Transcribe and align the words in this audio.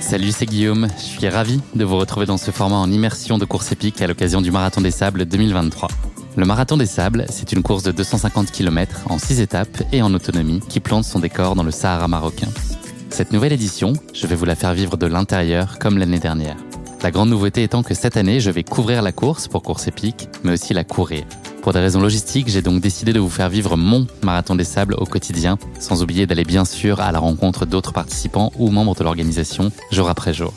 Salut, 0.00 0.32
c'est 0.32 0.46
Guillaume. 0.46 0.88
Je 0.96 1.02
suis 1.02 1.28
ravi 1.28 1.60
de 1.74 1.84
vous 1.84 1.98
retrouver 1.98 2.24
dans 2.24 2.38
ce 2.38 2.50
format 2.50 2.76
en 2.76 2.90
immersion 2.90 3.36
de 3.36 3.44
course 3.44 3.70
épique 3.70 4.00
à 4.00 4.06
l'occasion 4.06 4.40
du 4.40 4.50
Marathon 4.50 4.80
des 4.80 4.90
Sables 4.90 5.26
2023. 5.26 5.88
Le 6.36 6.46
Marathon 6.46 6.78
des 6.78 6.86
Sables, 6.86 7.26
c'est 7.28 7.52
une 7.52 7.62
course 7.62 7.82
de 7.82 7.92
250 7.92 8.50
km 8.50 9.02
en 9.10 9.18
6 9.18 9.42
étapes 9.42 9.82
et 9.92 10.00
en 10.00 10.14
autonomie 10.14 10.60
qui 10.70 10.80
plante 10.80 11.04
son 11.04 11.18
décor 11.18 11.54
dans 11.54 11.64
le 11.64 11.70
Sahara 11.70 12.08
marocain. 12.08 12.48
Cette 13.10 13.30
nouvelle 13.30 13.52
édition, 13.52 13.92
je 14.14 14.26
vais 14.26 14.36
vous 14.36 14.46
la 14.46 14.54
faire 14.54 14.72
vivre 14.72 14.96
de 14.96 15.06
l'intérieur 15.06 15.78
comme 15.78 15.98
l'année 15.98 16.18
dernière. 16.18 16.56
La 17.02 17.10
grande 17.10 17.30
nouveauté 17.30 17.64
étant 17.64 17.82
que 17.82 17.94
cette 17.94 18.16
année, 18.16 18.38
je 18.38 18.50
vais 18.50 18.62
couvrir 18.62 19.02
la 19.02 19.10
course 19.10 19.48
pour 19.48 19.64
course 19.64 19.88
épique, 19.88 20.28
mais 20.44 20.52
aussi 20.52 20.72
la 20.72 20.84
courir. 20.84 21.24
Pour 21.60 21.72
des 21.72 21.80
raisons 21.80 22.00
logistiques, 22.00 22.48
j'ai 22.48 22.62
donc 22.62 22.80
décidé 22.80 23.12
de 23.12 23.18
vous 23.18 23.28
faire 23.28 23.48
vivre 23.48 23.76
mon 23.76 24.06
marathon 24.22 24.54
des 24.54 24.62
sables 24.62 24.94
au 24.94 25.04
quotidien, 25.04 25.58
sans 25.80 26.04
oublier 26.04 26.26
d'aller 26.26 26.44
bien 26.44 26.64
sûr 26.64 27.00
à 27.00 27.10
la 27.10 27.18
rencontre 27.18 27.66
d'autres 27.66 27.92
participants 27.92 28.52
ou 28.56 28.70
membres 28.70 28.94
de 28.94 29.02
l'organisation 29.02 29.72
jour 29.90 30.08
après 30.08 30.32
jour. 30.32 30.52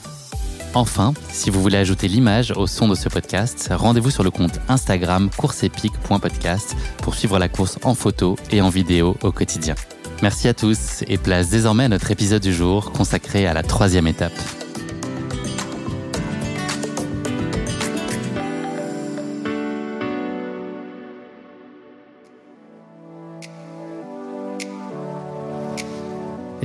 Enfin, 0.75 1.15
si 1.29 1.49
vous 1.49 1.63
voulez 1.63 1.77
ajouter 1.77 2.07
l'image 2.07 2.53
au 2.55 2.67
son 2.67 2.87
de 2.87 2.95
ce 2.95 3.09
podcast, 3.09 3.71
rendez-vous 3.73 4.11
sur 4.11 4.23
le 4.23 4.29
compte 4.29 4.59
Instagram 4.67 5.31
courseepique.podcast 5.35 6.75
pour 6.97 7.15
suivre 7.15 7.39
la 7.39 7.49
course 7.49 7.79
en 7.83 7.95
photo 7.95 8.35
et 8.51 8.61
en 8.61 8.69
vidéo 8.69 9.17
au 9.23 9.31
quotidien. 9.31 9.73
Merci 10.21 10.47
à 10.47 10.53
tous 10.53 11.03
et 11.07 11.17
place 11.17 11.49
désormais 11.49 11.85
à 11.85 11.89
notre 11.89 12.11
épisode 12.11 12.43
du 12.43 12.53
jour 12.53 12.91
consacré 12.91 13.47
à 13.47 13.53
la 13.53 13.63
troisième 13.63 14.05
étape. 14.05 14.64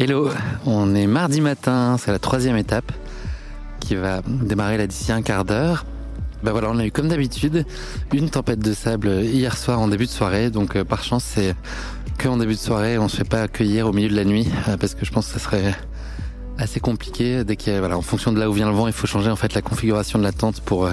Hello, 0.02 0.30
on 0.64 0.94
est 0.94 1.06
mardi 1.06 1.42
matin, 1.42 1.98
c'est 1.98 2.10
la 2.10 2.18
troisième 2.18 2.56
étape 2.56 2.90
qui 3.80 3.96
va 3.96 4.22
démarrer 4.26 4.78
là 4.78 4.86
d'ici 4.86 5.12
un 5.12 5.20
quart 5.20 5.44
d'heure. 5.44 5.84
Ben 6.42 6.52
voilà, 6.52 6.70
on 6.70 6.78
a 6.78 6.86
eu 6.86 6.90
comme 6.90 7.08
d'habitude. 7.08 7.66
Une 8.14 8.30
tempête 8.30 8.60
de 8.60 8.72
sable 8.72 9.10
hier 9.24 9.58
soir 9.58 9.78
en 9.78 9.88
début 9.88 10.06
de 10.06 10.10
soirée, 10.10 10.48
donc 10.48 10.74
euh, 10.74 10.84
par 10.84 11.04
chance 11.04 11.24
c'est 11.24 11.54
que 12.16 12.28
en 12.28 12.38
début 12.38 12.54
de 12.54 12.58
soirée, 12.58 12.96
on 12.96 13.08
se 13.08 13.16
fait 13.18 13.28
pas 13.28 13.42
accueillir 13.42 13.86
au 13.86 13.92
milieu 13.92 14.08
de 14.08 14.16
la 14.16 14.24
nuit 14.24 14.48
euh, 14.68 14.78
parce 14.78 14.94
que 14.94 15.04
je 15.04 15.12
pense 15.12 15.26
que 15.26 15.34
ça 15.34 15.38
serait 15.38 15.74
assez 16.56 16.80
compliqué. 16.80 17.44
Dès 17.44 17.56
qu'il 17.56 17.78
voilà, 17.78 17.98
en 17.98 18.02
fonction 18.02 18.32
de 18.32 18.40
là 18.40 18.48
où 18.48 18.54
vient 18.54 18.70
le 18.70 18.74
vent, 18.74 18.86
il 18.86 18.94
faut 18.94 19.06
changer 19.06 19.30
en 19.30 19.36
fait 19.36 19.52
la 19.52 19.60
configuration 19.60 20.18
de 20.18 20.24
la 20.24 20.32
tente 20.32 20.62
pour 20.62 20.86
euh, 20.86 20.92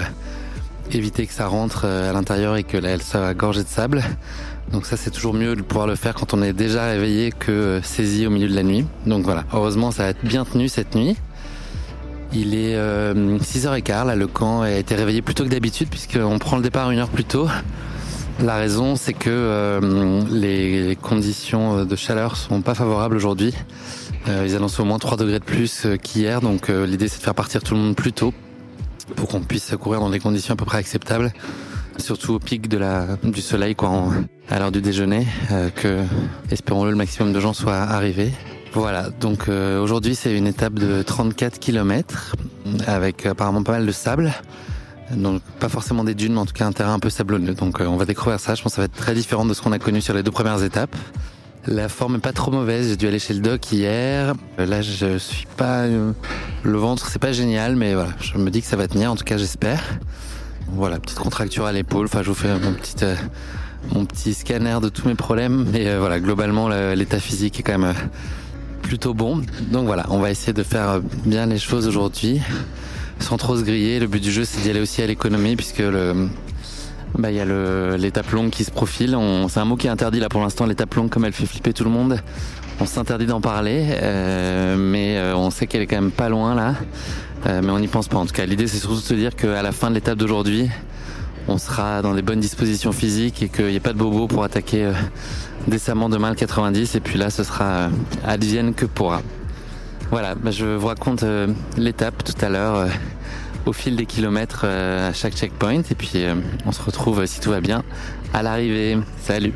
éviter 0.92 1.26
que 1.26 1.32
ça 1.32 1.46
rentre 1.46 1.86
à 1.86 2.12
l'intérieur 2.12 2.56
et 2.56 2.62
que 2.62 2.76
là, 2.76 2.90
elle 2.90 3.02
soit 3.02 3.32
gorgée 3.32 3.62
de 3.62 3.68
sable. 3.68 4.04
Donc 4.72 4.84
ça 4.84 4.96
c'est 4.96 5.10
toujours 5.10 5.32
mieux 5.32 5.56
de 5.56 5.62
pouvoir 5.62 5.86
le 5.86 5.94
faire 5.94 6.14
quand 6.14 6.34
on 6.34 6.42
est 6.42 6.52
déjà 6.52 6.84
réveillé 6.84 7.32
que 7.32 7.50
euh, 7.50 7.82
saisi 7.82 8.26
au 8.26 8.30
milieu 8.30 8.48
de 8.48 8.54
la 8.54 8.62
nuit. 8.62 8.84
Donc 9.06 9.24
voilà, 9.24 9.44
heureusement 9.52 9.90
ça 9.90 10.04
va 10.04 10.08
être 10.10 10.24
bien 10.24 10.44
tenu 10.44 10.68
cette 10.68 10.94
nuit. 10.94 11.16
Il 12.34 12.54
est 12.54 12.74
6h15, 12.74 13.90
euh, 13.90 14.04
là 14.04 14.14
le 14.14 14.26
camp 14.26 14.60
a 14.60 14.70
été 14.70 14.94
réveillé 14.94 15.22
plus 15.22 15.34
tôt 15.34 15.44
que 15.44 15.48
d'habitude 15.48 15.88
puisqu'on 15.88 16.38
prend 16.38 16.56
le 16.56 16.62
départ 16.62 16.90
une 16.90 16.98
heure 16.98 17.08
plus 17.08 17.24
tôt. 17.24 17.48
La 18.40 18.56
raison 18.56 18.96
c'est 18.96 19.14
que 19.14 19.30
euh, 19.30 20.22
les 20.30 20.96
conditions 21.00 21.86
de 21.86 21.96
chaleur 21.96 22.36
sont 22.36 22.60
pas 22.60 22.74
favorables 22.74 23.16
aujourd'hui. 23.16 23.54
ils 24.26 24.54
annoncent 24.54 24.82
au 24.82 24.86
moins 24.86 24.98
3 24.98 25.16
degrés 25.16 25.38
de 25.38 25.44
plus 25.44 25.86
qu'hier, 26.02 26.42
donc 26.42 26.68
l'idée 26.68 27.08
c'est 27.08 27.18
de 27.18 27.24
faire 27.24 27.34
partir 27.34 27.62
tout 27.62 27.74
le 27.74 27.80
monde 27.80 27.96
plus 27.96 28.12
tôt 28.12 28.34
pour 29.16 29.28
qu'on 29.28 29.40
puisse 29.40 29.74
courir 29.80 30.00
dans 30.00 30.10
des 30.10 30.20
conditions 30.20 30.52
à 30.52 30.56
peu 30.56 30.66
près 30.66 30.76
acceptables 30.76 31.32
surtout 31.98 32.34
au 32.34 32.38
pic 32.38 32.68
de 32.68 32.78
la, 32.78 33.06
du 33.22 33.40
soleil, 33.40 33.74
quoi, 33.74 34.10
à 34.50 34.58
l'heure 34.58 34.72
du 34.72 34.80
déjeuner, 34.80 35.26
euh, 35.52 35.70
que, 35.70 36.02
espérons-le, 36.50 36.90
le 36.90 36.96
maximum 36.96 37.32
de 37.32 37.40
gens 37.40 37.52
soient 37.52 37.76
arrivés. 37.76 38.32
Voilà, 38.72 39.10
donc 39.10 39.48
euh, 39.48 39.80
aujourd'hui 39.82 40.14
c'est 40.14 40.36
une 40.36 40.46
étape 40.46 40.74
de 40.74 41.02
34 41.02 41.58
km 41.58 42.34
avec 42.86 43.24
apparemment 43.26 43.62
pas 43.62 43.72
mal 43.72 43.86
de 43.86 43.92
sable. 43.92 44.32
Donc 45.10 45.40
pas 45.58 45.70
forcément 45.70 46.04
des 46.04 46.14
dunes, 46.14 46.34
mais 46.34 46.40
en 46.40 46.46
tout 46.46 46.52
cas 46.52 46.66
un 46.66 46.72
terrain 46.72 46.94
un 46.94 46.98
peu 46.98 47.08
sablonneux. 47.08 47.54
Donc 47.54 47.80
euh, 47.80 47.86
on 47.86 47.96
va 47.96 48.04
découvrir 48.04 48.38
ça. 48.38 48.54
Je 48.54 48.62
pense 48.62 48.72
que 48.72 48.76
ça 48.76 48.82
va 48.82 48.86
être 48.86 48.96
très 48.96 49.14
différent 49.14 49.46
de 49.46 49.54
ce 49.54 49.62
qu'on 49.62 49.72
a 49.72 49.78
connu 49.78 50.02
sur 50.02 50.12
les 50.14 50.22
deux 50.22 50.30
premières 50.30 50.62
étapes. 50.62 50.94
La 51.66 51.88
forme 51.88 52.16
est 52.16 52.20
pas 52.20 52.32
trop 52.32 52.50
mauvaise. 52.50 52.88
J'ai 52.88 52.96
dû 52.96 53.08
aller 53.08 53.18
chez 53.18 53.34
le 53.34 53.40
doc 53.40 53.72
hier. 53.72 54.34
Là, 54.58 54.82
je 54.82 55.18
suis 55.18 55.46
pas. 55.56 55.86
Le 55.86 56.78
ventre, 56.78 57.08
c'est 57.08 57.18
pas 57.18 57.32
génial, 57.32 57.74
mais 57.74 57.94
voilà. 57.94 58.10
Je 58.20 58.38
me 58.38 58.50
dis 58.50 58.60
que 58.60 58.66
ça 58.66 58.76
va 58.76 58.86
tenir. 58.86 59.10
En 59.10 59.16
tout 59.16 59.24
cas, 59.24 59.38
j'espère. 59.38 59.82
Voilà, 60.72 60.98
petite 60.98 61.18
contracture 61.18 61.66
à 61.66 61.72
l'épaule. 61.72 62.06
Enfin, 62.06 62.22
je 62.22 62.28
vous 62.28 62.34
fais 62.34 62.48
mon 62.58 62.72
petit, 62.72 62.96
euh, 63.02 63.14
mon 63.92 64.04
petit 64.04 64.34
scanner 64.34 64.78
de 64.82 64.88
tous 64.88 65.08
mes 65.08 65.14
problèmes. 65.14 65.66
Mais 65.72 65.88
euh, 65.88 65.98
voilà, 65.98 66.20
globalement, 66.20 66.68
l'état 66.68 67.20
physique 67.20 67.58
est 67.58 67.62
quand 67.62 67.78
même 67.78 67.90
euh, 67.90 68.00
plutôt 68.82 69.14
bon. 69.14 69.42
Donc 69.72 69.86
voilà, 69.86 70.06
on 70.10 70.18
va 70.18 70.30
essayer 70.30 70.52
de 70.52 70.62
faire 70.62 71.00
bien 71.24 71.46
les 71.46 71.58
choses 71.58 71.88
aujourd'hui, 71.88 72.40
sans 73.18 73.38
trop 73.38 73.56
se 73.56 73.62
griller. 73.62 73.98
Le 73.98 74.06
but 74.06 74.22
du 74.22 74.30
jeu, 74.30 74.44
c'est 74.44 74.60
d'y 74.60 74.70
aller 74.70 74.80
aussi 74.80 75.02
à 75.02 75.06
l'économie, 75.06 75.56
puisque 75.56 75.78
le, 75.78 76.28
bah, 77.16 77.30
il 77.30 77.36
y 77.36 77.40
a 77.40 77.96
l'étape 77.96 78.30
longue 78.30 78.50
qui 78.50 78.64
se 78.64 78.70
profile. 78.70 79.16
C'est 79.48 79.60
un 79.60 79.64
mot 79.64 79.76
qui 79.76 79.86
est 79.86 79.90
interdit 79.90 80.20
là 80.20 80.28
pour 80.28 80.42
l'instant, 80.42 80.66
l'étape 80.66 80.94
longue, 80.94 81.08
comme 81.08 81.24
elle 81.24 81.32
fait 81.32 81.46
flipper 81.46 81.72
tout 81.72 81.84
le 81.84 81.90
monde. 81.90 82.20
On 82.80 82.86
s'interdit 82.86 83.26
d'en 83.26 83.40
parler, 83.40 83.84
mais 84.78 85.20
on 85.34 85.50
sait 85.50 85.66
qu'elle 85.66 85.82
est 85.82 85.86
quand 85.86 86.00
même 86.00 86.12
pas 86.12 86.28
loin 86.28 86.54
là. 86.54 86.74
Euh, 87.46 87.60
mais 87.62 87.70
on 87.70 87.78
n'y 87.78 87.88
pense 87.88 88.08
pas. 88.08 88.16
En 88.18 88.26
tout 88.26 88.32
cas, 88.32 88.46
l'idée 88.46 88.66
c'est 88.66 88.78
surtout 88.78 88.96
de 88.96 89.00
se 89.00 89.14
dire 89.14 89.36
qu'à 89.36 89.62
la 89.62 89.72
fin 89.72 89.90
de 89.90 89.94
l'étape 89.94 90.18
d'aujourd'hui, 90.18 90.68
on 91.46 91.58
sera 91.58 92.02
dans 92.02 92.14
des 92.14 92.22
bonnes 92.22 92.40
dispositions 92.40 92.92
physiques 92.92 93.42
et 93.42 93.48
qu'il 93.48 93.66
n'y 93.66 93.76
ait 93.76 93.80
pas 93.80 93.92
de 93.92 93.98
bobo 93.98 94.26
pour 94.26 94.44
attaquer 94.44 94.86
euh, 94.86 94.92
décemment 95.66 96.08
demain 96.08 96.30
le 96.30 96.36
90. 96.36 96.94
Et 96.94 97.00
puis 97.00 97.18
là, 97.18 97.30
ce 97.30 97.44
sera 97.44 97.64
euh, 97.64 97.88
advienne 98.26 98.74
que 98.74 98.86
pourra. 98.86 99.22
Voilà, 100.10 100.34
bah, 100.34 100.50
je 100.50 100.64
vous 100.64 100.86
raconte 100.86 101.22
l'étape 101.76 102.24
tout 102.24 102.44
à 102.44 102.48
l'heure 102.48 102.88
au 103.66 103.74
fil 103.74 103.94
des 103.94 104.06
kilomètres 104.06 104.64
à 104.64 105.12
chaque 105.12 105.34
checkpoint. 105.34 105.82
Et 105.90 105.94
puis 105.94 106.24
on 106.64 106.72
se 106.72 106.80
retrouve, 106.80 107.26
si 107.26 107.40
tout 107.40 107.50
va 107.50 107.60
bien, 107.60 107.82
à 108.32 108.42
l'arrivée. 108.42 108.96
Salut 109.20 109.52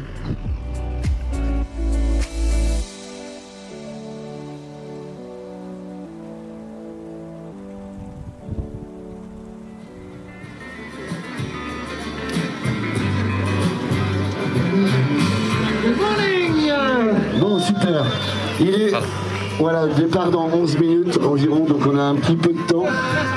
Voilà, 19.62 19.86
départ 19.86 20.32
dans 20.32 20.48
11 20.52 20.76
minutes 20.80 21.20
environ, 21.24 21.64
donc 21.64 21.86
on 21.86 21.96
a 21.96 22.02
un 22.02 22.16
petit 22.16 22.34
peu 22.34 22.52
de 22.52 22.66
temps 22.66 22.82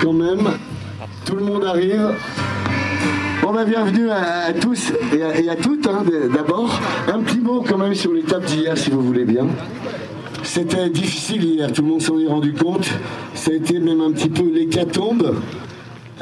quand 0.02 0.12
même. 0.12 0.42
Tout 1.24 1.36
le 1.36 1.44
monde 1.44 1.64
arrive. 1.64 2.16
Bon 3.44 3.54
ben 3.54 3.64
bienvenue 3.64 4.10
à, 4.10 4.52
tous 4.60 4.92
et 5.14 5.48
à, 5.48 5.56
toutes 5.56 5.86
hein, 5.86 6.04
d'abord. 6.34 6.82
Un 7.14 7.20
petit 7.20 7.38
mot 7.38 7.62
quand 7.62 7.78
même 7.78 7.94
sur 7.94 8.12
l'étape 8.12 8.44
d'hier 8.46 8.76
si 8.76 8.90
vous 8.90 9.04
voulez 9.04 9.24
bien. 9.24 9.46
C'était 10.42 10.90
difficile 10.90 11.44
hier, 11.44 11.72
tout 11.72 11.84
le 11.84 11.90
monde 11.90 12.02
s'en 12.02 12.18
est 12.18 12.28
rendu 12.28 12.54
compte. 12.54 12.90
Ça 13.36 13.52
a 13.52 13.54
été 13.54 13.78
même 13.78 14.02
un 14.02 14.12
petit 14.12 14.30
peu 14.30 14.52
l'hécatombe. 14.52 15.36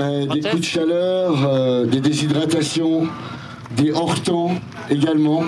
Euh, 0.02 0.26
des 0.26 0.42
coups 0.42 0.60
de 0.60 0.66
chaleur, 0.66 1.48
euh, 1.48 1.86
des 1.86 2.02
déshydratations, 2.02 3.08
des 3.78 3.94
hors-temps 3.94 4.52
également. 4.90 5.44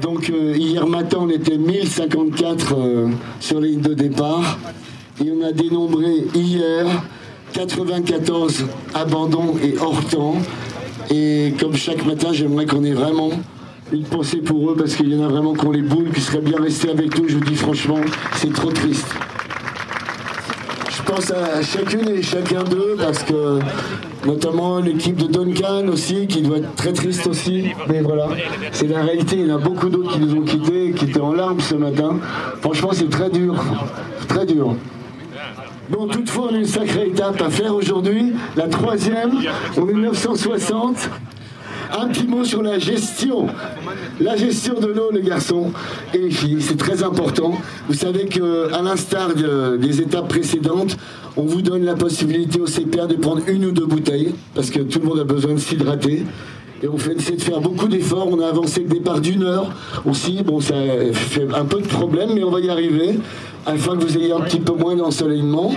Donc 0.00 0.28
hier 0.28 0.86
matin, 0.86 1.18
on 1.20 1.28
était 1.30 1.56
1054 1.56 2.76
sur 3.40 3.60
les 3.60 3.70
lignes 3.70 3.80
de 3.80 3.94
départ. 3.94 4.58
Et 5.24 5.30
on 5.30 5.44
a 5.44 5.52
dénombré 5.52 6.24
hier 6.34 6.86
94 7.52 8.66
abandons 8.94 9.54
et 9.62 9.76
hors 9.78 10.04
temps. 10.06 10.36
Et 11.10 11.54
comme 11.60 11.76
chaque 11.76 12.04
matin, 12.04 12.32
j'aimerais 12.32 12.66
qu'on 12.66 12.82
ait 12.82 12.92
vraiment 12.92 13.30
une 13.92 14.04
pensée 14.04 14.38
pour 14.38 14.70
eux 14.70 14.76
parce 14.76 14.96
qu'il 14.96 15.12
y 15.12 15.16
en 15.16 15.24
a 15.24 15.28
vraiment 15.28 15.54
qui 15.54 15.64
ont 15.66 15.70
les 15.70 15.82
boules, 15.82 16.10
qui 16.10 16.20
seraient 16.20 16.40
bien 16.40 16.60
restés 16.60 16.90
avec 16.90 17.16
nous. 17.18 17.28
Je 17.28 17.36
vous 17.36 17.44
dis 17.44 17.54
franchement, 17.54 18.00
c'est 18.36 18.52
trop 18.52 18.72
triste. 18.72 19.06
Je 21.06 21.12
pense 21.12 21.30
à 21.32 21.60
chacune 21.60 22.08
et 22.08 22.22
chacun 22.22 22.62
d'eux 22.62 22.96
parce 22.98 23.22
que 23.24 23.58
notamment 24.24 24.80
l'équipe 24.80 25.16
de 25.16 25.26
Duncan 25.26 25.86
aussi 25.88 26.26
qui 26.26 26.40
doit 26.40 26.58
être 26.58 26.74
très 26.76 26.94
triste 26.94 27.26
aussi. 27.26 27.72
Mais 27.90 28.00
voilà, 28.00 28.28
c'est 28.72 28.86
la 28.86 29.02
réalité. 29.02 29.36
Il 29.36 29.48
y 29.48 29.52
en 29.52 29.56
a 29.56 29.58
beaucoup 29.58 29.90
d'autres 29.90 30.14
qui 30.14 30.20
nous 30.20 30.34
ont 30.34 30.44
quittés, 30.44 30.92
qui 30.92 31.04
étaient 31.04 31.20
en 31.20 31.34
larmes 31.34 31.60
ce 31.60 31.74
matin. 31.74 32.16
Franchement, 32.62 32.90
c'est 32.92 33.10
très 33.10 33.28
dur. 33.28 33.54
Très 34.28 34.46
dur. 34.46 34.76
Bon, 35.90 36.08
toutefois, 36.08 36.48
on 36.50 36.54
a 36.54 36.58
une 36.58 36.66
sacrée 36.66 37.08
étape 37.08 37.40
à 37.42 37.50
faire 37.50 37.74
aujourd'hui, 37.74 38.32
la 38.56 38.68
troisième, 38.68 39.32
en 39.76 39.82
1960. 39.82 41.10
Un 41.96 42.08
petit 42.08 42.26
mot 42.26 42.42
sur 42.44 42.60
la 42.62 42.78
gestion. 42.78 43.46
La 44.20 44.36
gestion 44.36 44.74
de 44.80 44.88
l'eau, 44.88 45.10
les 45.12 45.22
garçons 45.22 45.70
et 46.12 46.18
les 46.18 46.30
filles, 46.30 46.60
c'est 46.60 46.76
très 46.76 47.04
important. 47.04 47.52
Vous 47.88 47.94
savez 47.94 48.26
qu'à 48.26 48.82
l'instar 48.82 49.30
des 49.34 50.00
étapes 50.00 50.28
précédentes, 50.28 50.96
on 51.36 51.42
vous 51.42 51.62
donne 51.62 51.84
la 51.84 51.94
possibilité 51.94 52.60
au 52.60 52.66
CPA 52.66 53.06
de 53.06 53.14
prendre 53.14 53.42
une 53.46 53.66
ou 53.66 53.70
deux 53.70 53.86
bouteilles, 53.86 54.34
parce 54.54 54.70
que 54.70 54.80
tout 54.80 54.98
le 55.00 55.06
monde 55.06 55.20
a 55.20 55.24
besoin 55.24 55.54
de 55.54 55.60
s'hydrater. 55.60 56.24
Et 56.82 56.88
on 56.88 56.98
fait 56.98 57.14
de 57.14 57.40
faire 57.40 57.60
beaucoup 57.60 57.86
d'efforts. 57.86 58.28
On 58.28 58.40
a 58.40 58.48
avancé 58.48 58.80
le 58.80 58.88
départ 58.88 59.20
d'une 59.20 59.44
heure 59.44 59.70
aussi. 60.04 60.42
Bon, 60.42 60.60
ça 60.60 60.74
fait 61.12 61.46
un 61.54 61.64
peu 61.64 61.80
de 61.80 61.86
problème, 61.86 62.30
mais 62.34 62.42
on 62.42 62.50
va 62.50 62.60
y 62.60 62.68
arriver 62.68 63.18
afin 63.66 63.96
que 63.96 64.04
vous 64.04 64.18
ayez 64.18 64.32
un 64.32 64.40
petit 64.40 64.60
peu 64.60 64.74
moins 64.74 64.96
d'ensoleillement. 64.96 65.72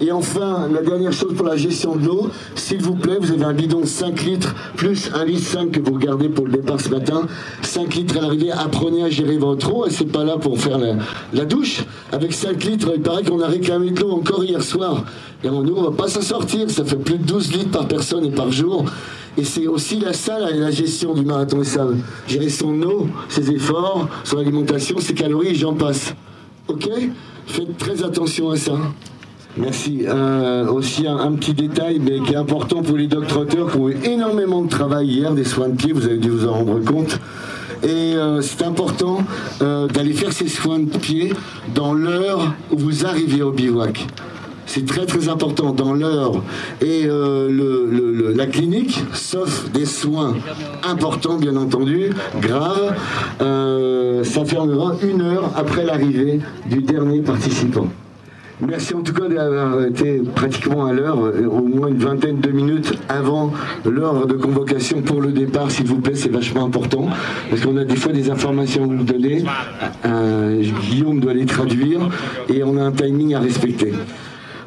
Et 0.00 0.12
enfin, 0.12 0.68
la 0.70 0.82
dernière 0.82 1.12
chose 1.12 1.34
pour 1.34 1.46
la 1.46 1.56
gestion 1.56 1.96
de 1.96 2.04
l'eau, 2.04 2.30
s'il 2.54 2.82
vous 2.82 2.94
plaît, 2.94 3.16
vous 3.18 3.32
avez 3.32 3.44
un 3.44 3.54
bidon 3.54 3.80
de 3.80 3.86
5 3.86 4.24
litres 4.24 4.54
plus 4.76 5.10
un 5.14 5.24
litre 5.24 5.46
5 5.46 5.70
que 5.70 5.80
vous 5.80 5.94
regardez 5.94 6.28
pour 6.28 6.46
le 6.46 6.52
départ 6.52 6.80
ce 6.80 6.90
matin. 6.90 7.26
5 7.62 7.94
litres 7.94 8.18
à 8.18 8.20
l'arrivée, 8.20 8.52
apprenez 8.52 9.02
à 9.02 9.10
gérer 9.10 9.38
votre 9.38 9.74
eau. 9.74 9.86
Et 9.86 9.90
c'est 9.90 10.12
pas 10.12 10.24
là 10.24 10.36
pour 10.36 10.60
faire 10.60 10.78
la, 10.78 11.44
douche. 11.46 11.84
Avec 12.12 12.34
5 12.34 12.62
litres, 12.64 12.92
il 12.94 13.00
paraît 13.00 13.22
qu'on 13.22 13.40
a 13.40 13.46
réclamé 13.46 13.90
de 13.90 14.00
l'eau 14.00 14.12
encore 14.12 14.44
hier 14.44 14.62
soir. 14.62 15.04
Et 15.42 15.48
nous, 15.48 15.74
on 15.76 15.82
va 15.82 15.96
pas 15.96 16.08
s'en 16.08 16.20
sortir. 16.20 16.68
Ça 16.70 16.84
fait 16.84 16.96
plus 16.96 17.18
de 17.18 17.24
12 17.24 17.52
litres 17.52 17.70
par 17.70 17.88
personne 17.88 18.24
et 18.26 18.30
par 18.30 18.52
jour. 18.52 18.84
Et 19.38 19.44
c'est 19.44 19.66
aussi 19.66 19.98
la 19.98 20.12
salle 20.12 20.54
et 20.54 20.58
la 20.58 20.70
gestion 20.70 21.14
du 21.14 21.24
marathon 21.24 21.62
et 21.62 21.64
ça. 21.64 21.86
Gérer 22.26 22.50
son 22.50 22.82
eau, 22.82 23.06
ses 23.28 23.50
efforts, 23.50 24.08
son 24.24 24.38
alimentation, 24.38 24.98
ses 24.98 25.14
calories, 25.14 25.54
j'en 25.54 25.74
passe. 25.74 26.14
Ok? 26.68 26.88
Faites 27.46 27.78
très 27.78 28.02
attention 28.02 28.50
à 28.50 28.56
ça. 28.56 28.72
Merci. 29.58 30.04
Euh, 30.06 30.66
aussi 30.66 31.06
un, 31.06 31.32
petit 31.32 31.54
détail, 31.54 31.98
mais 31.98 32.20
qui 32.20 32.34
est 32.34 32.36
important 32.36 32.82
pour 32.82 32.96
les 32.96 33.06
docteurs 33.06 33.70
qui 33.70 33.78
ont 33.78 33.88
eu 33.88 33.96
énormément 34.04 34.62
de 34.62 34.68
travail 34.68 35.06
hier, 35.08 35.32
des 35.32 35.44
soins 35.44 35.68
de 35.68 35.76
pied, 35.76 35.92
vous 35.92 36.04
avez 36.04 36.18
dû 36.18 36.28
vous 36.28 36.46
en 36.46 36.52
rendre 36.52 36.78
compte. 36.84 37.18
Et 37.82 38.14
euh, 38.16 38.42
c'est 38.42 38.62
important 38.62 39.18
euh, 39.62 39.86
d'aller 39.86 40.12
faire 40.12 40.32
ces 40.32 40.48
soins 40.48 40.78
de 40.78 40.96
pied 40.98 41.32
dans 41.74 41.94
l'heure 41.94 42.54
où 42.70 42.78
vous 42.78 43.06
arrivez 43.06 43.42
au 43.42 43.50
bivouac. 43.50 44.06
C'est 44.66 44.84
très 44.84 45.06
très 45.06 45.28
important 45.28 45.72
dans 45.72 45.94
l'heure 45.94 46.42
et 46.80 47.04
le, 47.04 48.32
la 48.34 48.46
clinique, 48.46 49.00
sauf 49.12 49.70
des 49.70 49.86
soins 49.86 50.34
importants 50.82 51.36
bien 51.36 51.54
entendu, 51.54 52.10
graves, 52.42 52.96
ça 53.38 54.44
fermera 54.44 54.96
une 55.04 55.22
heure 55.22 55.52
après 55.54 55.84
l'arrivée 55.84 56.40
du 56.68 56.82
dernier 56.82 57.20
participant. 57.20 57.86
Merci 58.60 58.94
en 58.94 59.02
tout 59.02 59.12
cas 59.12 59.28
d'avoir 59.28 59.84
été 59.84 60.22
pratiquement 60.34 60.86
à 60.86 60.92
l'heure, 60.94 61.18
au 61.18 61.60
moins 61.60 61.88
une 61.88 61.98
vingtaine 61.98 62.40
de 62.40 62.50
minutes 62.50 62.94
avant 63.06 63.52
l'heure 63.84 64.26
de 64.26 64.32
convocation 64.32 65.02
pour 65.02 65.20
le 65.20 65.30
départ, 65.30 65.70
s'il 65.70 65.86
vous 65.86 66.00
plaît, 66.00 66.14
c'est 66.14 66.30
vachement 66.30 66.64
important, 66.64 67.06
parce 67.50 67.60
qu'on 67.60 67.76
a 67.76 67.84
des 67.84 67.96
fois 67.96 68.12
des 68.12 68.30
informations 68.30 68.84
à 68.84 68.86
vous 68.86 69.04
donner, 69.04 69.44
euh, 70.06 70.62
Guillaume 70.88 71.20
doit 71.20 71.34
les 71.34 71.44
traduire, 71.44 72.00
et 72.48 72.64
on 72.64 72.78
a 72.78 72.82
un 72.82 72.92
timing 72.92 73.34
à 73.34 73.40
respecter. 73.40 73.92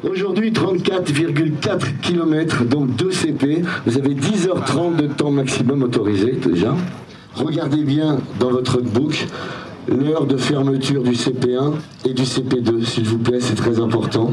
Aujourd'hui, 0.08 0.52
34,4 0.52 2.00
km, 2.00 2.64
donc 2.64 2.94
2 2.94 3.10
CP, 3.10 3.62
vous 3.86 3.98
avez 3.98 4.14
10h30 4.14 4.96
de 4.96 5.08
temps 5.08 5.32
maximum 5.32 5.82
autorisé 5.82 6.38
déjà. 6.40 6.76
Regardez 7.34 7.82
bien 7.82 8.18
dans 8.38 8.50
votre 8.50 8.80
book 8.80 9.26
l'heure 9.88 10.26
de 10.26 10.36
fermeture 10.36 11.02
du 11.02 11.12
CP1 11.12 11.72
et 12.04 12.12
du 12.12 12.22
CP2, 12.22 12.84
s'il 12.84 13.04
vous 13.04 13.18
plaît, 13.18 13.40
c'est 13.40 13.54
très 13.54 13.80
important. 13.80 14.30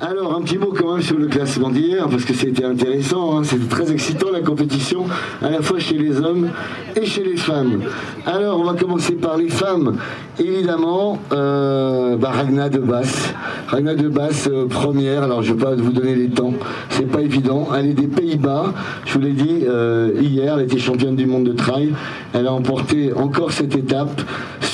Alors, 0.00 0.36
un 0.36 0.42
petit 0.42 0.58
mot 0.58 0.72
quand 0.72 0.92
même 0.92 1.02
sur 1.02 1.18
le 1.18 1.26
classement 1.26 1.70
d'hier, 1.70 2.06
parce 2.08 2.24
que 2.24 2.32
c'était 2.32 2.64
intéressant, 2.64 3.36
hein. 3.36 3.42
c'était 3.42 3.66
très 3.66 3.90
excitant 3.90 4.30
la 4.32 4.42
compétition, 4.42 5.06
à 5.42 5.50
la 5.50 5.60
fois 5.60 5.80
chez 5.80 5.98
les 5.98 6.20
hommes 6.20 6.50
et 6.94 7.04
chez 7.04 7.24
les 7.24 7.36
femmes. 7.36 7.80
Alors, 8.24 8.60
on 8.60 8.64
va 8.64 8.74
commencer 8.74 9.14
par 9.14 9.36
les 9.36 9.48
femmes. 9.48 9.96
Évidemment, 10.38 11.18
euh, 11.32 12.16
bah, 12.16 12.30
Ragna 12.30 12.68
de 12.68 12.78
Basse. 12.78 13.34
Ragna 13.66 13.96
de 13.96 14.08
Basse, 14.08 14.48
euh, 14.48 14.66
première, 14.68 15.24
alors 15.24 15.42
je 15.42 15.52
ne 15.52 15.58
vais 15.58 15.64
pas 15.64 15.74
vous 15.74 15.90
donner 15.90 16.14
les 16.14 16.28
temps, 16.28 16.54
c'est 16.90 17.10
pas 17.10 17.20
évident. 17.20 17.68
Elle 17.76 17.86
est 17.86 17.94
des 17.94 18.06
Pays-Bas, 18.06 18.72
je 19.04 19.14
vous 19.14 19.20
l'ai 19.20 19.32
dit 19.32 19.64
euh, 19.66 20.12
hier, 20.20 20.54
elle 20.58 20.64
était 20.66 20.78
championne 20.78 21.16
du 21.16 21.26
monde 21.26 21.44
de 21.44 21.52
trail. 21.54 21.92
Elle 22.34 22.46
a 22.46 22.52
emporté 22.52 23.12
encore 23.14 23.50
cette 23.50 23.74
étape, 23.74 24.22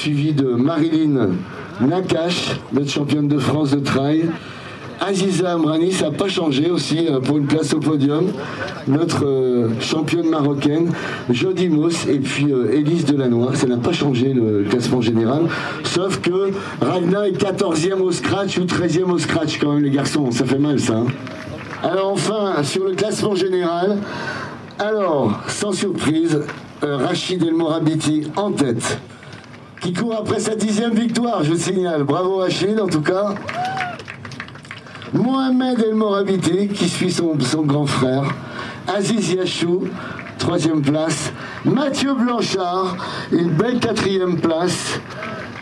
suivie 0.05 0.35
de 0.35 0.45
Marilyn 0.45 1.31
Nakache, 1.81 2.61
notre 2.75 2.91
championne 2.91 3.27
de 3.27 3.39
France 3.39 3.71
de 3.71 3.81
trail. 3.81 4.27
Aziza 5.01 5.53
Amrani, 5.53 5.93
ça 5.93 6.11
n'a 6.11 6.11
pas 6.11 6.29
changé 6.29 6.71
aussi 6.71 7.07
euh, 7.09 7.21
pour 7.21 7.39
une 7.39 7.47
place 7.47 7.73
au 7.73 7.81
podium. 7.81 8.27
Notre 8.87 9.25
euh, 9.25 9.71
championne 9.81 10.29
marocaine, 10.29 10.93
Jody 11.31 11.71
Moss 11.71 12.07
et 12.07 12.19
puis 12.19 12.53
euh, 12.53 12.75
Élise 12.75 13.07
Delannoy. 13.07 13.57
Ça 13.57 13.67
n'a 13.67 13.79
pas 13.79 13.93
changé 13.93 14.35
le 14.35 14.65
classement 14.69 15.01
général. 15.01 15.45
Sauf 15.85 16.21
que 16.21 16.51
Ragna 16.83 17.27
est 17.27 17.43
14e 17.43 18.03
au 18.03 18.13
scratch 18.13 18.59
ou 18.59 18.65
13e 18.65 19.11
au 19.11 19.17
scratch 19.17 19.59
quand 19.59 19.73
même 19.73 19.85
les 19.85 19.91
garçons. 19.91 20.31
Ça 20.31 20.45
fait 20.45 20.59
mal 20.59 20.79
ça. 20.81 20.99
Hein. 20.99 21.07
Alors 21.83 22.13
enfin, 22.13 22.63
sur 22.63 22.85
le 22.85 22.93
classement 22.93 23.35
général, 23.35 23.97
alors, 24.79 25.41
sans 25.49 25.73
surprise, 25.73 26.43
Rachid 26.83 27.43
El 27.43 27.55
Morabiti 27.55 28.25
en 28.37 28.53
tête. 28.53 28.99
Qui 29.85 29.93
court 29.93 30.17
après 30.19 30.41
sa 30.41 30.55
dixième 30.55 30.95
victoire, 30.95 31.45
je 31.45 31.51
le 31.51 31.59
signale. 31.59 32.05
Bravo 32.05 32.39
Rachid 32.39 32.81
en 32.81 32.87
tout 32.87 33.03
cas. 33.03 33.35
Mohamed 35.13 35.79
El 35.79 35.95
Morabité, 35.95 36.69
qui 36.69 36.89
suit 36.89 37.13
son, 37.13 37.37
grand 37.67 37.85
frère. 37.85 38.23
Aziz 38.89 39.35
Yachou, 39.35 39.83
troisième 40.39 40.81
place. 40.81 41.31
Mathieu 41.67 42.15
Blanchard, 42.15 42.97
une 43.31 43.51
belle 43.51 43.79
quatrième 43.79 44.41
place. 44.41 44.99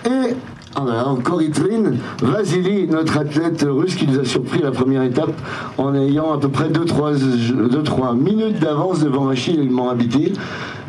Et 0.06 0.36
ah 0.74 0.80
ben, 0.86 1.02
encore 1.04 1.42
Itrine, 1.42 1.98
Vasily, 2.22 2.86
notre 2.88 3.18
athlète 3.18 3.62
russe 3.68 3.94
qui 3.94 4.06
nous 4.06 4.18
a 4.18 4.24
surpris 4.24 4.60
la 4.62 4.70
première 4.70 5.02
étape 5.02 5.32
en 5.76 5.94
ayant 5.94 6.32
à 6.32 6.38
peu 6.38 6.48
près 6.48 6.68
2-3 6.70 8.16
minutes 8.16 8.58
d'avance 8.58 9.00
devant 9.00 9.24
Rachid 9.24 9.58
El 9.58 9.70
Morabité. 9.70 10.32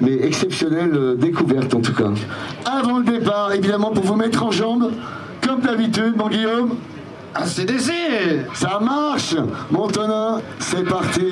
Mais 0.02 0.14
exceptionnelle 0.26 0.92
euh, 0.96 1.16
découverte 1.16 1.74
en 1.74 1.82
tout 1.82 1.94
cas. 1.94 2.10
Avant 2.66 3.00
le 3.00 3.06
départ, 3.06 3.54
évidemment, 3.54 3.92
pour 3.92 4.06
vous 4.06 4.16
mettre 4.16 4.44
en 4.44 4.52
jambe, 4.52 4.90
comme 5.46 5.60
d'habitude, 5.60 6.16
mon 6.18 6.30
Guillaume, 6.30 6.72
ACDC 7.36 7.92
Ça 8.54 8.80
marche 8.80 9.36
Montonin, 9.72 10.42
c'est 10.60 10.84
parti. 10.84 11.32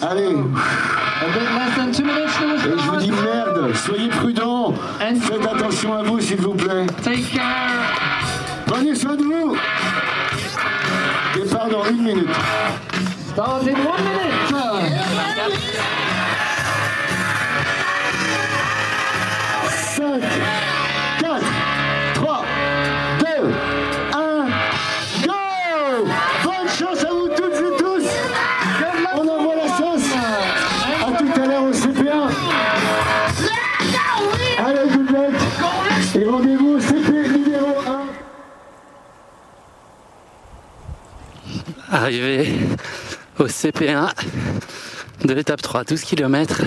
Allez. 0.00 0.24
Et 0.24 0.34
je 2.58 2.90
vous 2.90 2.96
dis 2.96 3.10
merde, 3.10 3.74
soyez 3.74 4.08
prudents. 4.08 4.74
Faites 4.98 5.46
attention 5.46 5.94
à 5.94 6.02
vous, 6.02 6.20
s'il 6.20 6.40
vous 6.40 6.54
plaît. 6.54 6.86
Take 7.02 7.22
care. 7.34 7.92
Prenez 8.66 8.94
soin 8.94 9.16
de 9.16 9.22
vous. 9.22 9.56
Départ 11.34 11.68
dans 11.68 11.84
une 11.88 12.02
minute. 12.02 12.28
In 13.36 13.42
one 13.42 14.02
minute. 14.02 14.98
5, 19.98 20.77
Arrivé 42.08 42.48
au 43.38 43.48
CP1 43.48 44.10
de 45.26 45.34
l'étape 45.34 45.60
3, 45.60 45.84
12 45.84 46.00
km. 46.04 46.62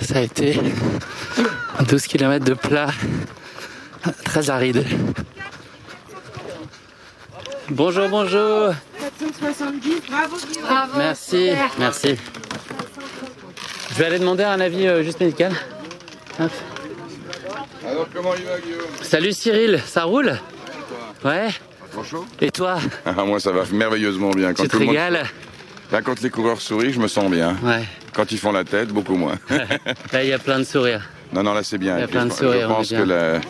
Ça 0.00 0.16
a 0.16 0.22
été 0.22 0.58
12 1.88 2.06
km 2.08 2.44
de 2.44 2.54
plat, 2.54 2.88
très 4.24 4.50
aride. 4.50 4.84
Bonjour, 7.70 8.08
bonjour. 8.08 8.74
470, 8.98 10.02
bravo 10.10 10.36
Guillaume. 10.52 10.88
Merci, 10.96 11.50
merci. 11.78 12.16
Je 13.90 13.94
vais 13.94 14.06
aller 14.06 14.18
demander 14.18 14.42
un 14.42 14.58
avis 14.58 14.88
euh, 14.88 15.04
juste 15.04 15.20
médical. 15.20 15.52
Hop. 16.40 16.50
Alors 17.86 18.08
comment 18.12 18.34
il 18.34 18.44
va 18.46 18.58
Guillaume? 18.58 18.80
Salut 19.00 19.30
Cyril, 19.32 19.80
ça 19.86 20.02
roule? 20.02 20.36
Ouais. 21.24 21.50
Et 22.40 22.50
toi 22.50 22.78
ah, 23.06 23.12
Moi 23.24 23.40
ça 23.40 23.52
va 23.52 23.62
merveilleusement 23.72 24.30
bien. 24.30 24.52
Quand 24.54 24.62
Tu 24.64 24.68
te 24.68 24.76
le 24.76 24.84
monde- 24.86 24.94
régales 24.96 25.24
Là, 25.92 26.00
quand 26.02 26.20
les 26.22 26.30
coureurs 26.30 26.60
sourient, 26.60 26.92
je 26.92 26.98
me 26.98 27.06
sens 27.08 27.30
bien. 27.30 27.56
Ouais. 27.62 27.84
Quand 28.14 28.32
ils 28.32 28.38
font 28.38 28.52
la 28.52 28.64
tête, 28.64 28.88
beaucoup 28.88 29.14
moins. 29.16 29.34
Là, 30.12 30.24
il 30.24 30.28
y 30.30 30.32
a 30.32 30.38
plein 30.38 30.58
de 30.58 30.64
sourires. 30.64 31.08
non, 31.32 31.42
non, 31.42 31.52
là 31.52 31.62
c'est 31.62 31.78
bien. 31.78 31.98
Il 31.98 32.00
y 32.00 32.04
a 32.04 32.08
plein 32.08 32.26
de 32.26 32.32
sourires, 32.32 32.68
Je 32.68 32.72
on 32.72 32.76
pense 32.76 32.90
est 32.92 32.96
que 32.96 33.02
bien. 33.04 33.14
la- 33.14 33.40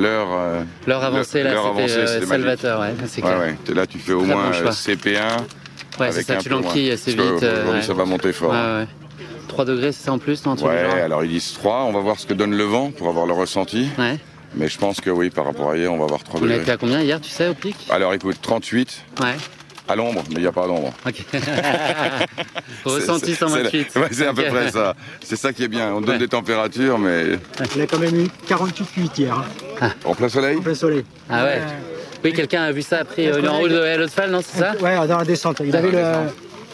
l'heure. 0.00 0.28
euh, 0.30 0.62
L'heure 0.86 1.02
avancée, 1.04 1.42
là, 1.42 1.52
l'heure 1.52 1.74
c'était 1.76 1.98
euh, 1.98 2.26
salvateur, 2.26 2.80
ouais, 2.80 2.94
c'est 3.06 3.20
clair. 3.20 3.38
ouais. 3.40 3.74
Là, 3.74 3.86
tu 3.86 3.98
fais 3.98 4.12
au 4.12 4.22
moins 4.22 4.50
bon 4.50 4.66
euh, 4.68 4.70
CP1. 4.70 5.18
Ouais, 5.98 6.12
c'est 6.12 6.22
ça, 6.22 6.36
tu 6.36 6.48
l'enquilles 6.48 6.92
assez 6.92 7.10
vite. 7.10 7.42
euh, 7.42 7.82
ça 7.82 7.92
va 7.92 8.04
monter 8.04 8.32
fort. 8.32 8.52
Ouais, 8.52 8.56
ouais. 8.56 8.86
3 9.48 9.64
degrés, 9.64 9.90
c'est 9.92 10.04
ça 10.04 10.12
en 10.12 10.18
plus, 10.18 10.46
non, 10.46 10.54
Ouais, 10.54 11.02
alors 11.02 11.24
ils 11.24 11.30
disent 11.30 11.52
3, 11.54 11.82
on 11.82 11.92
va 11.92 11.98
voir 12.00 12.18
ce 12.20 12.26
que 12.26 12.34
donne 12.34 12.56
le 12.56 12.64
vent 12.64 12.92
pour 12.92 13.08
avoir 13.08 13.26
le 13.26 13.32
ressenti. 13.32 13.88
Ouais. 13.98 14.16
Mais 14.54 14.68
je 14.68 14.78
pense 14.78 15.00
que 15.00 15.10
oui, 15.10 15.30
par 15.30 15.44
rapport 15.44 15.70
à 15.70 15.76
hier, 15.76 15.92
on 15.92 15.98
va 15.98 16.04
avoir 16.04 16.22
3 16.24 16.40
On 16.40 16.42
degrés. 16.42 16.60
été 16.60 16.72
à 16.72 16.76
combien 16.76 17.00
hier, 17.00 17.20
tu 17.20 17.30
sais, 17.30 17.48
au 17.48 17.54
pic? 17.54 17.76
Alors 17.90 18.12
écoute, 18.14 18.36
38 18.42 19.02
Ouais. 19.20 19.34
à 19.88 19.94
l'ombre, 19.96 20.22
mais 20.28 20.36
il 20.36 20.40
n'y 20.40 20.46
a 20.46 20.52
pas 20.52 20.66
d'ombre. 20.66 20.92
Ok. 21.06 21.24
Ressenti 22.84 23.26
C'est- 23.26 23.32
c'est- 23.32 23.38
128. 23.38 23.86
c'est- 23.92 23.98
Ouais, 24.00 24.08
c'est 24.10 24.26
à 24.26 24.32
peu 24.34 24.44
près 24.44 24.70
ça. 24.70 24.94
C'est 25.22 25.36
ça 25.36 25.52
qui 25.52 25.62
est 25.64 25.68
bien. 25.68 25.92
On 25.94 26.00
donne 26.00 26.10
Ouais. 26.10 26.18
des 26.18 26.28
températures, 26.28 26.98
mais 26.98 27.38
Il 27.76 27.82
a 27.82 27.86
quand 27.86 27.98
même 27.98 28.16
eu 28.24 28.28
48 28.48 29.18
hier, 29.18 29.44
hein, 29.80 29.90
en 30.04 30.14
plein 30.14 30.28
soleil. 30.28 30.56
en 30.56 30.62
plein 30.62 30.74
soleil. 30.74 31.04
Ah 31.28 31.44
ouais. 31.44 31.60
Oui, 32.24 32.32
quelqu'un 32.32 32.62
a 32.64 32.72
vu 32.72 32.82
ça, 32.82 32.98
a 32.98 33.04
pris 33.04 33.28
euh, 33.28 33.40
en 33.48 33.60
haut 33.62 33.68
de 33.68 33.76
la 33.78 33.96
Haute-Fall, 34.04 34.30
non, 34.30 34.40
c'est 34.46 34.58
ça? 34.58 34.74
Ouais, 34.80 34.94
dans 35.06 35.18
la 35.18 35.24
descente. 35.24 35.62
Il 35.64 35.74
avait 35.74 35.90
le, 35.90 36.02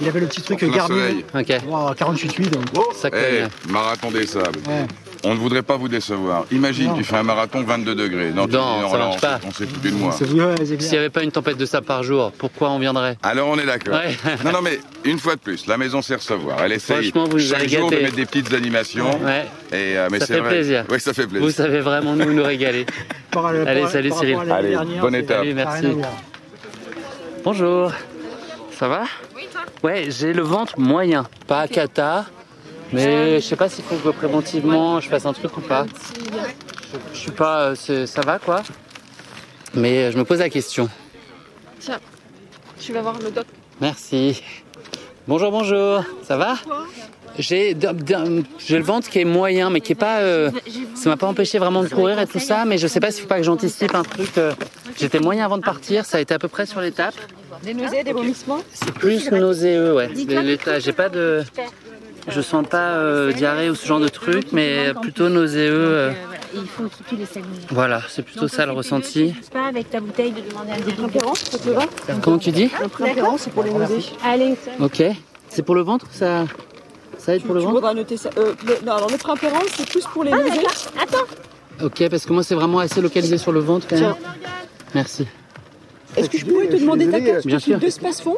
il 0.01 0.09
avait 0.09 0.21
le 0.21 0.27
petit 0.27 0.43
truc 0.43 0.61
En 0.63 0.67
plein 0.67 0.77
Garmin. 0.77 0.97
soleil. 1.09 1.25
Ok. 1.35 1.63
Wow, 1.69 1.95
48,8 1.95 2.51
donc. 2.51 2.65
Ça 2.97 3.09
Eh, 3.09 3.11
cogne. 3.11 3.49
marathon 3.73 4.11
des 4.11 4.27
sables. 4.27 4.59
Ouais. 4.67 4.87
On 5.29 5.35
ne 5.35 5.41
voudrait 5.41 5.63
pas 5.63 5.77
vous 5.77 5.89
décevoir. 5.89 6.45
Imagine, 6.53 6.91
Non. 6.91 6.95
tu 6.95 7.03
fais 7.03 7.17
un 7.17 7.25
marathon 7.25 7.65
22 7.65 7.97
degrés. 7.97 8.31
Non, 8.31 8.47
tu 8.47 8.53
Non, 8.55 8.89
ça 8.89 8.97
marche 8.97 9.17
on 9.17 9.19
pas. 9.19 9.41
On 9.45 9.51
s'est 9.51 9.67
foutu 9.67 9.91
de 9.91 9.97
moi. 9.97 10.15
C'est 10.17 10.31
ouais, 10.31 10.55
c'est 10.65 10.81
S'il 10.81 10.93
n'y 10.93 10.99
avait 10.99 11.11
pas 11.11 11.25
une 11.25 11.33
tempête 11.33 11.57
de 11.57 11.67
sable 11.67 11.85
par 11.85 12.05
jour, 12.05 12.31
pourquoi 12.39 12.71
on 12.71 12.79
viendrait? 12.79 13.19
Alors 13.25 13.49
on 13.49 13.59
est 13.59 13.67
d'accord. 13.67 13.95
Ouais. 13.95 14.17
Non, 14.45 14.53
non, 14.53 14.63
mais 14.63 14.79
une 15.05 15.19
fois 15.19 15.35
de 15.35 15.41
plus, 15.41 15.67
la 15.67 15.77
maison 15.79 16.01
sait 16.01 16.15
recevoir. 16.15 16.59
Elle 16.63 16.73
essaye 16.73 17.11
Franchement, 17.11 17.25
vous 17.25 17.39
nous 17.39 17.43
chaque 17.45 17.69
jour 17.69 17.91
de 17.91 17.97
mettre 17.97 18.15
des 18.15 18.25
petites 18.25 18.53
animations. 18.55 19.11
Ouais. 19.21 19.47
Et, 19.73 19.99
euh, 19.99 20.09
mais 20.13 20.21
Ça 20.21 20.27
fait 20.27 20.39
vrai. 20.41 20.49
plaisir. 20.51 20.85
Oui, 20.89 21.01
ça 21.01 21.13
fait 21.13 21.25
Vous 21.25 21.31
plaisir. 21.31 21.51
savez 21.51 21.81
vraiment 21.81 22.15
nous 22.15 22.33
nous 22.33 22.45
régaler. 22.45 22.87
Allez, 23.67 23.89
salut, 23.89 24.13
Cyril. 24.13 24.39
Allez, 24.49 24.71
dernière, 24.71 25.01
bonne 25.01 25.15
étape. 25.17 25.39
Salut, 25.39 25.51
ça 25.51 25.55
merci. 25.57 25.87
Bonjour. 27.43 27.93
Ça 28.79 28.87
va? 28.87 29.03
Oui, 29.35 29.43
toi? 29.53 29.63
Ouais, 29.83 30.07
j'ai 30.09 30.33
le 30.33 30.43
ventre 30.43 30.79
moyen. 30.79 31.27
Pas 31.49 31.63
à 31.63 31.69
cata, 31.69 32.27
mais 32.93 33.41
je 33.41 33.47
sais 33.47 33.57
pas 33.57 33.69
s'il 33.69 33.85
faut 33.85 33.97
que 33.97 34.09
préventivement 34.11 35.01
je 35.01 35.09
fasse 35.09 35.27
un 35.27 35.33
truc 35.33 35.57
ou 35.57 35.61
pas. 35.61 35.87
Je, 36.93 36.99
je 37.15 37.19
suis 37.19 37.31
pas. 37.31 37.75
euh, 37.91 38.07
ça 38.07 38.21
va 38.23 38.39
quoi 38.39 38.63
Mais 39.75 40.13
je 40.13 40.19
me 40.19 40.25
pose 40.25 40.39
la 40.39 40.49
question. 40.51 40.89
Tiens, 41.81 41.99
tu 42.81 42.93
vas 42.93 43.03
voir 43.03 43.19
le 43.19 43.31
doc. 43.31 43.45
Merci. 43.81 44.43
Bonjour, 45.29 45.51
bonjour. 45.51 46.05
Ça 46.23 46.37
va? 46.37 46.55
J'ai 47.39 47.75
le 47.75 48.83
ventre 48.83 49.11
qui 49.11 49.19
est 49.21 49.25
moyen, 49.25 49.69
mais 49.69 49.81
qui 49.83 49.93
est 49.93 49.97
pas. 49.97 50.21
euh, 50.21 50.51
ça 50.95 51.11
m'a 51.11 51.17
pas 51.19 51.27
empêché 51.27 51.59
vraiment 51.59 51.83
de 51.83 51.89
courir 51.89 52.19
et 52.19 52.27
tout 52.27 52.39
ça, 52.39 52.65
mais 52.65 52.79
je 52.79 52.87
sais 52.87 53.01
pas 53.01 53.11
s'il 53.11 53.23
faut 53.23 53.29
pas 53.29 53.37
que 53.37 53.43
j'anticipe 53.43 53.95
un 53.95 54.05
truc. 54.05 54.39
euh, 54.39 54.55
J'étais 54.97 55.19
moyen 55.21 55.45
avant 55.45 55.59
de 55.59 55.63
partir, 55.63 56.07
ça 56.07 56.17
a 56.17 56.21
été 56.21 56.33
à 56.33 56.39
peu 56.39 56.49
près 56.49 56.65
sur 56.65 56.81
l'étape. 56.81 57.15
Des 57.63 57.75
nausées, 57.75 58.05
des 58.05 58.13
vomissements? 58.13 58.61
C'est 58.73 58.93
plus 58.95 59.31
nauséeux, 59.31 59.95
ouais. 59.95 60.09
J'ai 60.79 60.93
pas 60.93 61.09
de. 61.11 61.43
Je 62.29 62.41
sens 62.41 62.67
pas 62.69 62.95
euh, 62.95 63.33
diarrhée 63.33 63.71
ou 63.71 63.75
ce 63.75 63.87
genre 63.87 64.01
de 64.01 64.09
truc, 64.09 64.49
mais 64.53 64.93
plutôt 65.01 65.29
nauséeux. 65.29 65.71
euh, 65.73 66.11
Et 66.55 66.59
il 66.59 66.67
faut 66.67 66.85
qu'il 67.09 67.19
les 67.19 67.27
salue. 67.27 67.45
Voilà, 67.71 68.03
c'est 68.09 68.23
plutôt 68.23 68.49
ça 68.49 68.67
le 68.67 68.73
ressenti. 68.73 69.35
Pas 69.53 69.67
avec 69.67 69.91
ta 69.91 70.01
bouteille 70.01 70.33
de 70.33 70.41
demander 70.49 70.73
un 70.73 70.81
début. 70.81 71.19
ça 71.51 71.59
te 71.59 71.69
va 71.71 71.83
Comment 72.23 72.39
tu 72.39 72.51
dis 72.51 72.71
Le 72.83 72.89
préférence, 72.89 73.43
c'est 73.43 73.51
pour 73.53 73.63
les 73.63 73.71
nausées. 73.71 74.05
Allez, 74.25 74.55
Ok. 74.81 75.03
C'est 75.49 75.63
pour 75.63 75.75
le 75.77 75.83
ventre 75.83 76.07
Ça, 76.11 76.45
ça 77.19 77.35
aide 77.35 77.41
Tu, 77.41 77.47
pour 77.47 77.55
le 77.55 77.61
tu 77.61 77.65
ventre 77.67 77.77
voudras 77.77 77.95
noter 77.95 78.17
ça. 78.17 78.31
Euh, 78.37 78.55
le- 78.67 78.85
non, 78.85 78.93
alors 78.97 79.11
le 79.11 79.17
préférence, 79.17 79.63
c'est 79.77 79.89
plus 79.89 80.05
pour 80.07 80.25
les 80.25 80.31
nausées. 80.33 80.67
Ok, 81.83 82.09
parce 82.11 82.27
que 82.27 82.33
moi 82.33 82.43
c'est 82.43 82.55
vraiment 82.55 82.79
assez 82.81 83.01
localisé 83.01 83.39
sur 83.39 83.53
le 83.53 83.61
ventre 83.61 83.87
quand 83.89 83.97
même. 84.01 84.15
Tiens. 84.21 84.51
Merci. 84.95 85.27
Est-ce 86.17 86.31
que 86.31 86.39
je 86.39 86.47
pourrais 86.47 86.67
te 86.69 86.77
demander 86.77 87.09
ta 87.11 87.21
carte 87.21 87.47
Bien 87.47 87.59
sûr. 87.59 87.79
Deux 87.79 87.91
spasmes 87.91 88.31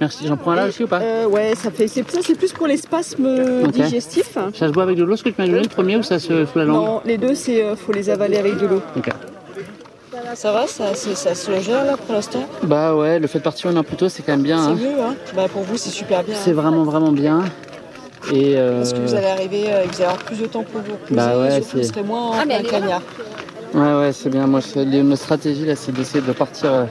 Merci. 0.00 0.26
J'en 0.26 0.36
prends 0.36 0.52
un 0.52 0.56
là 0.56 0.66
aussi 0.66 0.82
ou 0.84 0.86
pas 0.88 1.00
euh, 1.00 1.26
Ouais, 1.26 1.54
ça 1.56 1.70
fait. 1.70 1.86
c'est- 1.88 2.08
Ça, 2.10 2.18
c'est 2.22 2.36
plus 2.36 2.52
pour 2.52 2.66
les 2.66 2.76
spasmes 2.76 3.62
Ok. 3.64 3.70
digestifs. 3.70 4.36
Ça 4.54 4.66
se 4.68 4.72
boit 4.72 4.82
avec 4.82 4.96
de 4.96 5.04
l'eau, 5.04 5.16
ce 5.16 5.22
que 5.22 5.28
tu 5.30 5.36
m'as 5.40 5.46
donné 5.46 5.62
le 5.62 5.68
premier 5.68 5.96
ou 5.96 6.02
ça 6.02 6.18
se 6.18 6.44
sous 6.46 6.58
la 6.58 6.64
langue 6.64 6.76
Non, 6.84 7.00
les 7.04 7.16
deux, 7.18 7.34
c'est 7.34 7.62
euh, 7.64 7.76
faut 7.76 7.92
les 7.92 8.10
avaler 8.10 8.36
avec 8.38 8.58
de 8.58 8.66
l'eau. 8.66 8.82
Ok. 8.96 9.10
Ça 10.34 10.52
va, 10.52 10.66
ça, 10.66 10.94
c'est- 10.94 11.14
ça 11.14 11.34
se 11.34 11.50
gère 11.60 11.84
là 11.84 11.96
pour 11.96 12.14
l'instant 12.14 12.44
Bah 12.64 12.94
ouais, 12.96 13.18
le 13.20 13.26
fait 13.28 13.38
de 13.38 13.44
partir 13.44 13.70
une 13.70 13.76
heure 13.76 13.84
plus 13.84 13.96
tôt, 13.96 14.08
c'est 14.08 14.22
quand 14.22 14.32
même 14.32 14.42
bien. 14.42 14.58
C'est 14.64 14.70
hein. 14.70 14.74
mieux, 14.80 15.00
hein 15.02 15.14
Bah 15.36 15.46
pour 15.52 15.62
vous, 15.62 15.76
c'est 15.76 15.90
super 15.90 16.24
bien. 16.24 16.34
C'est 16.34 16.50
hein. 16.50 16.54
vraiment 16.54 16.82
vraiment 16.82 17.12
bien. 17.12 17.40
Et 18.32 18.54
euh, 18.56 18.78
Parce 18.78 18.94
que 18.94 18.98
vous 19.00 19.14
allez 19.14 19.26
arriver, 19.26 19.64
euh, 19.68 19.82
vous 19.86 19.94
allez 19.96 20.04
avoir 20.04 20.16
plus 20.18 20.40
de 20.40 20.46
temps 20.46 20.62
pour 20.64 20.80
vous 20.80 20.92
reposer, 20.92 21.14
Bah 21.14 21.38
ouais, 21.38 21.50
surtout 21.60 21.76
vous 21.76 21.82
c'est- 21.82 21.88
serez 21.88 22.02
moins 22.02 22.30
en 22.30 22.42
plein 22.42 22.62
cagnard. 22.62 23.02
Ouais, 23.74 23.94
ouais, 24.00 24.12
c'est 24.12 24.30
bien. 24.30 24.46
Moi, 24.46 24.60
c'est 24.60 24.84
notre 24.84 25.22
stratégie 25.22 25.66
là, 25.66 25.76
c'est 25.76 25.92
d'essayer 25.92 26.20
de 26.24 26.32
partir, 26.32 26.72
euh, 26.72 26.84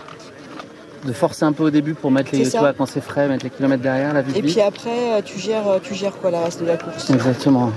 de 1.06 1.14
forcer 1.14 1.44
un 1.46 1.52
peu 1.52 1.64
au 1.64 1.70
début 1.70 1.94
pour 1.94 2.12
mettre 2.12 2.30
les, 2.34 2.44
vois, 2.46 2.74
quand 2.74 2.86
c'est 2.86 3.02
frais, 3.02 3.28
mettre 3.28 3.44
les 3.44 3.50
kilomètres 3.50 3.84
derrière, 3.84 4.14
la 4.14 4.22
vie 4.22 4.34
de 4.34 4.38
Et 4.38 4.42
puis 4.42 4.62
après, 4.62 5.18
euh, 5.18 5.22
tu 5.24 5.40
gères, 5.40 5.68
euh, 5.68 5.80
tu 5.82 5.94
gères 5.96 6.14
quoi 6.18 6.32
la 6.32 6.42
reste 6.44 6.62
de 6.62 6.66
la 6.66 6.78
course. 6.78 7.10
Exactement. 7.10 7.72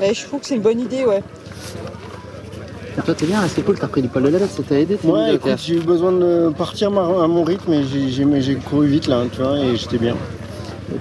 Mais 0.00 0.14
je 0.14 0.24
trouve 0.26 0.40
que 0.40 0.46
c'est 0.46 0.56
une 0.56 0.62
bonne 0.62 0.80
idée, 0.80 1.04
ouais. 1.04 1.22
Et 2.98 3.00
toi, 3.02 3.14
t'es 3.14 3.26
bien, 3.26 3.40
c'est 3.48 3.62
cool. 3.62 3.78
T'as 3.78 3.86
pris 3.86 4.02
du 4.02 4.08
poil 4.08 4.24
de 4.24 4.28
lait, 4.30 4.38
ça 4.40 4.62
t'a 4.68 4.78
aidé. 4.78 4.98
Ouais, 5.04 5.34
écoute, 5.36 5.52
j'ai 5.58 5.76
eu 5.76 5.80
besoin 5.80 6.10
de 6.12 6.52
partir 6.56 6.88
à 6.88 7.26
mon 7.28 7.44
rythme 7.44 7.72
et 7.72 7.84
j'ai- 7.84 8.08
j'ai 8.08 8.40
j'ai 8.40 8.54
couru 8.56 8.86
vite 8.88 9.06
là, 9.06 9.22
tu 9.32 9.40
vois, 9.40 9.56
et 9.58 9.76
j'étais 9.76 9.98
bien. 9.98 10.16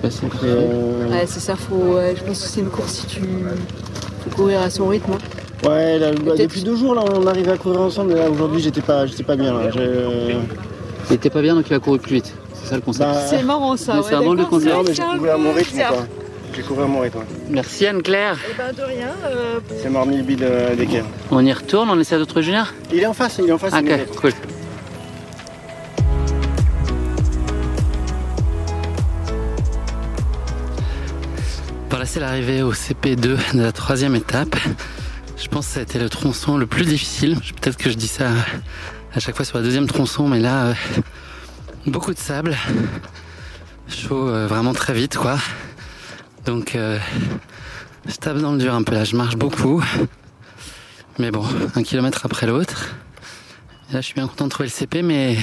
C'est. 0.09 0.25
Et, 0.25 0.29
euh, 0.43 1.09
Ouais, 1.09 1.25
c'est 1.25 1.39
ça, 1.39 1.55
faut, 1.55 1.75
ouais, 1.95 2.13
je 2.15 2.23
pense 2.23 2.43
que 2.43 2.49
c'est 2.49 2.59
une 2.59 2.69
course 2.69 2.93
si 2.93 3.05
tu 3.07 3.21
faut 3.21 4.29
courir 4.35 4.61
à 4.61 4.69
son 4.69 4.87
rythme. 4.87 5.13
hein. 5.13 5.67
ouais, 5.69 5.97
là, 5.97 6.11
bah, 6.11 6.33
depuis 6.37 6.61
deux 6.61 6.75
jours 6.75 6.93
là, 6.93 7.03
on 7.15 7.25
arrive 7.25 7.49
à 7.49 7.57
courir 7.57 7.81
ensemble. 7.81 8.11
Et 8.11 8.15
là, 8.15 8.29
aujourd'hui, 8.29 8.61
j'étais 8.61 8.81
pas, 8.81 9.05
j'étais 9.07 9.23
pas 9.23 9.35
bien. 9.37 9.53
Là. 9.53 9.69
Il 11.09 11.15
était 11.15 11.29
pas 11.29 11.41
bien, 11.41 11.55
donc 11.55 11.65
il 11.69 11.73
a 11.73 11.79
couru 11.79 11.99
plus 11.99 12.15
vite. 12.15 12.33
C'est 12.53 12.69
ça 12.69 12.75
le 12.75 12.81
concept. 12.81 13.09
Bah, 13.09 13.21
C'est 13.29 13.43
marrant 13.43 13.77
ça. 13.77 14.01
C'est 14.07 14.15
un 14.15 14.21
drôle 14.21 14.37
de 14.37 14.43
d'accord, 14.43 14.59
concept. 14.59 14.75
non, 14.75 14.83
mais 14.85 14.93
j'ai 14.93 15.03
un 15.03 15.15
couru 15.17 15.29
à 15.29 15.35
peu 15.35 15.41
mon 15.41 15.53
rythme 15.53 15.77
quoi. 15.77 16.07
J'ai 16.55 16.61
couru 16.63 16.83
à 16.83 16.87
mon 16.87 16.99
rythme. 17.01 17.19
Merci 17.49 17.85
Anne-Claire. 17.87 18.37
Eh 18.51 18.57
ben 18.57 18.73
de 18.73 18.81
rien. 18.81 19.09
euh, 19.25 19.59
C'est 19.81 19.89
Marmy 19.89 20.21
Bid 20.21 20.41
euh. 20.43 20.75
On 21.31 21.45
y 21.45 21.53
retourne, 21.53 21.89
on 21.89 21.99
essaie 21.99 22.17
d'autres 22.17 22.41
juniors 22.41 22.67
Il 22.91 22.99
est 22.99 23.05
en 23.05 23.13
face, 23.13 23.37
il 23.39 23.47
est 23.47 23.51
en 23.51 23.57
face. 23.57 23.73
Ok, 23.73 23.79
il 23.83 23.91
est- 23.91 24.15
cool. 24.15 24.31
Voilà, 31.89 32.05
c'est 32.05 32.19
l'arrivée 32.19 32.61
au 32.61 32.73
CP2 32.73 33.37
de 33.55 33.61
la 33.61 33.71
troisième 33.71 34.15
étape. 34.15 34.55
Je 35.37 35.47
pense 35.47 35.67
que 35.67 35.73
ça 35.73 35.79
a 35.79 35.83
été 35.83 35.99
le 35.99 36.09
tronçon 36.09 36.57
le 36.57 36.65
plus 36.67 36.85
difficile. 36.85 37.35
Peut-être 37.61 37.77
que 37.77 37.89
je 37.89 37.95
dis 37.95 38.07
ça 38.07 38.29
à 39.13 39.19
chaque 39.19 39.35
fois 39.35 39.45
sur 39.45 39.57
la 39.57 39.63
deuxième 39.63 39.87
tronçon, 39.87 40.27
mais 40.27 40.39
là, 40.39 40.67
euh, 40.67 40.73
beaucoup 41.87 42.13
de 42.13 42.19
sable. 42.19 42.57
Chaud 43.87 44.29
euh, 44.29 44.47
vraiment 44.47 44.73
très 44.73 44.93
vite, 44.93 45.17
quoi. 45.17 45.37
Donc, 46.45 46.75
euh, 46.75 46.99
je 48.05 48.15
tape 48.15 48.37
dans 48.37 48.53
le 48.53 48.57
dur 48.57 48.73
un 48.73 48.83
peu 48.83 48.93
là. 48.93 49.03
Je 49.03 49.15
marche 49.15 49.35
beaucoup. 49.35 49.83
Mais 51.19 51.31
bon, 51.31 51.45
un 51.75 51.83
kilomètre 51.83 52.25
après 52.25 52.45
l'autre. 52.45 52.95
Là, 53.91 54.01
je 54.01 54.05
suis 54.05 54.13
bien 54.13 54.27
content 54.27 54.45
de 54.45 54.49
trouver 54.49 54.67
le 54.67 54.73
CP, 54.73 55.01
mais 55.01 55.37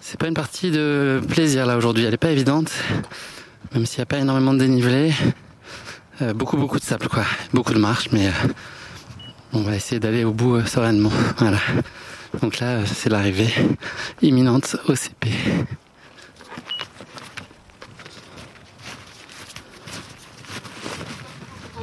c'est 0.00 0.18
pas 0.18 0.28
une 0.28 0.34
partie 0.34 0.70
de 0.70 1.20
plaisir 1.28 1.66
là 1.66 1.76
aujourd'hui. 1.76 2.04
Elle 2.04 2.14
est 2.14 2.18
pas 2.18 2.30
évidente, 2.30 2.70
même 3.74 3.86
s'il 3.86 3.98
n'y 3.98 4.02
a 4.02 4.06
pas 4.06 4.18
énormément 4.18 4.52
de 4.52 4.58
dénivelé. 4.58 5.12
Euh, 6.22 6.34
beaucoup, 6.34 6.58
beaucoup 6.58 6.78
de 6.78 6.84
sable, 6.84 7.08
quoi. 7.08 7.24
Beaucoup 7.54 7.72
de 7.72 7.78
marche, 7.78 8.08
mais 8.12 8.28
euh, 8.28 8.32
on 9.54 9.62
va 9.62 9.74
essayer 9.74 9.98
d'aller 9.98 10.24
au 10.24 10.32
bout 10.32 10.56
euh, 10.56 10.66
sereinement. 10.66 11.12
Voilà. 11.38 11.58
Donc 12.38 12.60
là, 12.60 12.86
c'est 12.86 13.08
l'arrivée 13.08 13.52
imminente 14.22 14.76
au 14.86 14.94
CP. 14.94 15.30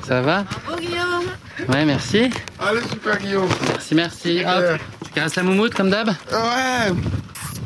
Ça 0.08 0.22
va? 0.22 0.46
Ouais, 1.68 1.84
merci. 1.86 2.30
Allez, 2.60 2.82
super 2.89 3.18
Guillaume. 3.18 3.50
Merci, 3.68 3.96
merci. 3.96 4.42
Hop, 4.46 4.80
tu 5.04 5.10
caresses 5.12 5.36
la 5.36 5.44
moumoute 5.44 5.74
comme 5.74 5.89
d'hab? 5.89 6.08
Ouais. 6.08 6.92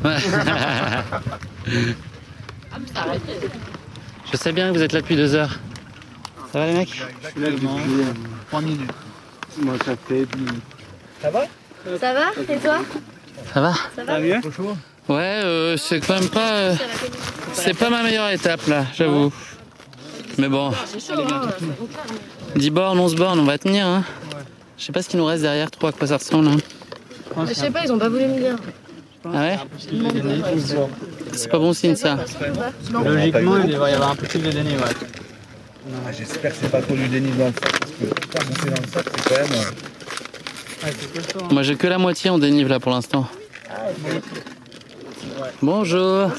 Ouais. 0.04 0.16
Je 4.32 4.36
sais 4.36 4.52
bien 4.52 4.72
que 4.72 4.76
vous 4.76 4.82
êtes 4.82 4.92
là 4.92 5.00
depuis 5.02 5.14
deux 5.14 5.34
heures. 5.36 5.60
Ça 6.52 6.58
va 6.58 6.66
les 6.66 6.72
mecs? 6.74 7.00
Moi, 9.58 9.74
ça 9.84 9.94
fait 10.08 10.26
Ça 11.20 11.30
va? 11.30 11.44
Et 11.86 12.56
toi 12.58 12.78
Ça 13.52 13.60
va 13.60 13.72
Ça 13.96 14.04
va 14.04 14.18
mieux 14.20 14.40
Ouais, 15.08 15.18
euh, 15.18 15.76
c'est 15.76 16.00
quand 16.00 16.14
même 16.20 16.28
pas. 16.28 16.52
euh, 16.52 16.74
c'est 17.54 17.74
pas 17.74 17.90
ma 17.90 18.02
meilleure 18.04 18.30
étape 18.30 18.66
là, 18.68 18.86
j'avoue. 18.94 19.32
Mais 20.38 20.48
bon, 20.48 20.72
C'est 20.86 21.14
chaud, 21.14 21.20
hein 21.30 21.48
10 22.54 22.70
bornes, 22.70 22.98
11 23.00 23.16
bornes, 23.16 23.40
on 23.40 23.44
va 23.44 23.58
tenir. 23.58 23.86
Hein. 23.86 24.04
Je 24.78 24.84
sais 24.84 24.92
pas 24.92 25.02
ce 25.02 25.08
qu'il 25.08 25.18
nous 25.18 25.24
reste 25.26 25.42
derrière, 25.42 25.70
trop 25.70 25.88
à 25.88 25.92
quoi 25.92 26.06
ça 26.06 26.16
ressemble. 26.18 26.48
Hein. 26.48 27.44
Je 27.48 27.52
sais 27.52 27.70
pas, 27.70 27.80
ils 27.84 27.92
ont 27.92 27.98
pas 27.98 28.08
voulu 28.08 28.26
me 28.26 28.38
dire. 28.38 28.56
Ah 29.24 29.28
ouais 29.40 29.58
C'est 31.32 31.48
pas 31.50 31.58
bon 31.58 31.72
signe 31.72 31.96
ça. 31.96 32.18
Logiquement, 32.92 33.58
il 33.58 33.70
devrait 33.72 33.90
y 33.90 33.94
avoir 33.94 34.12
un 34.12 34.16
peu 34.16 34.26
plus 34.26 34.38
de 34.40 34.50
déni, 34.50 34.70
ouais. 34.76 36.12
J'espère 36.16 36.52
que 36.52 36.58
c'est 36.62 36.70
pas 36.70 36.80
trop 36.80 36.94
du 36.94 37.08
déni 37.08 37.30
dans 37.32 37.46
le 37.46 37.52
sac, 37.52 37.72
parce 37.80 37.92
que 37.92 38.04
pas 38.38 38.44
monter 38.44 38.70
dans 38.70 38.82
le 38.82 38.88
sac, 38.88 39.04
c'est 39.16 39.28
quand 39.34 39.48
même. 39.50 39.64
Moi 41.50 41.62
j'ai 41.62 41.76
que 41.76 41.86
la 41.86 41.98
moitié 41.98 42.30
en 42.30 42.38
dénive 42.38 42.68
là 42.68 42.80
pour 42.80 42.92
l'instant. 42.92 43.26
Bonjour. 45.62 46.30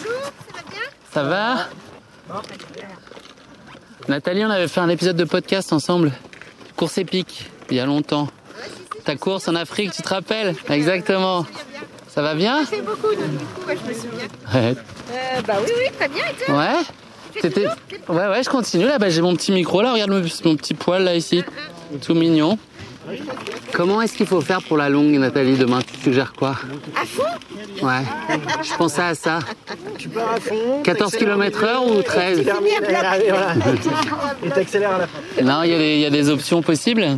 Ça 1.13 1.23
va 1.23 1.67
Nathalie, 4.07 4.43
on 4.43 4.49
avait 4.49 4.67
fait 4.67 4.79
un 4.81 4.89
épisode 4.89 5.15
de 5.15 5.23
podcast 5.23 5.71
ensemble. 5.71 6.11
Course 6.75 6.97
épique, 6.97 7.49
il 7.69 7.77
y 7.77 7.79
a 7.79 7.85
longtemps. 7.85 8.27
Ta 9.05 9.15
course 9.15 9.47
en 9.47 9.55
Afrique, 9.55 9.91
tu 9.91 10.01
te 10.01 10.09
rappelles 10.09 10.55
Exactement. 10.69 11.45
Ça 12.07 12.21
va 12.21 12.35
bien 12.35 12.63
fait 12.65 12.81
beaucoup, 12.81 13.07
donc 13.15 13.29
du 13.31 13.37
coup, 13.45 13.67
ouais, 13.67 13.77
je 13.83 13.89
me 13.89 13.93
souviens. 13.93 14.27
Ouais. 14.53 14.75
Euh, 15.11 15.41
bah 15.47 15.55
oui, 15.65 15.71
oui, 15.77 15.85
très 15.97 16.07
bien. 16.09 16.23
Et 16.29 16.45
toi 16.45 16.57
Ouais 16.57 17.41
T'étais- 17.41 17.65
Ouais, 18.07 18.27
ouais, 18.27 18.43
je 18.43 18.49
continue 18.49 18.85
là. 18.85 18.99
Bah, 18.99 19.09
j'ai 19.09 19.21
mon 19.21 19.35
petit 19.35 19.51
micro 19.51 19.81
là. 19.81 19.93
Regarde 19.93 20.11
mon, 20.11 20.21
mon 20.45 20.55
petit 20.55 20.75
poil 20.75 21.03
là 21.03 21.15
ici. 21.15 21.43
Tout 22.05 22.13
mignon. 22.13 22.59
Comment 23.73 24.01
est-ce 24.01 24.13
qu'il 24.13 24.27
faut 24.27 24.41
faire 24.41 24.61
pour 24.61 24.77
la 24.77 24.89
longue, 24.89 25.13
Nathalie, 25.17 25.57
demain? 25.57 25.79
Tu 25.81 25.99
suggères 26.01 26.33
quoi? 26.33 26.55
À 26.95 27.05
fond? 27.05 27.23
Ouais. 27.81 28.03
Je 28.61 28.73
pensais 28.75 29.01
à 29.01 29.15
ça. 29.15 29.39
14 30.83 31.15
km 31.15 31.63
heure 31.63 31.85
ou 31.87 32.01
13 32.01 32.45
Termine, 32.45 32.71
et 34.45 34.49
t'accélères 34.49 34.91
à 34.91 34.97
la 34.99 35.07
fin. 35.07 35.43
Non, 35.43 35.63
y, 35.63 35.69
il 35.69 35.99
y 35.99 36.05
a 36.05 36.09
des 36.09 36.29
options 36.29 36.61
possibles. 36.61 37.17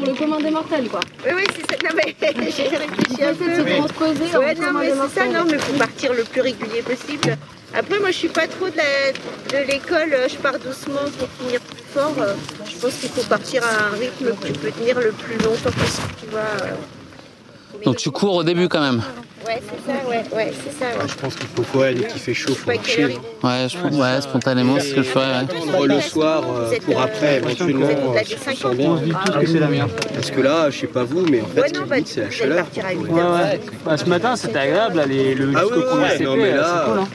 Pour 0.00 0.08
le 0.12 0.14
commun 0.18 0.40
des 0.40 0.50
mortels, 0.50 0.88
quoi. 0.88 1.00
Oui, 1.26 1.32
oui, 1.36 1.44
c'est 1.54 1.70
ça. 1.70 1.76
Non, 1.88 1.96
mais 1.96 2.14
j'ai 2.56 2.76
réfléchi 2.76 3.22
un 3.24 3.32
de 3.32 3.36
peu. 3.36 3.54
se 3.54 3.76
transposer 3.76 4.36
Ouais, 4.38 4.54
non, 4.54 4.72
mais 4.78 4.90
c'est 4.90 5.20
ça, 5.20 5.26
non, 5.26 5.44
mais 5.50 5.58
faut 5.58 5.76
partir 5.78 6.12
le 6.14 6.24
plus 6.24 6.40
régulier 6.40 6.82
possible. 6.82 7.36
Après, 7.74 7.98
moi, 8.00 8.10
je 8.10 8.16
suis 8.16 8.28
pas 8.28 8.46
trop 8.48 8.68
de 8.68 8.76
la- 8.76 9.12
de 9.60 9.66
l'école, 9.66 10.12
euh, 10.12 10.28
je 10.28 10.36
pars 10.36 10.58
doucement 10.58 11.06
pour 11.18 11.28
finir 11.38 11.60
plus 11.60 11.84
fort. 11.94 12.14
Euh, 12.18 12.34
Je 12.68 12.76
pense 12.78 12.94
qu'il 12.94 13.10
faut 13.10 13.22
partir 13.22 13.62
à 13.62 13.94
un 13.94 13.98
rythme 13.98 14.34
que 14.40 14.46
tu 14.46 14.52
peux 14.54 14.70
tenir 14.70 14.98
le 14.98 15.12
plus 15.12 15.34
longtemps 15.38 15.70
possible, 15.70 16.08
tu 16.20 16.26
vois. 16.30 16.40
euh. 16.62 17.82
Donc 17.84 17.96
tu 17.96 18.10
cours 18.10 18.34
au 18.36 18.42
début 18.42 18.68
quand 18.68 18.80
même. 18.80 19.02
Ouais, 19.46 19.58
c'est 19.62 19.86
ça, 19.92 20.08
ouais, 20.08 20.22
ouais, 20.36 20.52
c'est 20.64 20.78
ça, 20.78 20.86
ouais. 20.98 21.08
Je 21.08 21.14
pense 21.14 21.34
qu'il 21.34 21.46
faut 21.48 21.62
quoi 21.62 21.92
Dès 21.92 22.04
qu'il 22.06 22.20
fait 22.20 22.34
chaud, 22.34 22.54
faut 22.54 22.70
marcher. 22.70 23.04
Ouais, 23.42 23.66
je, 23.68 23.78
ouais 23.96 24.20
spontanément, 24.20 24.76
c'est 24.78 24.88
ce 24.90 24.94
que 24.96 25.02
je 25.02 25.08
ferais. 25.08 25.26
ouais. 25.26 25.36
Attendre 25.38 25.86
le 25.86 26.00
soir 26.00 26.42
euh, 26.46 26.70
êtes, 26.72 26.82
pour 26.84 27.00
euh, 27.00 27.04
après, 27.04 27.36
éventuellement, 27.36 27.86
euh, 27.86 28.18
des 28.18 28.24
si 28.26 28.34
tu 28.34 28.40
te 28.40 28.44
50. 28.44 28.56
sens 28.60 28.74
bien. 28.76 28.90
On 28.90 28.98
se 28.98 29.04
dit 29.04 29.12
tous 29.24 29.32
que 29.40 29.46
c'est 29.46 29.58
la 29.58 29.66
meilleure. 29.68 29.88
Parce 30.14 30.30
que 30.30 30.40
là, 30.42 30.70
je 30.70 30.78
sais 30.78 30.86
pas 30.88 31.04
vous, 31.04 31.24
mais 31.26 31.40
en 31.40 31.46
fait, 31.46 31.60
Ouais, 31.62 31.68
ce 31.68 31.74
non, 31.74 31.82
qui 31.84 31.88
bah, 31.88 31.96
me 31.96 32.00
dit, 32.02 32.10
c'est 32.12 32.20
la 32.20 32.30
chaleur. 32.30 32.56
partir 32.58 32.84
à 32.86 32.90
8 32.92 32.98
Oui. 33.00 33.08
Ouais, 33.10 33.22
ouais. 33.22 33.60
Bah, 33.86 33.96
ce 33.96 34.04
matin, 34.04 34.36
c'était 34.36 34.58
agréable, 34.58 34.96
là, 34.98 35.06
les, 35.06 35.34
le 35.34 35.52
Ah 35.56 35.60
jusqu'au 35.62 35.80
premier 35.82 36.02
ouais, 36.04 36.10
CP, 36.10 36.24
non, 36.24 36.36
mais 36.36 36.52
euh, 36.52 36.56
là, 36.56 36.84
c'est 36.84 36.90
cool, 36.90 37.00
hein. 37.00 37.08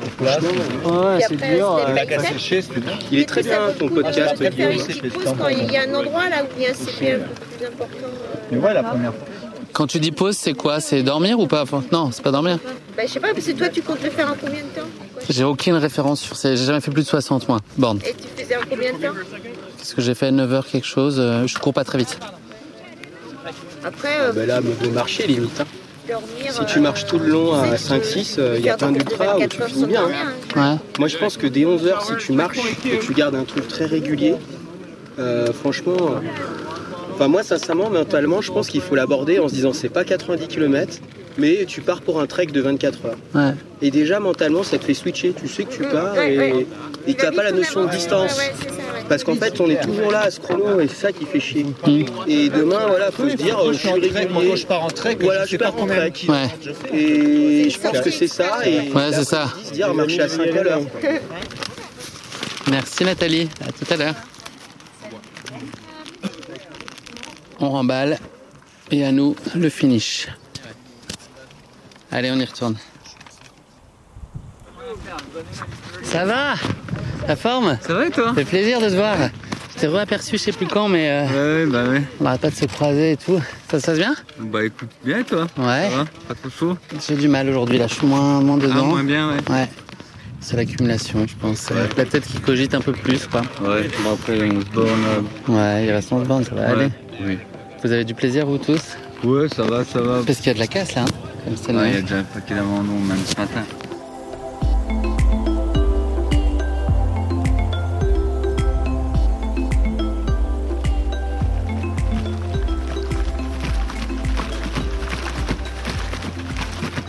Ouais, 1.06 1.26
c'est 1.30 1.36
dur. 1.56 1.76
euh, 1.88 1.94
bien. 1.94 2.98
il 3.12 3.20
est 3.20 3.26
très 3.26 3.44
bien 3.44 3.60
ton 3.78 3.88
le 3.88 3.94
podcast, 3.94 4.36
Guillaume. 4.42 4.72
il 5.52 5.72
y 5.72 5.78
a 5.78 5.82
un 5.84 5.94
endroit 5.94 6.28
là 6.30 6.44
où 6.44 6.48
il 6.58 6.64
y 6.64 6.68
a 6.68 6.72
un 6.72 6.74
CP 6.74 7.14
un 7.14 7.18
peu 7.20 7.26
plus 7.58 7.66
important. 7.68 7.88
euh. 8.08 8.38
Mais 8.52 8.58
ouais, 8.58 8.74
la 8.74 8.84
première 8.84 9.14
fois. 9.14 9.26
Quand 9.76 9.88
tu 9.88 10.00
dis 10.00 10.12
pause, 10.14 10.38
c'est 10.38 10.54
quoi? 10.54 10.80
C'est 10.80 11.04
dormir 11.04 11.38
ou 11.38 11.48
pas? 11.48 11.64
Enfin, 11.64 11.84
Non, 11.92 12.10
c'est 12.14 12.24
pas 12.24 12.32
dormir. 12.32 12.60
Bah, 12.96 13.04
je 13.06 13.12
sais 13.12 13.20
pas, 13.20 13.34
parce 13.34 13.46
que 13.46 13.52
toi, 13.52 13.68
tu 13.68 13.82
comptes 13.82 14.02
le 14.02 14.10
faire 14.10 14.32
en 14.32 14.36
combien 14.40 14.62
de 14.62 14.80
temps? 14.80 14.88
J'ai 15.30 15.44
aucune 15.44 15.76
référence 15.76 16.22
sur 16.22 16.38
ça. 16.38 16.56
J'ai 16.56 16.64
jamais 16.64 16.80
fait 16.80 16.92
plus 16.92 17.04
de 17.04 17.08
60 17.08 17.50
moi. 17.50 17.60
Borne. 17.78 18.00
Et 18.08 18.14
tu 18.14 18.42
faisais 18.42 18.56
en 18.56 18.62
combien 18.70 18.94
de 18.94 18.98
temps? 18.98 19.14
Qu'est-ce 19.78 19.94
que 19.96 20.02
j'ai 20.02 20.16
fait 20.16 20.32
9h 20.32 20.64
quelque 20.72 20.88
chose 20.88 21.18
euh, 21.20 21.46
Je 21.46 21.58
cours 21.60 21.74
pas 21.74 21.84
très 21.84 21.98
vite. 21.98 22.18
Après, 23.84 24.18
euh, 24.22 24.32
Bah 24.32 24.46
là, 24.46 24.62
de 24.62 24.88
marcher 24.92 25.28
limite. 25.28 25.60
hein. 25.60 25.66
dormir. 26.08 26.54
Si 26.54 26.66
tu 26.68 26.80
marches 26.80 27.06
tout 27.06 27.20
le 27.20 27.28
long 27.28 27.54
à 27.54 27.76
5-6, 27.76 28.40
il 28.58 28.64
y 28.66 28.70
a 28.70 28.78
plein 28.78 28.94
d'ultras 28.94 29.38
où 29.38 29.46
tu 29.48 29.62
finis 29.62 29.86
bien. 29.88 30.06
hein. 30.06 30.32
Ouais. 30.74 30.78
Moi, 31.00 31.08
je 31.10 31.18
pense 31.18 31.36
que 31.36 31.48
dès 31.48 31.66
11h, 31.66 32.06
si 32.08 32.26
tu 32.26 32.32
marches 32.32 32.60
et 32.90 33.00
tu 33.00 33.14
gardes 33.14 33.36
un 33.36 33.44
truc 33.44 33.68
très 33.68 33.86
régulier, 33.86 34.36
euh, 35.20 35.52
franchement. 35.52 35.98
Enfin, 37.16 37.28
moi, 37.30 37.44
sincèrement, 37.44 37.90
mentalement, 37.90 38.42
je 38.42 38.52
pense 38.52 38.68
qu'il 38.68 38.82
faut 38.82 38.96
l'aborder 38.96 39.40
en 39.40 39.48
se 39.48 39.54
disant 39.54 39.72
c'est 39.74 39.90
pas 39.90 40.04
90 40.04 40.48
km, 40.48 41.00
mais 41.38 41.66
tu 41.66 41.80
pars 41.82 42.02
pour 42.02 42.20
un 42.20 42.28
trek 42.28 42.48
de 42.48 42.60
24 42.62 43.06
heures. 43.06 43.18
Ouais. 43.34 43.54
Et 43.82 43.90
déjà, 43.90 44.20
mentalement, 44.20 44.64
ça 44.64 44.78
te 44.78 44.84
fait 44.84 44.94
switcher. 44.94 45.34
Tu 45.34 45.48
sais 45.48 45.64
que 45.64 45.74
tu 45.74 45.84
pars 45.84 46.20
et 46.20 46.68
et 47.08 47.14
t'as 47.14 47.32
pas 47.32 47.44
la 47.44 47.52
notion 47.52 47.86
de 47.86 47.90
distance. 47.92 48.38
Parce 49.08 49.24
qu'en 49.24 49.36
fait, 49.36 49.62
on 49.62 49.70
est 49.70 49.80
toujours 49.82 50.12
là 50.12 50.22
à 50.24 50.32
ce 50.32 50.40
chrono 50.40 50.80
et 50.80 50.88
c'est 50.88 50.96
ça 51.08 51.12
qui 51.12 51.26
fait 51.26 51.40
chier. 51.40 51.66
Et 52.28 52.50
demain, 52.50 52.88
voilà, 52.88 53.12
faut 53.12 53.30
se 53.30 53.36
dire, 53.36 53.60
euh, 53.60 53.72
je 53.74 53.78
suis 53.78 53.88
Moi, 53.90 54.00
quand 54.00 54.40
régulier. 54.40 54.58
je 54.58 54.66
pars 54.66 54.84
en 54.84 54.88
trek, 54.88 55.18
Voilà, 55.22 55.46
je 55.46 55.58
pars 55.58 55.76
en 55.80 55.86
trek. 55.86 56.14
Ouais. 56.28 56.48
Et 56.94 57.70
je 57.70 57.80
pense 57.80 58.00
que 58.02 58.10
c'est 58.12 58.28
ça. 58.28 58.60
Et 58.66 58.92
Ouais, 58.92 59.12
c'est 59.14 59.24
ça. 59.26 59.48
se 59.64 59.72
dire 59.72 59.94
marcher 59.94 60.22
à 60.22 60.28
5 60.30 60.48
à 60.56 60.64
l'heure. 60.64 60.82
Merci 62.70 63.04
Nathalie. 63.06 63.48
À 63.62 63.72
tout 63.72 63.94
à 63.94 63.98
l'heure. 63.98 64.16
On 67.60 67.70
remballe. 67.70 68.20
Et 68.92 69.04
à 69.06 69.12
nous, 69.12 69.36
le 69.56 69.70
finish. 69.70 70.28
Allez, 72.12 72.32
on 72.32 72.40
y 72.40 72.46
retourne. 72.46 72.76
Ça 76.04 76.26
va? 76.26 76.54
La 77.28 77.36
forme? 77.36 77.78
Ça 77.82 77.94
va 77.94 78.08
et 78.08 78.12
toi? 78.12 78.30
Ça 78.30 78.34
fait 78.36 78.46
plaisir 78.46 78.80
de 78.80 78.90
te 78.90 78.94
voir. 78.96 79.18
Je 79.76 79.82
t'ai 79.82 79.88
re-aperçu, 79.88 80.38
je 80.38 80.44
sais 80.44 80.52
plus 80.54 80.68
quand, 80.68 80.88
mais 80.88 81.10
euh, 81.10 81.64
Ouais, 81.66 81.72
bah 81.72 81.84
ouais. 81.90 82.02
on 82.22 82.24
n'arrête 82.24 82.42
pas 82.42 82.50
de 82.50 82.56
se 82.56 82.66
croiser 82.66 83.12
et 83.14 83.18
tout. 83.18 83.42
Ça 83.70 83.80
se 83.80 83.86
passe 83.88 83.98
bien? 83.98 84.16
Bah 84.40 84.64
écoute, 84.64 84.90
bien 85.04 85.22
toi? 85.24 85.48
Ouais. 85.58 85.90
Ça 85.90 85.98
va? 85.98 86.06
Pas 86.30 86.36
trop 86.36 86.50
chaud? 86.50 86.78
J'ai 87.06 87.16
du 87.16 87.28
mal 87.28 87.50
aujourd'hui, 87.50 87.78
là, 87.78 87.88
je 87.88 87.96
suis 87.96 88.08
moins, 88.08 88.40
moins 88.42 88.58
Ah, 88.62 88.68
dedans. 88.68 88.86
moins 88.86 89.04
bien, 89.04 89.30
ouais. 89.30 89.38
Ouais. 89.50 89.68
C'est 90.40 90.56
l'accumulation, 90.56 91.26
je 91.28 91.36
pense. 91.36 91.70
Ouais. 91.72 91.90
La 91.98 92.06
tête 92.06 92.26
qui 92.26 92.40
cogite 92.40 92.74
un 92.76 92.80
peu 92.82 92.94
plus, 92.94 93.28
quoi. 93.28 93.42
Ouais, 93.62 93.90
bon 94.04 94.14
après 94.14 94.48
on 94.50 94.62
se 94.62 94.66
borne. 94.68 95.26
Ouais, 95.50 95.86
il 95.88 95.92
reste 95.92 96.14
11 96.14 96.26
bandes, 96.28 96.46
ça 96.46 96.56
va 96.56 96.70
aller. 96.70 96.90
Oui. 97.22 97.38
Vous 97.84 97.92
avez 97.92 98.04
du 98.04 98.14
plaisir, 98.14 98.46
vous 98.46 98.58
tous 98.58 98.82
Ouais, 99.24 99.48
ça 99.50 99.64
va, 99.64 99.84
ça 99.84 100.02
va. 100.02 100.22
Parce 100.26 100.38
qu'il 100.40 100.48
y 100.48 100.50
a 100.52 100.54
de 100.54 100.60
la 100.60 100.68
casse, 100.68 100.96
là. 100.96 101.04
hein, 101.04 101.52
comme 101.66 101.78
Ouais, 101.78 101.90
il 101.90 101.96
y 101.96 101.98
a 101.98 102.02
déjà 102.02 102.18
un 102.20 102.24
paquet 102.24 102.56
d'abandon, 102.56 102.94
même 102.94 103.18
ce 103.26 103.40
matin. 103.40 103.64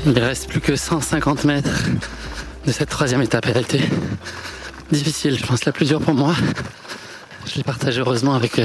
Il 0.07 0.19
reste 0.19 0.49
plus 0.49 0.61
que 0.61 0.77
150 0.77 1.45
mètres 1.45 1.85
de 2.67 2.73
cette 2.73 2.89
troisième 2.89 3.23
étape. 3.23 3.47
Elle 3.49 3.59
a 3.59 3.61
été 3.61 3.81
difficile, 4.93 5.37
je 5.39 5.45
pense 5.45 5.65
la 5.65 5.73
plus 5.73 5.87
dure 5.89 6.01
pour 6.01 6.15
moi. 6.15 6.35
Je 7.47 7.57
l'ai 7.57 7.65
partagée 7.65 8.01
heureusement 8.01 8.35
avec 8.35 8.59
euh, 8.59 8.65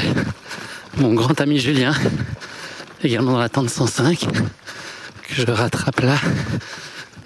mon 0.97 1.13
grand 1.13 1.39
ami 1.41 1.60
Julien, 1.60 1.93
également 3.04 3.34
dans 3.34 3.39
la 3.39 3.49
tente 3.49 3.69
105, 3.69 4.19
que 4.19 5.34
je 5.34 5.49
rattrape 5.49 6.01
là, 6.01 6.17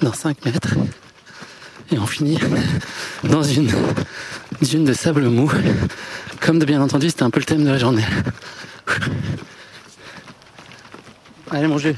dans 0.01 0.13
5 0.13 0.45
mètres. 0.45 0.75
Et 1.91 1.99
on 1.99 2.05
finit 2.05 2.39
dans 3.23 3.43
une 3.43 3.71
dune 4.61 4.85
de 4.85 4.93
sable 4.93 5.27
mou. 5.27 5.51
Comme 6.39 6.59
de 6.59 6.65
bien 6.65 6.81
entendu, 6.81 7.09
c'était 7.09 7.23
un 7.23 7.29
peu 7.29 7.39
le 7.39 7.45
thème 7.45 7.63
de 7.63 7.69
la 7.69 7.77
journée. 7.77 8.05
Allez 11.51 11.67
mon 11.67 11.77
Jules. 11.77 11.95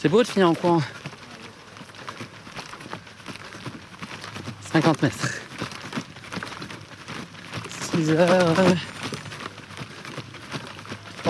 C'est 0.00 0.08
beau 0.08 0.22
de 0.22 0.28
finir 0.28 0.48
en 0.48 0.54
courant. 0.54 0.82
50 4.72 5.02
mètres. 5.02 5.28
6 7.94 8.10
heures. 8.10 8.54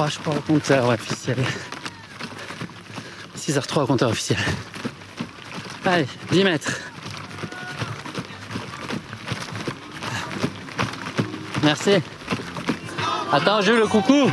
3 0.02 0.08
je 0.08 0.18
crois 0.18 0.34
au 0.34 0.40
compteur 0.40 0.88
officiel. 0.88 1.36
6h03 3.38 3.82
au 3.82 3.86
compteur 3.86 4.10
officiel. 4.10 4.38
Allez, 5.84 6.08
10 6.32 6.42
mètres. 6.42 6.80
Merci. 11.62 12.02
Attends, 13.32 13.60
Jules, 13.60 13.78
le 13.78 13.86
coucou. 13.86 14.28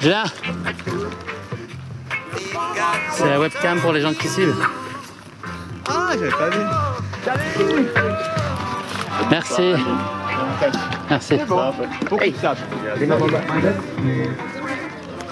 Julien. 0.00 0.24
C'est 3.12 3.28
la 3.28 3.40
webcam 3.40 3.80
pour 3.80 3.92
les 3.92 4.02
gens 4.02 4.14
qui 4.14 4.28
suivent. 4.28 4.54
Ah, 5.88 6.10
j'avais 6.12 6.30
pas 6.30 6.50
vu. 6.50 6.60
Merci. 9.30 9.74
Merci. 11.10 11.36
Beaucoup 12.08 12.24
de 12.30 12.36
sable. 12.36 12.58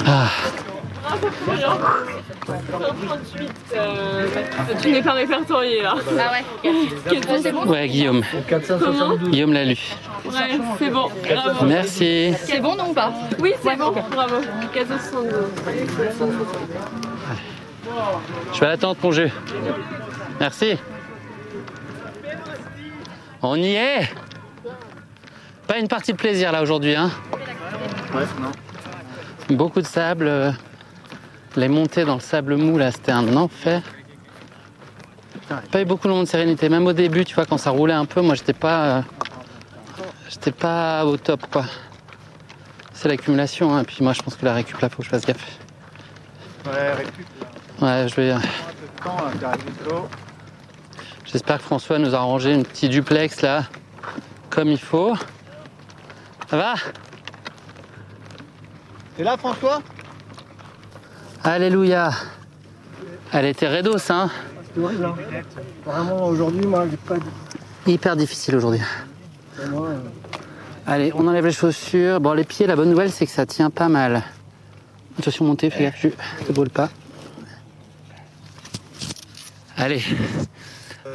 Ah, 0.07 0.29
Tu 4.81 4.91
n'es 4.91 5.03
pas 5.03 5.13
répertorié 5.13 5.83
là. 5.83 5.95
Ah 6.19 6.33
ouais. 6.33 6.73
C'est 7.43 7.53
bon 7.53 7.67
ouais, 7.67 7.89
Guillaume. 7.89 8.23
Guillaume 9.31 9.53
l'a 9.53 9.65
lu. 9.65 9.79
Ouais, 10.25 10.33
c'est 10.79 10.91
bon. 10.91 11.09
Bravo. 11.35 11.65
Merci. 11.67 12.35
C'est 12.45 12.61
bon 12.61 12.77
non 12.77 12.91
ou 12.91 12.95
pas 12.95 13.13
Oui, 13.41 13.53
c'est 13.63 13.77
bon. 13.77 13.93
Bravo. 14.11 14.37
1472. 14.73 15.35
Je 18.55 18.61
vais 18.61 18.67
attendre 18.67 18.97
mon 19.03 19.11
jeu. 19.11 19.31
Merci. 20.41 20.77
On 23.43 23.57
y 23.57 23.75
est 23.75 24.09
Pas 25.67 25.79
une 25.79 25.89
partie 25.89 26.13
de 26.13 26.17
plaisir 26.17 26.53
là 26.53 26.63
aujourd'hui, 26.63 26.95
hein 26.95 27.11
Ouais, 28.15 28.25
non. 28.41 29.57
Beaucoup 29.57 29.81
de 29.81 29.87
sable. 29.87 30.27
euh, 30.27 30.51
Les 31.57 31.69
montées 31.69 32.05
dans 32.05 32.15
le 32.15 32.21
sable 32.21 32.57
mou 32.57 32.79
là, 32.79 32.91
c'était 32.93 33.13
un 33.13 33.37
enfer. 33.37 33.83
Pas 35.71 35.83
eu 35.83 35.85
beaucoup 35.85 36.05
de 36.07 36.13
moments 36.13 36.23
de 36.25 36.29
sérénité. 36.29 36.69
Même 36.69 36.87
au 36.87 36.93
début, 36.95 37.25
tu 37.25 37.35
vois, 37.35 37.45
quand 37.45 37.59
ça 37.59 37.71
roulait 37.71 37.93
un 37.93 38.07
peu, 38.07 38.21
moi 38.23 38.35
j'étais 38.35 38.53
pas. 38.55 38.85
euh, 38.85 39.03
J'étais 40.31 40.53
pas 40.53 41.05
au 41.05 41.17
top 41.19 41.47
quoi. 41.51 41.65
C'est 42.95 43.09
l'accumulation, 43.09 43.75
hein. 43.77 43.85
puis 43.85 43.99
moi 44.01 44.13
je 44.15 44.23
pense 44.23 44.35
que 44.37 44.45
la 44.47 44.55
récup 44.55 44.79
là, 44.81 44.89
faut 44.89 44.99
que 44.99 45.05
je 45.05 45.09
fasse 45.11 45.27
gaffe. 45.27 45.59
Ouais, 46.67 46.93
récup. 46.95 47.27
Ouais, 47.81 48.07
je 48.09 48.15
vais. 48.15 48.35
T'arrives 49.41 49.61
slow. 49.85 50.09
J'espère 51.27 51.59
que 51.59 51.65
François 51.65 51.99
nous 51.99 52.15
a 52.15 52.19
arrangé 52.19 52.53
une 52.55 52.65
petite 52.65 52.91
duplex 52.93 53.43
là, 53.43 53.65
comme 54.49 54.69
il 54.69 54.79
faut. 54.81 55.15
Ça 56.53 56.59
va 56.59 56.75
T'es 59.17 59.25
là, 59.25 59.39
François? 59.39 59.81
Alléluia. 61.43 62.11
Elle 63.33 63.47
était 63.47 63.75
redos, 63.75 63.97
hein 64.11 64.29
horrible. 64.79 65.07
Hein. 65.07 65.15
Vraiment, 65.87 66.27
aujourd'hui, 66.27 66.67
moi, 66.67 66.85
j'ai 66.91 66.99
pas. 66.99 67.15
Hyper 67.87 68.17
difficile 68.17 68.57
aujourd'hui. 68.57 68.83
Moi, 69.71 69.89
euh, 69.89 69.99
Allez, 70.87 71.11
on 71.15 71.27
enlève 71.27 71.47
les 71.47 71.53
chaussures. 71.53 72.21
Bon, 72.21 72.35
les 72.35 72.45
pieds, 72.45 72.67
la 72.67 72.77
bonne 72.77 72.91
nouvelle, 72.91 73.13
c'est 73.13 73.25
que 73.25 73.33
ça 73.33 73.47
tient 73.47 73.71
pas 73.71 73.89
mal. 73.89 74.23
Attention, 75.19 75.47
montez, 75.47 75.71
fais 75.71 75.85
gaffe, 75.85 76.07
te 76.47 76.53
brûles 76.53 76.69
pas. 76.69 76.91
Allez, 79.79 80.05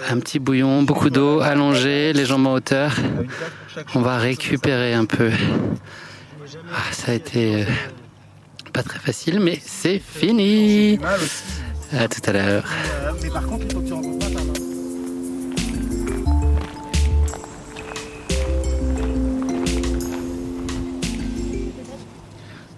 un 0.09 0.19
petit 0.19 0.39
bouillon, 0.39 0.83
beaucoup 0.83 1.09
d'eau, 1.09 1.41
allongé, 1.41 2.13
les 2.13 2.25
jambes 2.25 2.47
en 2.47 2.53
hauteur. 2.53 2.95
On 3.95 4.01
va 4.01 4.17
récupérer 4.17 4.93
un 4.93 5.05
peu. 5.05 5.31
Ah, 6.73 6.91
ça 6.91 7.11
a 7.11 7.15
été 7.15 7.61
euh, 7.61 7.65
pas 8.73 8.83
très 8.83 8.99
facile, 8.99 9.39
mais 9.39 9.59
c'est 9.63 9.99
fini. 9.99 10.97
mal 10.97 11.19
aussi. 11.19 11.43
À 11.97 12.07
tout 12.07 12.21
à 12.25 12.33
l'heure. 12.33 12.65
Euh. 12.65 12.97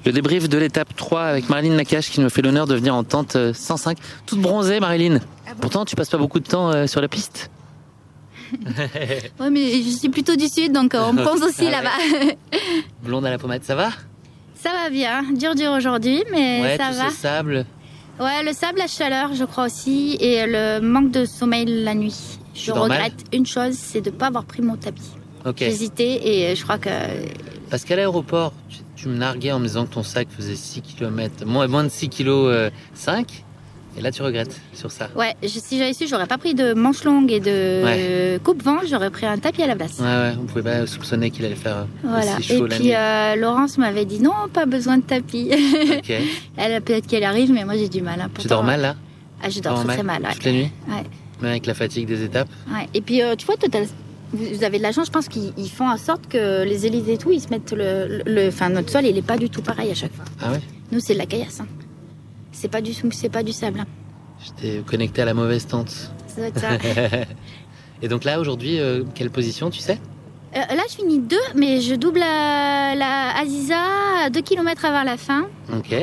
Le 0.06 0.14
débrief 0.14 0.48
de 0.48 0.58
l'étape 0.58 0.96
3 0.96 1.22
avec 1.22 1.50
Marilyn 1.50 1.76
Nakache 1.76 2.10
qui 2.10 2.22
nous 2.22 2.30
fait 2.30 2.42
l'honneur 2.42 2.66
de 2.68 2.76
venir 2.76 2.96
en 2.96 3.04
tente 3.04 3.36
euh, 3.36 3.54
105. 3.54 3.98
Toute 4.26 4.40
bronzée, 4.40 4.80
Marilyn. 4.80 5.20
Pourtant, 5.62 5.86
tu 5.86 5.96
passes 5.96 6.10
pas 6.10 6.18
beaucoup 6.18 6.40
de 6.40 6.48
temps 6.48 6.70
euh, 6.72 6.88
sur 6.88 7.02
la 7.02 7.08
piste. 7.08 7.50
Ouais, 9.40 9.50
mais 9.52 9.82
je 9.84 9.90
suis 9.90 10.10
plutôt 10.10 10.36
du 10.36 10.48
sud, 10.48 10.72
donc 10.74 10.96
euh, 10.96 11.04
on 11.08 11.16
pense 11.24 11.42
aussi 11.42 11.68
Ah 11.68 11.82
là-bas. 11.82 12.30
Blonde 13.04 13.26
à 13.26 13.30
la 13.30 13.38
pommade, 13.38 13.64
ça 13.64 13.76
va? 13.76 13.90
Ça 14.56 14.72
va 14.72 14.90
bien, 14.90 15.24
dur 15.34 15.54
dur 15.56 15.72
aujourd'hui, 15.72 16.24
mais 16.32 16.62
Ouais, 16.62 16.78
ça 16.78 16.90
tous 16.90 16.98
va. 16.98 17.10
ces 17.12 17.16
sables. 17.16 17.66
Ouais, 18.20 18.44
le 18.44 18.52
sable, 18.54 18.80
la 18.80 18.88
chaleur, 18.88 19.34
je 19.34 19.46
crois 19.46 19.66
aussi, 19.68 20.18
et 20.20 20.46
le 20.48 20.80
manque 20.82 21.12
de 21.12 21.26
sommeil 21.26 21.66
la 21.84 21.94
nuit. 21.94 22.16
Je 22.56 22.72
regrette 22.72 23.24
une 23.32 23.46
chose, 23.46 23.76
c'est 23.76 24.02
de 24.02 24.10
ne 24.10 24.16
pas 24.16 24.28
avoir 24.28 24.44
pris 24.46 24.62
mon 24.62 24.76
tapis. 24.76 25.12
Ok. 25.46 25.56
J'ai 25.60 25.68
hésité 25.68 26.50
et 26.52 26.56
je 26.56 26.64
crois 26.64 26.78
que 26.80 26.90
Parce 27.70 27.86
qu'à 27.86 27.96
l'aéroport, 27.96 28.52
tu, 28.68 28.80
tu 28.98 29.08
me 29.08 29.16
narguais 29.16 29.54
en 29.54 29.60
me 29.60 29.68
disant 29.68 29.86
que 29.86 29.94
ton 29.94 30.04
sac 30.04 30.28
faisait 30.30 30.56
6 30.58 30.82
km, 30.82 31.46
moins, 31.46 31.68
moins 31.68 31.86
de 31.86 31.90
6 31.90 32.10
kg 32.10 32.72
5. 32.94 33.46
Et 33.98 34.02
là, 34.02 34.12
tu 34.12 34.22
regrettes 34.22 34.60
sur 34.74 34.92
ça. 34.92 35.10
ouais, 35.16 35.36
je- 35.44 35.48
si 35.48 35.78
j'avais 35.78 35.94
su, 35.94 36.08
j'aurais 36.08 36.28
pas 36.28 36.38
pris 36.38 36.54
de 36.54 36.74
manche 36.74 37.04
longue 37.04 37.32
et 37.32 37.40
de 37.40 37.84
Ouais. 37.84 38.40
coupe-vent, 38.44 38.78
j'aurais 38.90 39.10
pris 39.10 39.26
un 39.26 39.38
tapis 39.38 39.62
à 39.64 39.68
la 39.68 39.76
place. 39.76 40.00
Ouais, 40.00 40.06
ouais, 40.06 40.34
on 40.42 40.46
pouvait 40.46 40.62
pas 40.64 40.88
soupçonner 40.88 41.32
qu'il 41.32 41.44
allait 41.46 41.56
faire 41.56 41.78
euh, 41.78 41.84
Voilà. 42.04 42.38
aussi 42.38 42.54
Et 42.54 42.58
chaud 42.58 42.68
la 42.68 42.76
puis 42.76 42.86
nuit. 42.86 42.96
euh, 42.96 43.36
Laurence 43.36 43.78
m'avait 43.78 44.06
dit 44.06 44.20
non, 44.22 44.32
pas 44.54 44.66
besoin 44.66 44.98
de 44.98 45.04
tapis. 45.04 45.50
Ok. 45.98 46.12
Elle 46.58 46.82
peut-être 46.82 47.08
qu'elle 47.08 47.24
arrive, 47.26 47.52
mais 47.52 47.66
moi 47.66 47.76
j'ai 47.76 47.90
du 47.90 48.02
mal. 48.02 48.22
hein. 48.22 48.30
Tu 48.40 48.48
dors 48.48 48.64
mal 48.64 48.80
là 48.82 48.96
Ah, 49.44 49.50
je 49.50 49.60
dors 49.60 49.84
très, 49.84 49.96
très 49.96 50.04
mal 50.04 50.22
mal. 50.22 50.30
ouais. 50.30 50.36
Toutes 50.36 50.46
les 50.46 50.54
nuits 50.54 50.72
Ouais. 50.88 51.04
Même 51.42 51.52
avec 51.52 51.66
la 51.66 51.74
fatigue 51.74 52.08
des 52.08 52.24
étapes 52.24 52.50
Ouais. 52.72 52.88
Et 52.94 53.02
puis, 53.02 53.22
euh, 53.22 53.36
tu 53.36 53.46
vois, 53.46 53.56
toi, 53.58 53.70
t'as- 53.72 53.80
vous 54.34 54.64
avez 54.64 54.78
de 54.78 54.84
la 54.84 54.92
chance, 54.92 55.08
je 55.08 55.12
pense 55.12 55.28
qu'ils 55.28 55.52
ils 55.58 55.70
font 55.70 55.90
en 55.90 55.98
sorte 55.98 56.28
que 56.30 56.64
les 56.64 56.86
élites 56.86 57.08
et 57.10 57.18
tout, 57.18 57.32
ils 57.32 57.42
se 57.42 57.50
mettent 57.50 57.74
le. 57.76 58.22
le- 58.26 58.48
Enfin, 58.50 58.70
notre 58.70 58.92
sol, 58.92 59.06
il 59.06 59.18
est 59.18 59.22
pas 59.26 59.38
du 59.38 59.50
tout 59.50 59.62
pareil 59.62 59.90
à 59.92 59.96
chaque 59.96 60.14
fois. 60.14 60.26
Ah 60.42 60.52
ouais 60.52 60.60
Nous, 60.92 61.00
c'est 61.00 61.14
de 61.14 61.18
la 61.20 61.26
caillasse. 61.26 61.60
hein. 61.62 61.68
C'est 62.52 62.68
pas 62.68 62.82
du 62.82 62.94
c'est 62.94 63.30
pas 63.30 63.44
du 63.44 63.52
sable. 63.52 63.86
J'étais 64.44 64.82
connecté 64.86 65.22
à 65.22 65.26
la 65.26 65.34
mauvaise 65.34 65.68
tente. 65.68 65.90
Ça 66.28 66.36
doit 66.38 66.48
être 66.48 66.60
ça. 66.60 66.70
Et 68.02 68.08
donc 68.08 68.24
là, 68.24 68.40
aujourd'hui, 68.40 68.80
euh, 68.80 69.04
quelle 69.14 69.30
position, 69.30 69.70
tu 69.70 69.80
sais? 69.80 70.00
Euh, 70.56 70.60
là, 70.60 70.84
je 70.90 70.96
finis 70.96 71.20
deux, 71.20 71.36
mais 71.56 71.82
je 71.82 71.96
double 71.96 72.20
la, 72.20 72.96
la 72.96 73.38
Aziza 73.40 73.76
à 74.26 74.30
2 74.30 74.42
km 74.42 74.86
avant 74.86 75.04
la 75.04 75.18
fin. 75.18 75.48
Ok. 75.74 75.94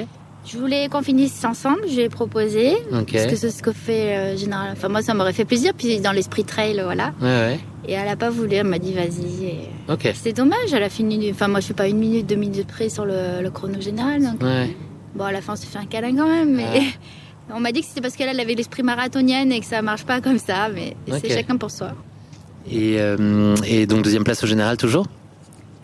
Je 0.44 0.58
voulais 0.58 0.88
qu'on 0.88 1.02
finisse 1.02 1.44
ensemble, 1.44 1.80
je 1.88 1.96
lui 1.96 2.02
ai 2.02 2.08
proposé. 2.08 2.74
Ok. 2.92 3.12
Parce 3.12 3.26
que 3.26 3.34
c'est 3.36 3.50
ce 3.50 3.62
que 3.62 3.72
fait 3.72 4.16
euh, 4.16 4.36
général. 4.36 4.68
Enfin, 4.72 4.88
moi, 4.88 5.02
ça 5.02 5.14
m'aurait 5.14 5.32
fait 5.32 5.44
plaisir. 5.44 5.72
Puis 5.76 5.98
dans 6.00 6.12
l'esprit 6.12 6.44
trail, 6.44 6.80
voilà. 6.84 7.12
Ouais, 7.20 7.26
ouais. 7.26 7.60
Et 7.88 7.94
elle 7.94 8.06
a 8.08 8.16
pas 8.16 8.30
voulu, 8.30 8.54
elle 8.54 8.66
m'a 8.66 8.78
dit 8.78 8.92
vas-y. 8.92 9.44
Et... 9.46 9.58
Ok. 9.88 10.12
C'est 10.14 10.32
dommage, 10.32 10.72
elle 10.72 10.82
a 10.84 10.90
fini. 10.90 11.30
Enfin, 11.32 11.48
moi, 11.48 11.58
je 11.60 11.64
suis 11.64 11.74
pas 11.74 11.88
une 11.88 11.98
minute, 11.98 12.26
deux 12.26 12.36
minutes 12.36 12.68
près 12.68 12.88
sur 12.88 13.04
le, 13.04 13.42
le 13.42 13.50
chrono 13.50 13.80
général. 13.80 14.22
Donc... 14.22 14.42
Ouais. 14.42 14.76
Bon, 15.16 15.24
à 15.24 15.32
la 15.32 15.40
fin, 15.40 15.54
on 15.54 15.56
s'est 15.56 15.66
fait 15.66 15.78
un 15.78 15.86
câlin 15.86 16.14
quand 16.14 16.28
même. 16.28 16.54
Mais 16.54 16.82
on 17.54 17.60
m'a 17.60 17.72
dit 17.72 17.80
que 17.80 17.86
c'était 17.86 18.00
parce 18.00 18.16
qu'elle 18.16 18.28
elle 18.28 18.40
avait 18.40 18.54
l'esprit 18.54 18.82
marathonienne 18.82 19.50
et 19.52 19.60
que 19.60 19.66
ça 19.66 19.82
marche 19.82 20.04
pas 20.04 20.20
comme 20.20 20.38
ça. 20.38 20.68
Mais 20.68 20.96
c'est 21.20 21.30
chacun 21.30 21.56
pour 21.56 21.70
soi. 21.70 21.92
Et, 22.70 22.96
euh, 22.98 23.54
et 23.66 23.86
donc, 23.86 24.02
deuxième 24.02 24.24
place 24.24 24.42
au 24.42 24.46
général, 24.46 24.76
toujours? 24.76 25.06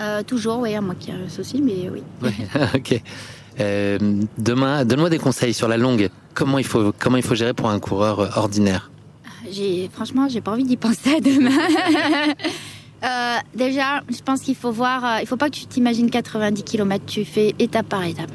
Euh, 0.00 0.22
toujours, 0.22 0.58
oui, 0.58 0.74
à 0.74 0.80
moi 0.80 0.94
qui 0.98 1.10
ai 1.10 1.14
un 1.14 1.28
souci, 1.28 1.62
mais 1.62 1.88
oui. 1.90 2.02
Ouais. 2.20 2.34
ok. 2.74 3.00
Euh, 3.60 3.98
demain, 4.38 4.84
donne-moi 4.84 5.10
des 5.10 5.18
conseils 5.18 5.54
sur 5.54 5.68
la 5.68 5.76
longue. 5.76 6.10
Comment 6.34 6.58
il 6.58 6.64
faut, 6.64 6.92
comment 6.98 7.16
il 7.18 7.22
faut 7.22 7.34
gérer 7.34 7.54
pour 7.54 7.70
un 7.70 7.78
coureur 7.78 8.36
ordinaire? 8.36 8.90
J'ai, 9.50 9.88
franchement, 9.92 10.28
j'ai 10.28 10.40
pas 10.40 10.52
envie 10.52 10.64
d'y 10.64 10.76
penser 10.76 11.14
à 11.16 11.20
demain. 11.20 11.50
Euh, 13.04 13.36
déjà, 13.52 14.02
je 14.08 14.22
pense 14.22 14.42
qu'il 14.42 14.54
faut 14.54 14.70
voir. 14.70 15.04
euh, 15.04 15.18
il 15.20 15.26
faut 15.26 15.36
pas 15.36 15.50
que 15.50 15.56
tu 15.56 15.66
t'imagines 15.66 16.08
90 16.08 16.62
km. 16.62 17.04
Tu 17.04 17.24
fais 17.24 17.52
étape 17.58 17.88
par 17.88 18.04
étape. 18.04 18.30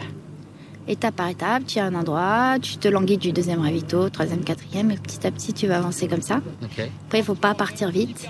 Étape 0.88 1.16
par 1.16 1.28
étape, 1.28 1.64
tu 1.68 1.80
as 1.80 1.86
un 1.86 1.96
endroit, 1.96 2.58
tu 2.62 2.78
te 2.78 2.88
languis 2.88 3.18
du 3.18 3.34
deuxième 3.34 3.60
ravito, 3.62 4.10
troisième, 4.10 4.44
quatrième, 4.44 4.90
et 4.92 4.96
petit 4.96 5.28
à 5.28 5.32
petit, 5.32 5.52
tu 5.54 5.68
vas 5.68 5.78
avancer 5.78 6.08
comme 6.08 6.22
ça. 6.22 6.40
Après, 6.64 7.20
il 7.20 7.24
faut 7.24 7.36
pas 7.36 7.54
partir 7.54 7.90
vite. 7.90 8.28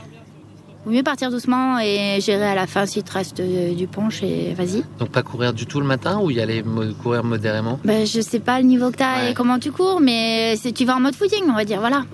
Vaut 0.83 0.91
mieux 0.91 1.03
partir 1.03 1.29
doucement 1.29 1.77
et 1.79 2.19
gérer 2.21 2.45
à 2.47 2.55
la 2.55 2.65
fin 2.65 2.85
s'il 2.85 3.03
te 3.03 3.11
reste 3.11 3.41
euh, 3.41 3.75
du 3.75 3.87
punch 3.87 4.23
et 4.23 4.53
vas-y. 4.53 4.83
Donc, 4.99 5.09
pas 5.09 5.21
courir 5.21 5.53
du 5.53 5.65
tout 5.65 5.79
le 5.81 5.85
matin 5.85 6.19
ou 6.19 6.31
y 6.31 6.39
aller 6.39 6.63
courir 7.03 7.23
modérément? 7.25 7.77
Ben, 7.83 8.07
je 8.07 8.21
sais 8.21 8.39
pas 8.39 8.59
le 8.61 8.65
niveau 8.67 8.89
que 8.89 8.97
tu 8.97 9.03
as 9.03 9.23
Ouais. 9.25 9.31
et 9.31 9.33
comment 9.33 9.59
tu 9.59 9.71
cours, 9.71 9.99
mais 9.99 10.55
tu 10.73 10.85
vas 10.85 10.95
en 10.95 10.99
mode 11.01 11.13
footing, 11.15 11.43
on 11.49 11.53
va 11.55 11.65
dire. 11.65 11.79
Voilà. 11.81 12.05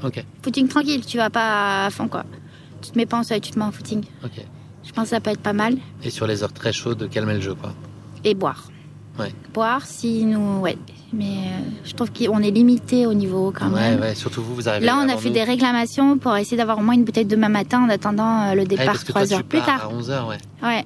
Footing 0.42 0.68
tranquille, 0.68 1.06
tu 1.06 1.18
vas 1.18 1.30
pas 1.30 1.86
à 1.86 1.90
fond 1.92 2.08
quoi. 2.08 2.26
Tu 2.82 2.92
te 2.92 2.98
mets 2.98 3.06
pas 3.06 3.18
en 3.20 3.24
seuil, 3.24 3.40
tu 3.42 3.52
te 3.52 3.60
mets 3.60 3.66
en 3.66 3.72
footing. 3.72 4.04
Je 4.84 4.92
pense 4.92 5.04
que 5.06 5.10
ça 5.12 5.20
peut 5.22 5.30
être 5.30 5.40
pas 5.42 5.54
mal. 5.54 5.78
Et 6.04 6.10
sur 6.10 6.26
les 6.28 6.42
heures 6.44 6.52
très 6.52 6.74
chaudes, 6.74 7.08
calmer 7.10 7.36
le 7.36 7.42
jeu, 7.42 7.54
quoi. 7.56 7.74
Et 8.26 8.34
boire. 8.34 8.66
Ouais. 9.20 9.32
Boire 9.54 9.86
si 9.86 10.26
nous. 10.26 10.60
Ouais. 10.62 10.78
Mais 11.14 11.26
euh, 11.26 11.70
je 11.84 11.94
trouve 11.94 12.12
qu'on 12.12 12.40
est 12.42 12.50
limité 12.50 13.06
au 13.06 13.14
niveau 13.14 13.54
quand 13.56 13.70
ouais, 13.72 13.92
même. 13.92 14.00
ouais. 14.02 14.16
Surtout 14.16 14.42
vous, 14.42 14.56
vous 14.56 14.68
arrivez 14.70 14.86
Là, 14.86 14.98
on 14.98 15.08
a 15.10 15.18
fait 15.18 15.28
nous. 15.30 15.36
des 15.36 15.44
réclamation 15.44 16.18
pour 16.18 16.36
essayer 16.36 16.58
d'avoir 16.58 16.80
au 16.80 16.82
moins 16.82 16.96
une 16.96 17.04
bouteille 17.04 17.26
demain 17.26 17.50
matin 17.50 17.84
en 17.84 17.90
attendant 17.90 18.42
euh, 18.50 18.56
le 18.56 18.62
Ah, 18.64 18.66
départ 18.66 19.04
trois 19.04 19.28
tu 19.28 19.34
heures 19.34 19.44
plus 19.44 19.62
tard. 19.62 19.90
À 19.92 19.94
11h, 19.94 20.28
ouais. 20.30 20.38
Ouais. 20.64 20.86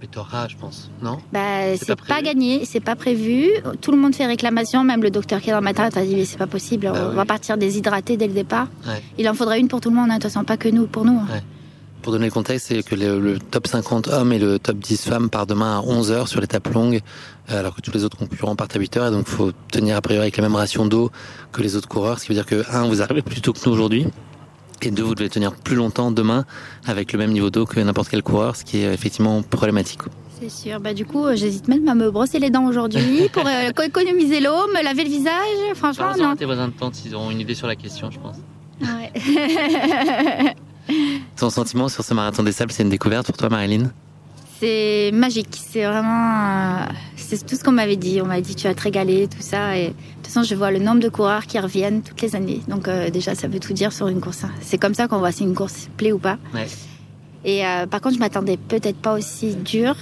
Mais 0.00 0.06
t'auras, 0.06 0.46
je 0.48 0.56
pense. 0.56 0.90
Non? 1.02 1.18
Bah, 1.32 1.76
C'est 1.76 2.00
pas 2.00 2.22
gagné, 2.22 2.64
c'est 2.64 2.80
pas 2.80 2.94
prévu. 2.96 3.48
Tout 3.82 3.90
le 3.90 3.98
monde 3.98 4.14
fait 4.14 4.26
réclamation, 4.26 4.84
même 4.84 5.02
le 5.02 5.10
docteur 5.10 5.40
qui 5.40 5.50
est 5.50 5.52
dans 5.52 5.60
ma 5.60 5.74
tête 5.74 5.96
a 5.96 6.04
dit 6.04 6.14
mais 6.14 6.24
c'est 6.24 6.38
pas 6.38 6.46
possible, 6.46 6.88
Bah 6.92 7.02
on 7.06 7.10
oui. 7.10 7.16
va 7.16 7.24
partir 7.24 7.58
déshydraté 7.58 8.16
dès 8.16 8.28
le 8.28 8.32
départ. 8.32 8.68
Ouais. 8.86 9.02
Il 9.18 9.28
en 9.28 9.34
faudra 9.34 9.58
une 9.58 9.66
pour 9.68 9.80
tout 9.80 9.90
le 9.90 9.96
monde, 9.96 10.10
hein, 10.10 10.18
de 10.18 10.22
toute 10.22 10.30
façon 10.30 10.44
pas 10.44 10.56
que 10.56 10.68
nous, 10.68 10.86
pour 10.86 11.04
nous. 11.04 11.18
hein. 11.18 11.26
Ouais. 11.32 11.42
Pour 12.00 12.12
donner 12.12 12.26
le 12.26 12.30
contexte, 12.30 12.68
c'est 12.68 12.82
que 12.84 12.94
le, 12.94 13.18
le 13.18 13.40
top 13.40 13.66
50 13.66 14.06
hommes 14.06 14.32
et 14.32 14.38
le 14.38 14.60
top 14.60 14.78
10 14.78 15.02
femmes 15.08 15.28
part 15.30 15.46
demain 15.48 15.80
à 15.80 15.82
11h 15.82 16.28
sur 16.28 16.40
l'étape 16.40 16.72
longue, 16.72 17.00
alors 17.48 17.74
que 17.74 17.80
tous 17.80 17.92
les 17.92 18.04
autres 18.04 18.16
concurrents 18.16 18.56
partent 18.56 18.76
à 18.76 18.78
8h, 18.78 19.08
et 19.08 19.10
donc 19.10 19.24
il 19.26 19.34
faut 19.34 19.52
tenir 19.70 19.96
a 19.96 20.00
priori 20.00 20.22
avec 20.22 20.36
la 20.36 20.42
même 20.42 20.56
ration 20.56 20.86
d'eau 20.86 21.10
que 21.52 21.62
les 21.62 21.76
autres 21.76 21.88
coureurs, 21.88 22.18
ce 22.18 22.24
qui 22.24 22.30
veut 22.30 22.34
dire 22.34 22.46
que, 22.46 22.64
un, 22.70 22.86
vous 22.86 23.02
arrivez 23.02 23.22
plus 23.22 23.40
tôt 23.40 23.52
que 23.52 23.58
nous 23.64 23.72
aujourd'hui, 23.72 24.06
Et 24.82 24.90
deux, 24.90 25.02
vous 25.02 25.14
devez 25.14 25.30
tenir 25.30 25.54
plus 25.54 25.76
longtemps 25.76 26.10
demain 26.10 26.44
avec 26.86 27.12
le 27.12 27.18
même 27.18 27.32
niveau 27.32 27.50
d'eau 27.50 27.66
que 27.66 27.80
n'importe 27.80 28.10
quel 28.10 28.22
coureur, 28.22 28.54
ce 28.56 28.64
qui 28.64 28.78
est 28.78 28.92
effectivement 28.92 29.42
problématique. 29.42 30.00
C'est 30.40 30.50
sûr. 30.50 30.78
Bah, 30.78 30.94
du 30.94 31.04
coup, 31.04 31.26
euh, 31.26 31.34
j'hésite 31.34 31.66
même 31.66 31.88
à 31.88 31.94
me 31.94 32.10
brosser 32.10 32.38
les 32.38 32.50
dents 32.50 32.66
aujourd'hui 32.66 33.28
pour 33.32 33.44
euh, 33.46 33.70
économiser 33.84 34.40
l'eau, 34.40 34.68
me 34.68 34.84
laver 34.84 35.04
le 35.04 35.10
visage. 35.10 35.74
Franchement, 35.74 36.12
non. 36.16 36.36
tes 36.36 36.44
voisins 36.44 36.68
de 36.68 36.72
tente, 36.72 37.04
ils 37.04 37.14
auront 37.14 37.30
une 37.30 37.40
idée 37.40 37.54
sur 37.54 37.66
la 37.66 37.74
question, 37.74 38.10
je 38.10 38.20
pense. 38.20 38.36
Ouais. 38.80 39.12
Ton 41.36 41.50
sentiment 41.50 41.88
sur 41.88 42.04
ce 42.04 42.14
marathon 42.14 42.42
des 42.42 42.52
sables, 42.52 42.72
c'est 42.72 42.82
une 42.82 42.88
découverte 42.88 43.26
pour 43.26 43.36
toi, 43.36 43.48
Marilyn? 43.48 43.90
C'est 44.60 45.10
magique. 45.12 45.48
C'est 45.70 45.84
vraiment. 45.84 46.82
euh, 46.82 46.86
c'est 47.16 47.44
tout 47.46 47.56
ce 47.56 47.62
qu'on 47.64 47.72
m'avait 47.72 47.96
dit. 47.96 48.20
On 48.22 48.26
m'a 48.26 48.40
dit 48.40 48.54
tu 48.54 48.66
vas 48.66 48.74
te 48.74 48.82
régaler, 48.82 49.28
tout 49.28 49.40
ça. 49.42 49.76
Et 49.76 49.88
de 49.88 49.92
toute 50.22 50.26
façon, 50.28 50.42
je 50.42 50.54
vois 50.54 50.70
le 50.70 50.78
nombre 50.78 51.00
de 51.00 51.08
coureurs 51.08 51.46
qui 51.46 51.58
reviennent 51.58 52.02
toutes 52.02 52.20
les 52.22 52.34
années. 52.36 52.60
Donc, 52.68 52.88
euh, 52.88 53.10
déjà, 53.10 53.34
ça 53.34 53.48
veut 53.48 53.60
tout 53.60 53.72
dire 53.72 53.92
sur 53.92 54.08
une 54.08 54.20
course. 54.20 54.44
hein. 54.44 54.50
C'est 54.60 54.78
comme 54.78 54.94
ça 54.94 55.08
qu'on 55.08 55.18
voit 55.18 55.32
si 55.32 55.42
une 55.44 55.54
course 55.54 55.88
plaît 55.96 56.12
ou 56.12 56.18
pas. 56.18 56.38
Ouais. 56.54 56.66
Et 57.44 57.64
euh, 57.66 57.86
par 57.86 58.00
contre, 58.00 58.14
je 58.16 58.20
m'attendais 58.20 58.56
peut-être 58.56 58.96
pas 58.98 59.14
aussi 59.14 59.54
dur 59.54 59.94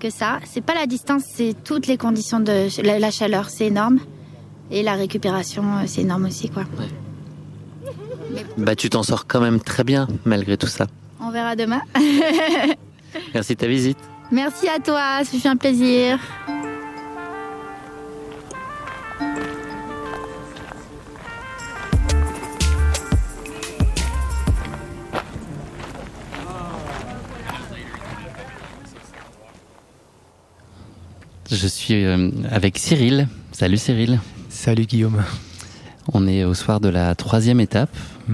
que 0.00 0.10
ça. 0.10 0.38
C'est 0.44 0.60
pas 0.60 0.74
la 0.74 0.86
distance, 0.86 1.22
c'est 1.32 1.54
toutes 1.64 1.86
les 1.86 1.96
conditions 1.96 2.40
de 2.40 2.68
la, 2.82 2.98
la 2.98 3.10
chaleur, 3.10 3.48
c'est 3.50 3.66
énorme. 3.66 3.98
Et 4.70 4.82
la 4.82 4.94
récupération, 4.94 5.62
c'est 5.86 6.02
énorme 6.02 6.26
aussi, 6.26 6.48
quoi. 6.50 6.64
Bah, 8.58 8.76
tu 8.76 8.90
t'en 8.90 9.02
sors 9.02 9.26
quand 9.26 9.40
même 9.40 9.60
très 9.60 9.82
bien, 9.84 10.06
malgré 10.24 10.56
tout 10.56 10.66
ça. 10.66 10.86
On 11.20 11.30
verra 11.30 11.56
demain. 11.56 11.80
Merci 13.34 13.54
de 13.54 13.58
ta 13.58 13.66
visite. 13.66 13.98
Merci 14.30 14.68
à 14.68 14.78
toi, 14.78 15.24
ça 15.24 15.38
fait 15.38 15.48
un 15.48 15.56
plaisir. 15.56 16.18
Je 31.50 31.66
suis 31.66 32.04
euh, 32.04 32.30
avec 32.50 32.78
Cyril. 32.78 33.26
Salut 33.52 33.78
Cyril. 33.78 34.20
Salut 34.50 34.84
Guillaume. 34.84 35.24
On 36.12 36.26
est 36.26 36.44
au 36.44 36.54
soir 36.54 36.80
de 36.80 36.88
la 36.88 37.14
troisième 37.14 37.60
étape. 37.60 37.90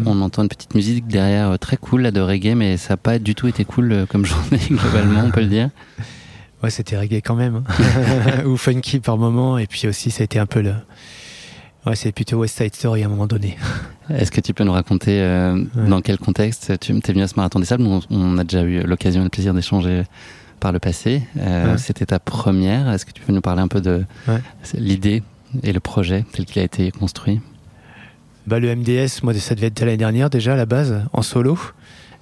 On 0.06 0.20
entend 0.22 0.42
une 0.42 0.48
petite 0.48 0.74
musique 0.74 1.06
derrière 1.06 1.50
euh, 1.50 1.56
très 1.56 1.76
cool 1.76 2.02
là, 2.02 2.10
de 2.10 2.20
reggae, 2.20 2.54
mais 2.56 2.76
ça 2.76 2.94
n'a 2.94 2.96
pas 2.96 3.18
du 3.20 3.34
tout 3.36 3.46
été 3.46 3.64
cool 3.64 3.92
euh, 3.92 4.06
comme 4.06 4.24
journée 4.26 4.58
globalement, 4.68 5.22
on 5.24 5.30
peut 5.30 5.40
le 5.40 5.46
dire. 5.48 5.70
Ouais, 6.62 6.70
c'était 6.70 6.98
reggae 6.98 7.20
quand 7.24 7.34
même. 7.36 7.62
hein. 7.68 8.44
Ou 8.46 8.56
funky 8.56 8.98
par 9.00 9.18
moment. 9.18 9.58
Et 9.58 9.66
puis 9.66 9.86
aussi, 9.86 10.10
ça 10.10 10.22
a 10.22 10.24
été 10.24 10.38
un 10.38 10.46
peu 10.46 10.60
le. 10.62 10.74
Ouais, 11.86 11.94
c'est 11.96 12.12
plutôt 12.12 12.38
West 12.38 12.56
Side 12.56 12.74
Story 12.74 13.02
à 13.02 13.06
un 13.06 13.08
moment 13.10 13.26
donné. 13.26 13.56
Est-ce 14.10 14.30
que 14.30 14.40
tu 14.40 14.54
peux 14.54 14.64
nous 14.64 14.72
raconter 14.72 15.20
euh, 15.20 15.62
dans 15.88 16.00
quel 16.00 16.18
contexte 16.18 16.78
tu 16.80 16.92
es 16.92 17.12
venu 17.12 17.22
à 17.22 17.28
ce 17.28 17.34
marathon 17.36 17.58
des 17.60 17.66
sables? 17.66 17.84
On, 17.86 18.00
on 18.10 18.38
a 18.38 18.44
déjà 18.44 18.62
eu 18.62 18.82
l'occasion 18.82 19.20
et 19.20 19.24
le 19.24 19.30
plaisir 19.30 19.52
d'échanger 19.54 20.02
par 20.60 20.72
le 20.72 20.78
passé. 20.78 21.22
Euh, 21.38 21.72
Ouais. 21.72 21.78
C'était 21.78 22.06
ta 22.06 22.18
première. 22.18 22.90
Est-ce 22.90 23.04
que 23.06 23.12
tu 23.12 23.22
peux 23.22 23.32
nous 23.32 23.40
parler 23.42 23.60
un 23.62 23.68
peu 23.68 23.80
de 23.80 24.04
l'idée 24.74 25.22
et 25.62 25.72
le 25.72 25.80
projet 25.80 26.24
tel 26.32 26.46
qu'il 26.46 26.60
a 26.62 26.64
été 26.64 26.90
construit? 26.90 27.40
Bah, 28.46 28.58
le 28.60 28.74
MDS, 28.74 29.22
moi, 29.22 29.32
ça 29.34 29.54
devait 29.54 29.68
être 29.68 29.80
l'année 29.80 29.96
dernière 29.96 30.28
déjà 30.30 30.52
à 30.52 30.56
la 30.56 30.66
base, 30.66 31.02
en 31.12 31.22
solo. 31.22 31.58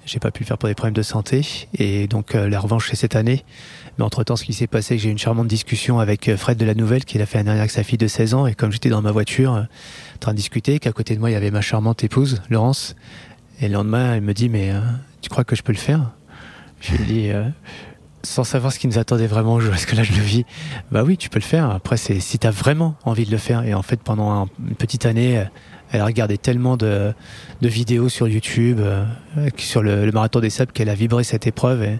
J'ai 0.05 0.19
pas 0.19 0.31
pu 0.31 0.43
le 0.43 0.47
faire 0.47 0.57
pour 0.57 0.67
des 0.67 0.75
problèmes 0.75 0.93
de 0.93 1.01
santé. 1.01 1.45
Et 1.77 2.07
donc, 2.07 2.35
euh, 2.35 2.49
la 2.49 2.59
revanche, 2.59 2.89
c'est 2.89 2.95
cette 2.95 3.15
année. 3.15 3.43
Mais 3.97 4.03
entre-temps, 4.03 4.35
ce 4.35 4.43
qui 4.43 4.53
s'est 4.53 4.67
passé, 4.67 4.95
que 4.97 5.01
j'ai 5.01 5.09
eu 5.09 5.11
une 5.11 5.17
charmante 5.17 5.47
discussion 5.47 5.99
avec 5.99 6.27
euh, 6.27 6.35
Fred 6.37 6.57
de 6.57 6.65
la 6.65 6.75
Nouvelle, 6.75 7.05
qui 7.05 7.17
l'a 7.17 7.25
fait 7.25 7.37
l'année 7.37 7.45
dernière 7.45 7.61
avec 7.61 7.71
sa 7.71 7.83
fille 7.83 7.97
de 7.97 8.07
16 8.07 8.33
ans. 8.33 8.47
Et 8.47 8.53
comme 8.53 8.71
j'étais 8.71 8.89
dans 8.89 9.01
ma 9.01 9.11
voiture, 9.11 9.53
euh, 9.53 9.61
en 9.61 10.17
train 10.19 10.31
de 10.31 10.37
discuter, 10.37 10.79
qu'à 10.79 10.91
côté 10.91 11.15
de 11.15 11.19
moi, 11.19 11.29
il 11.29 11.33
y 11.33 11.37
avait 11.37 11.51
ma 11.51 11.61
charmante 11.61 12.03
épouse, 12.03 12.41
Laurence. 12.49 12.95
Et 13.61 13.67
le 13.67 13.73
lendemain, 13.75 14.15
elle 14.15 14.21
me 14.21 14.33
dit, 14.33 14.49
mais 14.49 14.73
tu 15.21 15.29
crois 15.29 15.43
que 15.45 15.55
je 15.55 15.61
peux 15.63 15.71
le 15.71 15.77
faire? 15.77 16.11
Je 16.81 16.95
lui 16.97 17.31
euh, 17.31 17.43
sans 18.23 18.43
savoir 18.43 18.73
ce 18.73 18.79
qui 18.79 18.87
nous 18.87 18.97
attendait 18.97 19.27
vraiment, 19.27 19.57
parce 19.59 19.85
que 19.85 19.95
là, 19.95 20.03
je 20.03 20.11
le 20.13 20.21
vis. 20.21 20.43
Bah 20.91 21.03
oui, 21.03 21.15
tu 21.17 21.29
peux 21.29 21.39
le 21.39 21.43
faire. 21.45 21.69
Après, 21.69 21.95
c'est 21.95 22.19
si 22.19 22.39
tu 22.39 22.47
as 22.47 22.51
vraiment 22.51 22.95
envie 23.05 23.25
de 23.25 23.31
le 23.31 23.37
faire. 23.37 23.63
Et 23.63 23.73
en 23.73 23.83
fait, 23.83 24.01
pendant 24.01 24.31
un- 24.31 24.47
une 24.67 24.75
petite 24.75 25.05
année, 25.05 25.45
elle 25.93 26.01
a 26.01 26.05
regardé 26.05 26.37
tellement 26.37 26.75
de, 26.75 27.13
de 27.61 27.67
vidéos 27.67 28.09
sur 28.09 28.27
YouTube, 28.27 28.79
euh, 28.81 29.05
sur 29.57 29.81
le, 29.81 30.05
le 30.05 30.11
marathon 30.11 30.39
des 30.41 30.49
sables, 30.49 30.71
qu'elle 30.73 30.89
a 30.89 30.95
vibré 30.95 31.23
cette 31.23 31.47
épreuve. 31.47 31.83
Et 31.83 31.99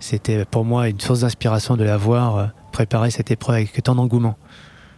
c'était 0.00 0.44
pour 0.44 0.64
moi 0.64 0.88
une 0.88 1.00
source 1.00 1.20
d'inspiration 1.20 1.76
de 1.76 1.84
la 1.84 1.96
voir 1.96 2.36
euh, 2.36 2.46
préparer 2.72 3.10
cette 3.10 3.30
épreuve 3.30 3.56
avec 3.56 3.82
tant 3.82 3.94
d'engouement. 3.94 4.36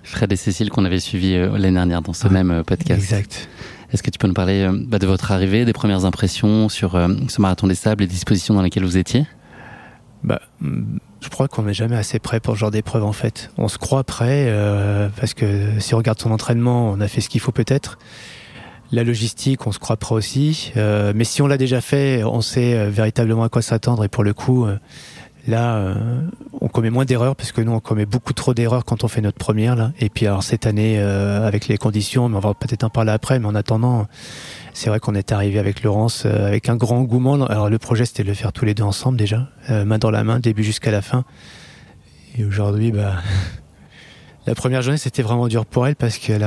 Fred 0.03 0.33
et 0.33 0.37
Cécile 0.37 0.71
qu'on 0.71 0.85
avait 0.85 1.01
suivi 1.01 1.35
euh, 1.35 1.57
l'année 1.59 1.75
dernière 1.75 2.03
dans 2.03 2.15
ce 2.15 2.27
même 2.29 2.51
euh, 2.51 2.63
podcast. 2.63 3.01
Exact. 3.01 3.49
Est-ce 3.93 4.03
que 4.03 4.11
tu 4.11 4.19
peux 4.19 4.27
nous 4.29 4.35
parler 4.35 4.63
euh, 4.63 4.73
bah, 4.87 4.99
de 4.99 5.07
votre 5.07 5.33
arrivée, 5.33 5.65
des 5.65 5.73
premières 5.73 6.05
impressions 6.05 6.69
sur 6.69 6.95
euh, 6.95 7.09
ce 7.29 7.41
marathon 7.41 7.67
des 7.67 7.75
sables, 7.75 8.03
les 8.03 8.09
dispositions 8.09 8.55
dans 8.55 8.63
lesquelles 8.63 8.85
vous 8.85 8.97
étiez? 8.97 9.27
Bah, 10.25 10.41
je 11.21 11.29
crois 11.29 11.49
qu'on 11.49 11.63
n'est 11.63 11.75
jamais 11.75 11.97
assez 11.97 12.19
prêt 12.19 12.41
pour 12.41 12.55
ce 12.55 12.61
genre 12.61 12.71
d'épreuve 12.71 13.05
en 13.05 13.13
fait. 13.13 13.51
On 13.59 13.69
se 13.69 13.79
croit 13.79 14.05
prêt 14.05 14.47
euh, 14.49 15.09
parce 15.19 15.35
que 15.35 15.79
si 15.79 15.95
on 15.95 15.99
regarde 15.99 16.19
son 16.19 16.31
entraînement, 16.31 16.91
on 16.91 17.01
a 17.01 17.09
fait 17.09 17.21
ce 17.21 17.29
qu'il 17.29 17.41
faut 17.41 17.53
peut-être. 17.53 17.99
La 18.93 19.05
logistique, 19.05 19.67
on 19.67 19.73
se 19.73 19.79
croit 19.79 19.97
prêt 19.97 20.15
aussi. 20.15 20.73
Euh, 20.77 21.13
mais 21.15 21.25
si 21.25 21.43
on 21.43 21.47
l'a 21.47 21.59
déjà 21.59 21.81
fait, 21.81 22.25
on 22.25 22.41
sait 22.41 22.75
euh, 22.75 22.91
véritablement 22.91 23.45
à 23.45 23.49
quoi 23.49 23.63
s'attendre. 23.63 24.03
Et 24.05 24.09
pour 24.09 24.25
le 24.25 24.33
coup, 24.33 24.67
là, 25.47 25.77
euh, 25.77 25.95
on 26.61 26.69
commet 26.69 26.91
moins 26.91 27.05
d'erreurs 27.05 27.37
parce 27.37 27.53
que 27.53 27.61
nous, 27.61 27.73
on 27.73 27.81
commet 27.81 28.07
beaucoup 28.07 28.33
trop 28.33 28.55
d'erreurs 28.55 28.85
quand 28.85 29.05
on 29.05 29.09
fait 29.09 29.21
notre 29.21 29.39
première. 29.39 29.93
Et 29.99 30.09
puis 30.09 30.27
alors 30.27 30.43
cette 30.43 30.67
année, 30.67 30.99
euh, 30.99 31.47
avec 31.47 31.69
les 31.69 31.79
conditions, 31.79 32.25
on 32.25 32.39
va 32.39 32.55
peut-être 32.55 32.85
en 32.85 32.91
parler 32.91 33.13
après. 33.13 33.39
Mais 33.39 33.47
en 33.47 33.55
attendant, 33.55 34.07
c'est 34.73 34.91
vrai 34.91 35.01
qu'on 35.01 35.15
est 35.15 35.33
arrivé 35.33 35.59
avec 35.59 35.83
Laurence 35.83 36.25
euh, 36.27 36.47
avec 36.47 36.69
un 36.69 36.77
grand 36.77 36.99
engouement. 36.99 37.45
Alors 37.47 37.71
le 37.71 37.79
projet, 37.79 38.05
c'était 38.05 38.23
de 38.23 38.29
le 38.29 38.35
faire 38.35 38.53
tous 38.53 38.65
les 38.65 38.75
deux 38.75 38.83
ensemble 38.83 39.17
déjà, 39.17 39.49
main 39.69 39.99
dans 39.99 40.11
la 40.11 40.25
main, 40.25 40.41
début 40.41 40.65
jusqu'à 40.65 40.91
la 40.91 41.03
fin. 41.03 41.25
Et 42.39 42.45
aujourd'hui, 42.45 42.93
bah, 42.93 43.17
la 44.47 44.55
première 44.55 44.83
journée, 44.83 44.99
c'était 44.99 45.23
vraiment 45.23 45.49
dur 45.49 45.67
pour 45.67 45.87
elle 45.87 45.97
parce 45.97 46.19
qu'elle 46.19 46.47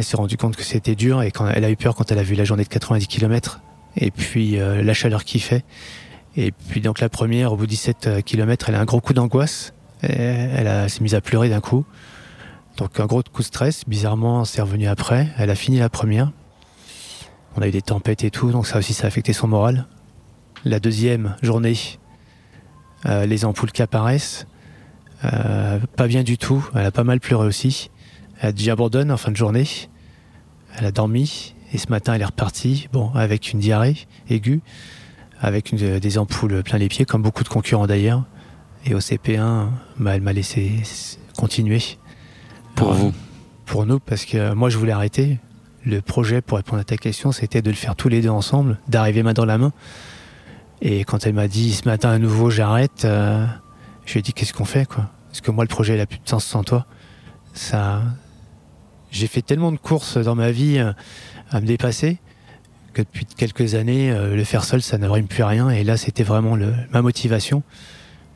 s'est 0.00 0.16
rendue 0.16 0.36
compte 0.36 0.56
que 0.56 0.62
c'était 0.62 0.94
dur 0.94 1.22
et 1.22 1.30
quand 1.30 1.48
elle 1.48 1.64
a 1.64 1.70
eu 1.70 1.76
peur 1.76 1.94
quand 1.94 2.10
elle 2.10 2.18
a 2.18 2.22
vu 2.22 2.34
la 2.34 2.44
journée 2.44 2.64
de 2.64 2.68
90 2.68 3.06
km 3.06 3.60
et 3.96 4.10
puis 4.10 4.56
la 4.56 4.94
chaleur 4.94 5.24
qu'il 5.24 5.40
fait. 5.40 5.64
Et 6.36 6.52
puis 6.52 6.80
donc 6.80 7.00
la 7.00 7.08
première, 7.08 7.52
au 7.52 7.56
bout 7.56 7.66
de 7.66 7.70
17 7.70 8.24
km, 8.24 8.68
elle 8.68 8.74
a 8.74 8.80
un 8.80 8.84
gros 8.84 9.00
coup 9.00 9.12
d'angoisse. 9.12 9.72
Elle 10.00 10.90
s'est 10.90 11.00
mise 11.00 11.14
à 11.14 11.20
pleurer 11.20 11.48
d'un 11.48 11.60
coup. 11.60 11.84
Donc 12.76 12.98
un 12.98 13.06
gros 13.06 13.22
coup 13.22 13.42
de 13.42 13.46
stress. 13.46 13.84
Bizarrement, 13.86 14.44
c'est 14.44 14.60
revenu 14.60 14.88
après. 14.88 15.28
Elle 15.38 15.50
a 15.50 15.54
fini 15.54 15.78
la 15.78 15.88
première. 15.88 16.32
On 17.56 17.62
a 17.62 17.68
eu 17.68 17.70
des 17.70 17.82
tempêtes 17.82 18.24
et 18.24 18.30
tout, 18.30 18.50
donc 18.50 18.66
ça 18.66 18.78
aussi, 18.78 18.94
ça 18.94 19.04
a 19.04 19.06
affecté 19.06 19.32
son 19.32 19.46
moral. 19.46 19.86
La 20.64 20.80
deuxième 20.80 21.36
journée, 21.42 21.76
euh, 23.06 23.26
les 23.26 23.44
ampoules 23.44 23.70
qui 23.70 23.82
apparaissent. 23.82 24.46
Euh, 25.24 25.78
pas 25.96 26.08
bien 26.08 26.24
du 26.24 26.36
tout. 26.36 26.66
Elle 26.74 26.84
a 26.84 26.90
pas 26.90 27.04
mal 27.04 27.20
pleuré 27.20 27.46
aussi. 27.46 27.90
Elle 28.40 28.48
a 28.48 28.52
dit 28.52 28.70
abandonne 28.70 29.12
en 29.12 29.16
fin 29.16 29.30
de 29.30 29.36
journée. 29.36 29.68
Elle 30.76 30.86
a 30.86 30.90
dormi 30.90 31.54
et 31.72 31.78
ce 31.78 31.88
matin 31.90 32.14
elle 32.14 32.22
est 32.22 32.26
repartie. 32.26 32.88
Bon, 32.92 33.12
avec 33.14 33.52
une 33.52 33.60
diarrhée 33.60 33.96
aiguë, 34.28 34.60
avec 35.44 35.72
une- 35.72 35.98
des 35.98 36.18
ampoules 36.18 36.62
plein 36.62 36.78
les 36.78 36.88
pieds, 36.88 37.04
comme 37.04 37.22
beaucoup 37.22 37.44
de 37.44 37.48
concurrents 37.48 37.86
d'ailleurs. 37.86 38.24
Et 38.86 38.94
au 38.94 39.00
CP1, 39.00 39.68
bah, 39.98 40.14
elle 40.16 40.22
m'a 40.22 40.32
laissé 40.32 40.72
continuer. 41.36 41.80
Pour 42.74 42.88
Alors, 42.92 42.98
vous 42.98 43.12
Pour 43.66 43.86
nous, 43.86 43.98
parce 44.00 44.24
que 44.24 44.52
moi 44.54 44.68
je 44.70 44.76
voulais 44.78 44.92
arrêter. 44.92 45.38
Le 45.86 46.00
projet, 46.00 46.40
pour 46.40 46.56
répondre 46.58 46.80
à 46.80 46.84
ta 46.84 46.96
question, 46.96 47.30
c'était 47.32 47.62
de 47.62 47.70
le 47.70 47.76
faire 47.76 47.94
tous 47.96 48.08
les 48.08 48.20
deux 48.22 48.28
ensemble, 48.30 48.78
d'arriver 48.88 49.22
main 49.22 49.32
dans 49.34 49.44
la 49.44 49.58
main. 49.58 49.72
Et 50.82 51.04
quand 51.04 51.26
elle 51.26 51.34
m'a 51.34 51.48
dit 51.48 51.72
ce 51.72 51.86
matin 51.88 52.10
à 52.10 52.18
nouveau 52.18 52.50
j'arrête, 52.50 53.04
euh, 53.04 53.46
je 54.06 54.12
lui 54.14 54.20
ai 54.20 54.22
dit 54.22 54.32
qu'est-ce 54.32 54.52
qu'on 54.52 54.64
fait 54.64 54.86
quoi? 54.86 55.10
Parce 55.28 55.40
que 55.40 55.50
moi 55.50 55.64
le 55.64 55.68
projet 55.68 55.94
il 55.94 56.00
a 56.00 56.06
plus 56.06 56.18
de 56.18 56.28
sens 56.28 56.44
sans 56.44 56.62
toi. 56.64 56.86
Ça, 57.54 58.02
j'ai 59.10 59.26
fait 59.26 59.42
tellement 59.42 59.72
de 59.72 59.76
courses 59.78 60.16
dans 60.18 60.34
ma 60.34 60.50
vie 60.50 60.78
euh, 60.78 60.92
à 61.50 61.60
me 61.60 61.66
dépasser 61.66 62.18
que 62.94 63.02
depuis 63.02 63.26
quelques 63.26 63.74
années 63.74 64.10
euh, 64.10 64.34
le 64.34 64.44
faire 64.44 64.64
seul 64.64 64.80
ça 64.80 64.96
ne 64.96 65.06
rime 65.06 65.26
plus 65.26 65.42
à 65.42 65.48
rien. 65.48 65.68
Et 65.68 65.84
là 65.84 65.96
c'était 65.98 66.24
vraiment 66.24 66.56
le, 66.56 66.72
ma 66.92 67.02
motivation. 67.02 67.62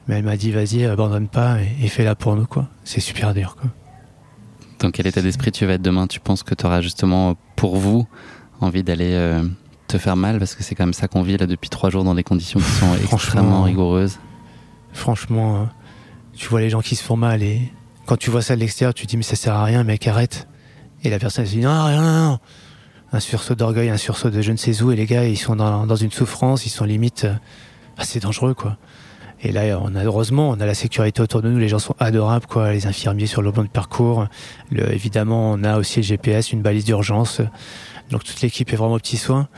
Mais 0.07 0.17
elle 0.17 0.25
m'a 0.25 0.37
dit 0.37 0.51
vas-y 0.51 0.85
abandonne 0.85 1.29
pas 1.29 1.59
et, 1.61 1.85
et 1.85 1.89
fais-la 1.89 2.15
pour 2.15 2.37
nous 2.37 2.47
quoi. 2.47 2.69
C'est 2.85 3.01
super 3.01 3.33
dur 3.33 3.57
quoi. 3.57 3.71
Dans 4.79 4.93
quel 4.93 5.07
état 5.09 5.23
d'esprit 5.23 5.51
tu 5.51 5.67
vas 5.67 5.75
être 5.75 5.83
demain? 5.83 6.07
Tu 6.07 6.21
penses 6.21 6.43
que 6.43 6.55
tu 6.55 6.65
auras 6.65 6.81
justement, 6.81 7.37
pour 7.57 7.77
vous, 7.77 8.07
envie 8.61 8.85
d'aller 8.85 9.13
euh, 9.13 9.43
te 9.89 9.99
faire 9.99 10.17
mal? 10.17 10.39
Parce 10.39 10.55
que 10.55 10.63
c'est 10.63 10.75
quand 10.75 10.85
même 10.85 10.93
ça 10.93 11.09
qu'on 11.09 11.23
vit 11.23 11.37
là 11.37 11.47
depuis 11.47 11.69
trois 11.69 11.91
jours 11.91 12.05
dans 12.05 12.15
des 12.15 12.23
conditions 12.23 12.61
qui 12.61 12.71
sont 12.71 12.95
extrêmement 13.13 13.65
rigoureuses. 13.65 14.19
Franchement, 14.93 15.57
euh, 15.57 15.65
tu 16.35 16.49
vois 16.49 16.61
les 16.61 16.71
gens 16.71 16.81
qui 16.81 16.95
se 16.95 17.03
font 17.03 17.17
mal 17.17 17.43
et 17.43 17.73
quand 18.07 18.17
tu 18.17 18.31
vois 18.31 18.43
ça 18.43 18.55
de 18.55 18.61
l'extérieur, 18.61 18.95
tu 18.95 19.05
te 19.05 19.11
dis 19.11 19.17
mais 19.17 19.25
ça 19.25 19.37
sert 19.37 19.55
à 19.55 19.65
rien, 19.65 19.83
mec, 19.83 20.07
arrête. 20.07 20.47
Et 21.03 21.11
la 21.11 21.19
personne 21.19 21.43
elle 21.43 21.51
se 21.51 21.55
dit 21.57 21.61
non, 21.61 21.85
rien, 21.85 22.01
non, 22.01 22.31
non. 22.31 22.39
Un 23.13 23.21
sursaut 23.21 23.55
d'orgueil, 23.55 23.89
un 23.89 23.97
sursaut 23.97 24.31
de 24.31 24.43
je 24.43 24.53
ne 24.53 24.57
sais 24.57 24.83
où, 24.83 24.93
et 24.93 24.97
les 24.97 25.07
gars, 25.07 25.25
ils 25.27 25.39
sont 25.39 25.57
dans, 25.57 25.97
une 25.97 26.11
souffrance, 26.11 26.67
ils 26.67 26.71
sont 26.71 26.85
limite. 26.85 27.25
euh, 27.25 28.03
c'est 28.03 28.23
dangereux, 28.23 28.55
quoi. 28.55 28.77
Et 29.41 29.53
là, 29.53 29.79
on 29.83 29.95
a, 29.95 30.05
heureusement, 30.05 30.51
on 30.51 30.61
a 30.61 30.67
la 30.67 30.75
sécurité 30.75 31.23
autour 31.23 31.43
de 31.43 31.49
nous. 31.49 31.59
Les 31.59 31.69
gens 31.69 31.79
sont 31.79 31.95
adorables, 32.01 32.47
quoi. 32.47 32.73
Les 32.73 32.87
infirmiers 32.87 33.27
sur 33.27 33.41
le 33.41 33.53
plan 33.53 33.63
de 33.63 33.69
parcours. 33.69 34.27
Évidemment, 34.73 35.53
on 35.53 35.63
a 35.63 35.79
aussi 35.79 36.01
le 36.01 36.05
GPS, 36.05 36.53
une 36.53 36.61
balise 36.61 36.85
d'urgence. 36.85 37.41
Donc 38.11 38.25
toute 38.25 38.41
l'équipe 38.41 38.73
est 38.73 38.77
vraiment 38.77 38.95
au 38.95 38.99
petit 38.99 39.17
soin. 39.17 39.49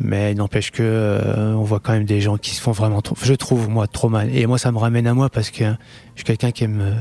Mais 0.00 0.32
n'empêche 0.34 0.70
que 0.70 0.82
euh, 0.82 1.54
on 1.54 1.62
voit 1.62 1.80
quand 1.80 1.92
même 1.92 2.04
des 2.04 2.20
gens 2.20 2.38
qui 2.38 2.54
se 2.54 2.60
font 2.60 2.70
vraiment, 2.70 3.02
trop, 3.02 3.16
je 3.20 3.34
trouve 3.34 3.68
moi 3.68 3.86
trop 3.88 4.08
mal. 4.08 4.34
Et 4.34 4.46
moi, 4.46 4.56
ça 4.56 4.70
me 4.70 4.78
ramène 4.78 5.06
à 5.06 5.14
moi 5.14 5.28
parce 5.28 5.50
que 5.50 5.64
je 5.64 6.20
suis 6.20 6.24
quelqu'un 6.24 6.52
qui 6.52 6.64
aime 6.64 6.80
euh, 6.80 6.94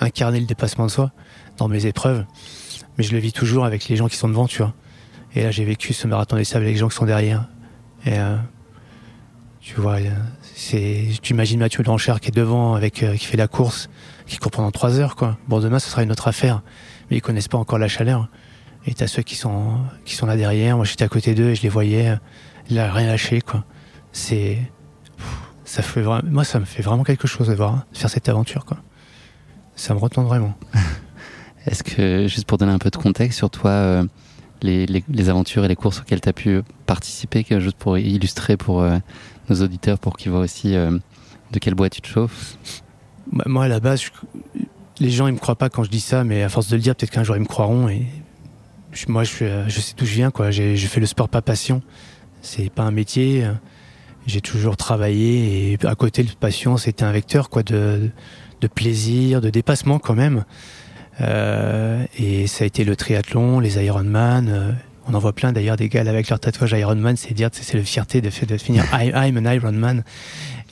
incarner 0.00 0.40
le 0.40 0.46
dépassement 0.46 0.86
de 0.86 0.90
soi 0.90 1.12
dans 1.58 1.68
mes 1.68 1.86
épreuves. 1.86 2.24
Mais 2.96 3.04
je 3.04 3.12
le 3.12 3.18
vis 3.18 3.32
toujours 3.32 3.66
avec 3.66 3.88
les 3.88 3.96
gens 3.96 4.08
qui 4.08 4.16
sont 4.16 4.28
devant, 4.28 4.46
tu 4.46 4.58
vois. 4.58 4.72
Et 5.38 5.44
là, 5.44 5.52
j'ai 5.52 5.64
vécu 5.64 5.92
ce 5.92 6.08
marathon 6.08 6.34
des 6.34 6.42
sables 6.42 6.64
avec 6.64 6.74
les 6.74 6.80
gens 6.80 6.88
qui 6.88 6.96
sont 6.96 7.06
derrière. 7.06 7.46
Et 8.04 8.18
euh, 8.18 8.36
tu 9.60 9.80
vois, 9.80 10.00
euh, 10.00 10.10
c'est, 10.42 11.10
tu 11.22 11.32
imagines 11.32 11.60
Mathieu 11.60 11.84
Blanchard 11.84 12.18
qui 12.18 12.30
est 12.30 12.34
devant, 12.34 12.74
avec 12.74 13.04
euh, 13.04 13.14
qui 13.14 13.24
fait 13.24 13.36
la 13.36 13.46
course, 13.46 13.88
qui 14.26 14.38
court 14.38 14.50
pendant 14.50 14.72
trois 14.72 14.98
heures, 14.98 15.14
quoi. 15.14 15.38
Bon, 15.46 15.60
demain, 15.60 15.78
ce 15.78 15.88
sera 15.90 16.02
une 16.02 16.10
autre 16.10 16.26
affaire, 16.26 16.62
mais 17.08 17.18
ils 17.18 17.20
connaissent 17.20 17.46
pas 17.46 17.56
encore 17.56 17.78
la 17.78 17.86
chaleur. 17.86 18.28
Et 18.84 18.94
t'as 18.94 19.06
ceux 19.06 19.22
qui 19.22 19.36
sont 19.36 19.78
qui 20.04 20.16
sont 20.16 20.26
là 20.26 20.36
derrière. 20.36 20.74
Moi, 20.74 20.84
j'étais 20.84 21.04
à 21.04 21.08
côté 21.08 21.36
d'eux 21.36 21.50
et 21.50 21.54
je 21.54 21.62
les 21.62 21.68
voyais. 21.68 22.08
A 22.08 22.92
rien 22.92 23.06
lâché, 23.06 23.40
quoi. 23.40 23.64
C'est 24.10 24.58
ça 25.64 25.82
fait 25.82 26.02
vraiment, 26.02 26.28
moi, 26.28 26.42
ça 26.42 26.58
me 26.58 26.64
fait 26.64 26.82
vraiment 26.82 27.04
quelque 27.04 27.28
chose 27.28 27.46
de 27.46 27.54
voir 27.54 27.86
de 27.92 27.96
faire 27.96 28.10
cette 28.10 28.28
aventure, 28.28 28.64
quoi. 28.64 28.78
Ça 29.76 29.94
me 29.94 30.00
retourne 30.00 30.26
vraiment. 30.26 30.58
Est-ce 31.66 31.84
que, 31.84 32.26
juste 32.26 32.46
pour 32.48 32.58
donner 32.58 32.72
un 32.72 32.78
peu 32.78 32.90
de 32.90 32.96
contexte 32.96 33.38
sur 33.38 33.50
toi, 33.50 34.02
les, 34.62 34.86
les, 34.86 35.28
aventures 35.28 35.64
et 35.64 35.68
les 35.68 35.76
courses 35.76 36.00
auxquelles 36.00 36.20
tu 36.20 36.28
as 36.28 36.32
pu 36.32 36.62
participer, 36.86 37.44
juste 37.58 37.76
pour 37.76 37.98
illustrer 37.98 38.56
pour 38.56 38.82
euh, 38.82 38.98
nos 39.48 39.62
auditeurs, 39.62 39.98
pour 39.98 40.16
qu'ils 40.16 40.30
voient 40.30 40.40
aussi 40.40 40.74
euh, 40.74 40.98
de 41.52 41.58
quel 41.58 41.74
bois 41.74 41.90
tu 41.90 42.00
te 42.00 42.08
chauffes 42.08 42.56
bah, 43.32 43.44
Moi, 43.46 43.64
à 43.64 43.68
la 43.68 43.80
base, 43.80 44.04
les 45.00 45.10
gens 45.10 45.26
ils 45.26 45.34
me 45.34 45.38
croient 45.38 45.56
pas 45.56 45.68
quand 45.68 45.84
je 45.84 45.90
dis 45.90 46.00
ça, 46.00 46.24
mais 46.24 46.42
à 46.42 46.48
force 46.48 46.68
de 46.68 46.76
le 46.76 46.82
dire, 46.82 46.94
peut-être 46.96 47.10
qu'un 47.10 47.24
jour 47.24 47.36
ils 47.36 47.42
me 47.42 47.46
croiront. 47.46 47.88
Et 47.88 48.06
moi, 49.06 49.24
je, 49.24 49.64
je 49.68 49.80
sais 49.80 49.94
d'où 49.96 50.04
je 50.04 50.14
viens. 50.14 50.30
Quoi. 50.30 50.50
J'ai, 50.50 50.76
je 50.76 50.86
fais 50.86 51.00
le 51.00 51.06
sport 51.06 51.28
pas 51.28 51.42
passion. 51.42 51.82
C'est 52.42 52.70
pas 52.70 52.82
un 52.82 52.90
métier. 52.90 53.48
J'ai 54.26 54.40
toujours 54.40 54.76
travaillé 54.76 55.72
et 55.72 55.86
à 55.86 55.94
côté 55.94 56.22
de 56.22 56.30
passion, 56.32 56.76
c'était 56.76 57.04
un 57.04 57.12
vecteur 57.12 57.48
quoi 57.48 57.62
de, 57.62 58.10
de 58.60 58.66
plaisir, 58.66 59.40
de 59.40 59.50
dépassement 59.50 59.98
quand 59.98 60.14
même. 60.14 60.44
Euh, 61.20 62.04
et 62.18 62.46
ça 62.46 62.64
a 62.64 62.66
été 62.66 62.84
le 62.84 62.96
triathlon, 62.96 63.60
les 63.60 63.82
Ironman. 63.84 64.48
Euh, 64.48 64.72
on 65.10 65.14
en 65.14 65.18
voit 65.18 65.32
plein 65.32 65.52
d'ailleurs 65.52 65.76
des 65.76 65.88
gars 65.88 66.02
avec 66.02 66.28
leur 66.28 66.38
tatouage 66.38 66.72
Ironman, 66.72 67.16
c'est 67.16 67.32
dire 67.32 67.48
c'est 67.52 67.76
la 67.76 67.82
fierté 67.82 68.20
de, 68.20 68.28
de 68.46 68.58
finir 68.58 68.84
I'm 68.92 69.38
an 69.38 69.50
Ironman. 69.50 70.04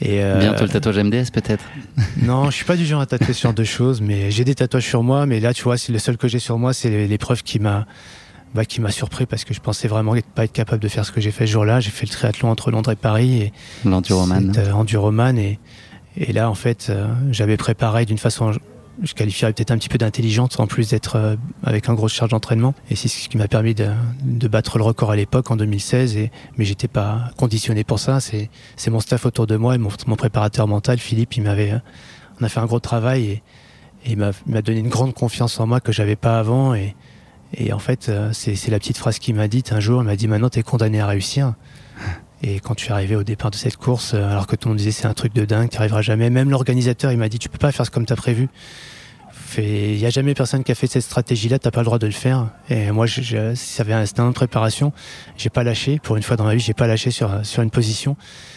Et 0.03 0.23
euh, 0.23 0.39
Bientôt 0.39 0.65
le 0.65 0.69
tatouage 0.71 0.99
MDS 0.99 1.31
peut-être 1.33 1.65
Non, 2.23 2.51
je 2.51 2.57
suis 2.57 2.65
pas 2.67 2.77
du 2.77 2.85
genre 2.85 3.01
à 3.01 3.07
tatouer 3.07 3.33
ce 3.33 3.43
genre 3.43 3.55
de 3.55 3.65
choses, 3.65 4.01
mais 4.03 4.31
j'ai 4.31 4.45
des 4.45 4.55
tatouages 4.55 4.87
sur 4.87 5.03
moi. 5.03 5.25
Mais 5.25 5.41
là, 5.41 5.55
tu 5.55 5.63
vois, 5.63 5.79
c'est 5.79 5.93
le 5.93 5.99
seul 5.99 6.19
que 6.19 6.29
j'ai 6.29 6.39
sur 6.39 6.59
moi, 6.59 6.75
c'est 6.75 7.07
l'épreuve 7.07 7.43
qui 7.43 7.59
m'a 7.59 7.87
bah, 8.55 8.65
qui 8.65 8.81
m'a 8.81 8.91
surpris 8.91 9.27
parce 9.27 9.45
que 9.45 9.53
je 9.53 9.61
pensais 9.61 9.89
vraiment 9.89 10.15
pas 10.35 10.45
être 10.45 10.53
capable 10.53 10.83
de 10.83 10.89
faire 10.89 11.05
ce 11.05 11.13
que 11.13 11.21
j'ai 11.21 11.31
fait 11.31 11.47
ce 11.47 11.53
jour-là. 11.53 11.81
J'ai 11.81 11.91
fait 11.91 12.07
le 12.07 12.11
triathlon 12.13 12.51
entre 12.51 12.71
Londres 12.71 12.93
et 12.93 12.97
Paris 12.97 13.43
et 13.43 13.53
l'enduroman. 13.85 14.53
Euh, 14.57 14.73
enduroman 14.73 15.37
et 15.39 15.59
et 16.19 16.33
là 16.33 16.49
en 16.49 16.55
fait, 16.55 16.87
euh, 16.89 17.09
j'avais 17.31 17.59
préparé 17.59 18.07
d'une 18.07 18.17
façon 18.19 18.53
je 19.03 19.15
qualifierais 19.15 19.53
peut-être 19.53 19.71
un 19.71 19.79
petit 19.79 19.89
peu 19.89 19.99
d'intelligente 19.99 20.59
en 20.59 20.67
plus 20.67 20.91
d'être 20.91 21.17
euh, 21.17 21.37
avec 21.63 21.89
un 21.89 21.95
gros 21.95 22.09
charge 22.09 22.31
d'entraînement. 22.31 22.75
Et 22.91 22.97
c'est 22.97 23.09
ce 23.09 23.29
qui 23.29 23.37
m'a 23.37 23.49
permis 23.49 23.75
de, 23.75 23.89
battre 24.49 24.79
le 24.79 24.85
record 24.85 25.11
à 25.11 25.17
l'époque 25.17 25.51
en 25.51 25.57
2016 25.57 26.17
et 26.17 26.31
mais 26.57 26.65
j'étais 26.65 26.89
pas 26.89 27.31
conditionné 27.37 27.85
pour 27.85 27.99
ça. 27.99 28.21
C'est 28.21 28.51
mon 28.89 29.01
staff 29.01 29.27
autour 29.27 29.47
de 29.47 29.57
moi 29.57 29.75
et 29.75 29.79
mon, 29.79 29.91
préparateur 30.17 30.67
mental 30.69 30.99
Philippe. 30.99 31.37
Il 31.37 31.43
m'avait 31.43 31.75
on 32.41 32.45
a 32.45 32.49
fait 32.49 32.61
un 32.61 32.67
gros 32.67 32.81
travail 32.81 33.25
et, 33.25 33.43
il 34.09 34.17
m'a 34.19 34.63
donné 34.63 34.79
une 34.79 34.89
grande 34.89 35.15
confiance 35.15 35.59
en 35.59 35.67
moi 35.67 35.81
que 35.81 35.91
j'avais 35.91 36.15
pas 36.15 36.39
avant. 36.39 36.75
Et 36.75 36.95
et 37.55 37.73
en 37.73 37.79
fait, 37.79 38.09
euh, 38.09 38.31
c'est 38.33 38.69
la 38.69 38.79
petite 38.79 38.99
phrase 38.99 39.19
qu'il 39.19 39.35
m'a 39.35 39.49
dite 39.49 39.73
un 39.73 39.81
jour. 39.81 40.03
Il 40.03 40.05
m'a 40.05 40.17
dit 40.17 40.29
maintenant, 40.29 40.51
tu 40.51 40.59
es 40.59 40.63
condamné 40.63 41.01
à 41.01 41.07
réussir. 41.07 41.55
Et 42.43 42.61
quand 42.61 42.75
tu 42.75 42.89
es 42.89 42.91
arrivé 42.91 43.17
au 43.17 43.23
départ 43.23 43.51
de 43.51 43.57
cette 43.57 43.77
course, 43.77 44.13
euh, 44.15 44.31
alors 44.31 44.47
que 44.47 44.57
tout 44.57 44.69
le 44.69 44.73
monde 44.73 44.79
disait 44.79 44.91
c'est 44.91 45.07
un 45.07 45.15
truc 45.15 45.35
de 45.35 45.45
dingue, 45.45 45.71
tu 45.71 45.79
arriveras 45.79 46.03
jamais. 46.03 46.31
Même 46.31 46.51
l'organisateur, 46.51 47.13
il 47.13 47.19
m'a 47.19 47.29
dit 47.29 47.39
tu 47.39 47.49
peux 47.49 47.59
pas 47.59 47.73
faire 47.73 47.91
comme 47.91 48.07
tu 48.07 48.13
as 48.13 48.17
prévu. 48.17 48.49
Il 49.59 49.97
n'y 49.97 50.05
a 50.05 50.11
jamais 50.11 50.35
personne 50.35 50.65
qui 50.65 50.73
a 50.73 50.75
fait 50.75 50.87
cette 50.87 51.03
stratégie-là, 51.03 51.59
t'as 51.59 51.71
pas 51.71 51.81
le 51.81 51.87
droit 51.87 51.99
de 51.99 52.07
le 52.07 52.13
faire. 52.13 52.49
Et 52.69 52.91
moi, 52.91 53.07
je, 53.07 53.23
je, 53.23 53.55
ça 53.55 53.85
avait 53.85 53.95
un 53.95 54.01
instinct 54.01 54.27
de 54.29 54.35
préparation. 54.35 54.93
J'ai 55.39 55.49
pas 55.49 55.65
lâché. 55.65 55.99
Pour 55.99 56.17
une 56.17 56.23
fois 56.23 56.37
dans 56.37 56.45
ma 56.45 56.55
vie, 56.55 56.61
j'ai 56.61 56.75
pas 56.75 56.87
lâché 56.87 57.11
sur 57.11 57.45
sur 57.45 57.63
une 57.63 57.71
position. 57.71 58.17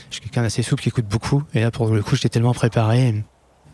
Je 0.09 0.15
suis 0.15 0.21
quelqu'un 0.21 0.41
d'assez 0.41 0.61
souple 0.61 0.81
qui 0.81 0.89
écoute 0.89 1.05
beaucoup. 1.05 1.43
Et 1.53 1.61
là, 1.61 1.71
pour 1.71 1.87
le 1.87 2.01
coup, 2.01 2.15
j'étais 2.15 2.29
tellement 2.29 2.53
préparé. 2.53 3.23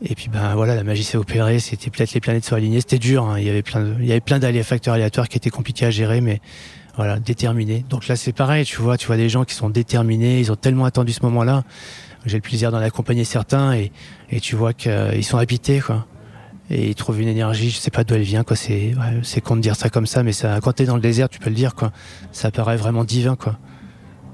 Et 0.02 0.14
puis 0.14 0.28
ben 0.28 0.56
voilà, 0.56 0.76
la 0.76 0.84
magie 0.84 1.04
s'est 1.04 1.18
opérée, 1.18 1.60
c'était 1.60 1.90
peut-être 1.90 2.14
les 2.14 2.20
planètes 2.20 2.44
sont 2.44 2.56
alignées, 2.56 2.82
c'était 2.82 3.00
dur, 3.00 3.24
hein. 3.24 3.40
il 3.40 3.46
y 3.46 3.50
avait 3.50 3.62
plein 3.62 3.96
y 4.02 4.12
avait 4.12 4.20
plein 4.20 4.40
d'alliés 4.40 4.64
facteurs 4.64 4.94
aléatoires 4.94 5.30
qui 5.30 5.38
étaient 5.38 5.50
compliqués 5.50 5.86
à 5.86 5.90
gérer, 5.90 6.20
mais 6.20 6.42
voilà, 6.98 7.20
déterminés. 7.20 7.86
Donc 7.90 8.08
là 8.08 8.16
c'est 8.16 8.34
pareil, 8.34 8.66
tu 8.66 8.82
vois, 8.82 8.98
tu 8.98 9.08
vois 9.08 9.18
des 9.18 9.30
gens 9.30 9.46
qui 9.46 9.54
sont 9.54 9.70
déterminés, 9.70 10.40
ils 10.40 10.52
ont 10.52 10.56
tellement 10.56 10.86
attendu 10.86 11.14
ce 11.14 11.24
moment-là. 11.24 11.64
J'ai 12.26 12.38
le 12.38 12.42
plaisir 12.42 12.72
d'en 12.72 12.80
accompagner 12.80 13.24
certains 13.24 13.74
et, 13.74 13.92
et 14.32 14.40
tu 14.40 14.56
vois 14.56 14.74
qu'ils 14.74 15.24
sont 15.24 15.38
habités 15.38 15.80
quoi. 15.80 16.06
Et 16.72 16.90
ils 16.90 16.96
trouvent 16.96 17.22
une 17.22 17.28
énergie, 17.28 17.70
je 17.70 17.78
sais 17.78 17.92
pas 17.92 18.04
d'où 18.04 18.16
elle 18.16 18.24
vient 18.24 18.44
quoi. 18.44 18.56
C'est 18.56 18.96
ouais, 18.96 19.20
c'est 19.24 19.42
con 19.42 19.56
de 19.56 19.62
dire 19.62 19.76
ça 19.76 19.90
comme 19.90 20.08
ça, 20.08 20.24
mais 20.24 20.32
ça, 20.32 20.60
quand 20.62 20.74
t'es 20.74 20.86
dans 20.86 20.96
le 20.96 21.02
désert, 21.02 21.30
tu 21.30 21.40
peux 21.40 21.50
le 21.50 21.56
dire 21.56 21.76
quoi. 21.76 21.92
Ça 22.32 22.50
paraît 22.50 22.78
vraiment 22.78 23.04
divin 23.04 23.36
quoi 23.36 23.58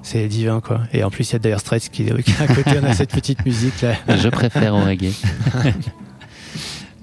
c'est 0.04 0.28
divin 0.28 0.62
quoi. 0.62 0.82
Et 0.94 1.04
en 1.04 1.10
plus 1.10 1.30
il 1.30 1.34
y 1.34 1.36
a 1.36 1.40
Dire 1.40 1.60
Straits 1.60 1.90
qui, 1.90 2.06
qui 2.24 2.34
à 2.42 2.48
côté 2.48 2.80
on 2.82 2.86
a 2.86 2.94
cette 2.94 3.12
petite 3.12 3.46
musique 3.46 3.82
là. 3.82 3.94
Je 4.08 4.30
préfère 4.30 4.74
au 4.74 4.80
reggae. 4.82 5.14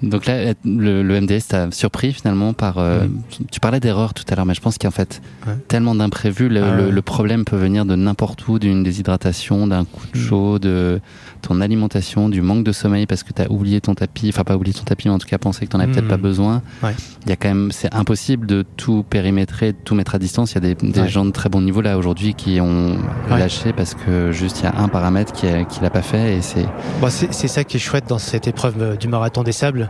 Donc 0.01 0.25
là, 0.25 0.53
le, 0.63 1.03
le 1.03 1.21
MDS 1.21 1.47
t'a 1.49 1.71
surpris 1.71 2.13
finalement 2.13 2.53
par. 2.53 2.77
Euh, 2.77 3.05
oui. 3.05 3.45
Tu 3.51 3.59
parlais 3.59 3.79
d'erreur 3.79 4.13
tout 4.13 4.23
à 4.29 4.35
l'heure, 4.35 4.45
mais 4.45 4.53
je 4.53 4.61
pense 4.61 4.77
qu'il 4.77 4.85
y 4.85 4.87
a 4.87 4.89
en 4.89 4.91
fait 4.91 5.21
ouais. 5.45 5.53
tellement 5.67 5.93
d'imprévus. 5.93 6.47
Le, 6.47 6.63
ah, 6.63 6.75
le, 6.75 6.89
le, 6.89 7.01
problème 7.01 7.43
peut 7.43 7.57
venir 7.57 7.85
de 7.85 7.95
n'importe 7.95 8.47
où, 8.47 8.59
d'une 8.59 8.83
déshydratation, 8.83 9.67
d'un 9.67 9.83
coup 9.83 10.07
de 10.13 10.17
chaud, 10.17 10.57
de 10.57 11.01
ton 11.41 11.59
alimentation, 11.61 12.29
du 12.29 12.41
manque 12.41 12.63
de 12.63 12.71
sommeil 12.71 13.05
parce 13.05 13.23
que 13.23 13.33
t'as 13.33 13.47
oublié 13.47 13.81
ton 13.81 13.95
tapis, 13.95 14.29
enfin 14.29 14.43
pas 14.43 14.55
oublié 14.55 14.73
ton 14.73 14.83
tapis, 14.83 15.07
mais 15.07 15.13
en 15.13 15.19
tout 15.19 15.27
cas 15.27 15.37
pensé 15.37 15.65
que 15.65 15.71
t'en 15.71 15.79
avais 15.79 15.91
mmh. 15.91 15.95
peut-être 15.95 16.07
pas 16.07 16.17
besoin. 16.17 16.61
Ouais. 16.83 16.95
Il 17.25 17.29
y 17.29 17.33
a 17.33 17.35
quand 17.35 17.49
même, 17.49 17.71
c'est 17.71 17.93
impossible 17.93 18.47
de 18.47 18.65
tout 18.77 19.03
périmétrer, 19.09 19.73
de 19.73 19.77
tout 19.83 19.95
mettre 19.95 20.15
à 20.15 20.19
distance. 20.19 20.53
Il 20.53 20.55
y 20.55 20.57
a 20.57 20.73
des, 20.73 20.75
des 20.75 21.07
gens 21.09 21.25
de 21.25 21.31
très 21.31 21.49
bon 21.49 21.61
niveau 21.61 21.81
là 21.81 21.97
aujourd'hui 21.97 22.33
qui 22.33 22.61
ont 22.61 22.97
lâché 23.29 23.73
parce 23.73 23.95
que 23.95 24.31
juste 24.31 24.61
il 24.61 24.63
y 24.63 24.67
a 24.67 24.77
un 24.77 24.87
paramètre 24.87 25.33
qui, 25.33 25.47
a, 25.47 25.65
qui 25.65 25.81
l'a 25.81 25.89
pas 25.89 26.01
fait 26.01 26.37
et 26.37 26.41
c'est. 26.41 26.65
Bon, 27.01 27.09
c'est 27.09 27.47
ça 27.47 27.63
qui 27.63 27.77
est 27.77 27.79
chouette 27.81 28.07
dans 28.07 28.19
cette 28.19 28.47
épreuve 28.47 28.97
du 28.97 29.07
marathon 29.07 29.43
des 29.43 29.51
sables 29.51 29.88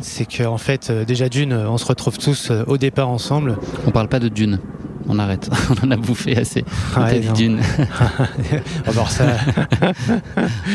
c'est 0.00 0.26
qu'en 0.26 0.54
en 0.54 0.58
fait, 0.58 0.90
euh, 0.90 1.04
déjà 1.04 1.28
d'une, 1.28 1.52
on 1.54 1.78
se 1.78 1.86
retrouve 1.86 2.18
tous 2.18 2.50
euh, 2.50 2.64
au 2.66 2.78
départ 2.78 3.08
ensemble. 3.08 3.56
On 3.86 3.90
parle 3.90 4.08
pas 4.08 4.20
de 4.20 4.28
dune. 4.28 4.60
On 5.08 5.18
arrête. 5.18 5.48
on 5.70 5.86
en 5.86 5.90
a 5.90 5.96
bouffé 5.96 6.36
assez. 6.36 6.64
On 6.96 7.02
ouais, 7.02 7.20
dit 7.20 7.32
dune. 7.32 7.60
Ça. 9.08 9.24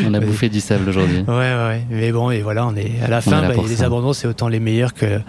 on 0.07 0.13
a 0.13 0.19
bouffé 0.19 0.49
du 0.49 0.61
sable 0.61 0.87
aujourd'hui. 0.87 1.23
Ouais, 1.27 1.33
ouais. 1.33 1.85
Mais 1.89 2.11
bon, 2.11 2.31
et 2.31 2.41
voilà, 2.41 2.65
on 2.65 2.75
est 2.75 3.01
à 3.03 3.09
la 3.09 3.19
fin. 3.19 3.41
Bah, 3.41 3.53
les 3.67 3.83
abandons, 3.83 4.13
c'est 4.13 4.27
autant 4.27 4.47
les 4.47 4.59
meilleurs 4.59 4.93
que 4.93 5.19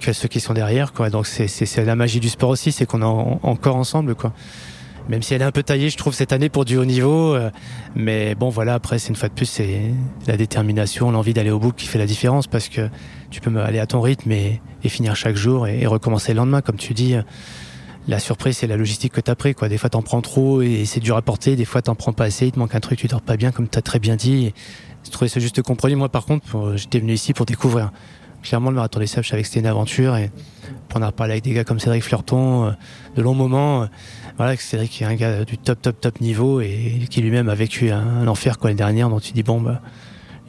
que 0.00 0.12
ceux 0.12 0.28
qui 0.28 0.40
sont 0.40 0.52
derrière, 0.52 0.92
quoi. 0.92 1.08
Donc 1.10 1.26
c'est 1.26 1.84
la 1.84 1.96
magie 1.96 2.20
du 2.20 2.28
sport 2.28 2.50
aussi, 2.50 2.72
c'est 2.72 2.86
qu'on 2.86 3.02
est 3.02 3.38
encore 3.42 3.76
ensemble, 3.76 4.16
quoi 4.16 4.32
même 5.08 5.22
si 5.22 5.34
elle 5.34 5.42
est 5.42 5.46
un 5.46 5.52
peu 5.52 5.62
taillée, 5.62 5.90
je 5.90 5.96
trouve, 5.96 6.14
cette 6.14 6.32
année 6.32 6.48
pour 6.48 6.64
du 6.64 6.76
haut 6.76 6.84
niveau. 6.84 7.34
Euh, 7.34 7.50
mais 7.94 8.34
bon, 8.34 8.48
voilà, 8.48 8.74
après, 8.74 8.98
c'est 8.98 9.10
une 9.10 9.16
fois 9.16 9.28
de 9.28 9.34
plus, 9.34 9.46
c'est 9.46 9.92
la 10.26 10.36
détermination, 10.36 11.10
l'envie 11.10 11.34
d'aller 11.34 11.50
au 11.50 11.58
bout 11.58 11.72
qui 11.72 11.86
fait 11.86 11.98
la 11.98 12.06
différence 12.06 12.46
parce 12.46 12.68
que 12.68 12.88
tu 13.30 13.40
peux 13.40 13.56
aller 13.60 13.78
à 13.78 13.86
ton 13.86 14.00
rythme 14.00 14.32
et, 14.32 14.60
finir 14.86 15.16
chaque 15.16 15.36
jour 15.36 15.66
et, 15.66 15.86
recommencer 15.86 16.32
le 16.32 16.38
lendemain. 16.38 16.60
Comme 16.60 16.76
tu 16.76 16.94
dis, 16.94 17.16
la 18.08 18.18
surprise, 18.18 18.58
c'est 18.58 18.66
la 18.66 18.76
logistique 18.76 19.12
que 19.12 19.20
tu 19.20 19.30
as 19.30 19.36
pris. 19.36 19.54
Quoi. 19.54 19.68
Des 19.68 19.78
fois, 19.78 19.90
t'en 19.90 20.02
prends 20.02 20.20
trop 20.20 20.62
et 20.62 20.84
c'est 20.84 21.00
dur 21.00 21.16
à 21.16 21.22
porter. 21.22 21.56
Des 21.56 21.64
fois, 21.64 21.82
t'en 21.82 21.94
prends 21.94 22.12
pas 22.12 22.24
assez. 22.24 22.46
Il 22.46 22.52
te 22.52 22.58
manque 22.58 22.74
un 22.74 22.80
truc, 22.80 22.98
tu 22.98 23.06
dors 23.06 23.22
pas 23.22 23.36
bien, 23.36 23.50
comme 23.50 23.68
tu 23.68 23.78
as 23.78 23.82
très 23.82 23.98
bien 23.98 24.16
dit. 24.16 24.52
J'ai 25.04 25.10
trouvé 25.10 25.28
ce 25.28 25.40
juste 25.40 25.60
compromis. 25.62 25.94
Moi, 25.94 26.08
par 26.08 26.24
contre, 26.24 26.74
j'étais 26.76 26.98
venu 26.98 27.12
ici 27.12 27.32
pour 27.32 27.46
découvrir. 27.46 27.92
Clairement, 28.42 28.68
le 28.68 28.76
marathon 28.76 29.00
des 29.00 29.06
sables, 29.06 29.24
je 29.24 29.30
savais 29.30 29.42
que 29.42 29.48
c'était 29.48 29.60
une 29.60 29.66
aventure. 29.66 30.16
Et 30.16 30.30
pour 30.88 31.02
en 31.02 31.12
parlé 31.12 31.32
avec 31.32 31.44
des 31.44 31.54
gars 31.54 31.64
comme 31.64 31.80
Cédric 31.80 32.02
Fleurton, 32.02 32.66
euh, 32.66 32.70
de 33.16 33.22
longs 33.22 33.34
moments 33.34 33.88
voilà, 34.36 34.56
Cédric 34.56 35.00
est 35.00 35.04
un 35.04 35.14
gars 35.14 35.44
du 35.44 35.58
top, 35.58 35.80
top, 35.80 36.00
top 36.00 36.20
niveau 36.20 36.60
et 36.60 37.06
qui 37.10 37.20
lui-même 37.20 37.48
a 37.48 37.54
vécu 37.54 37.90
un, 37.90 38.00
un 38.00 38.26
enfer 38.26 38.58
quoi 38.58 38.70
l'année 38.70 38.78
dernière. 38.78 39.08
Donc 39.08 39.22
tu 39.22 39.32
dis 39.32 39.42
bon 39.42 39.60
bah, 39.60 39.80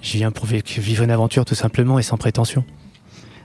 j'y 0.01 0.17
viens 0.17 0.31
pour 0.31 0.45
vivre 0.45 1.03
une 1.03 1.11
aventure 1.11 1.45
tout 1.45 1.55
simplement 1.55 1.99
et 1.99 2.03
sans 2.03 2.17
prétention. 2.17 2.63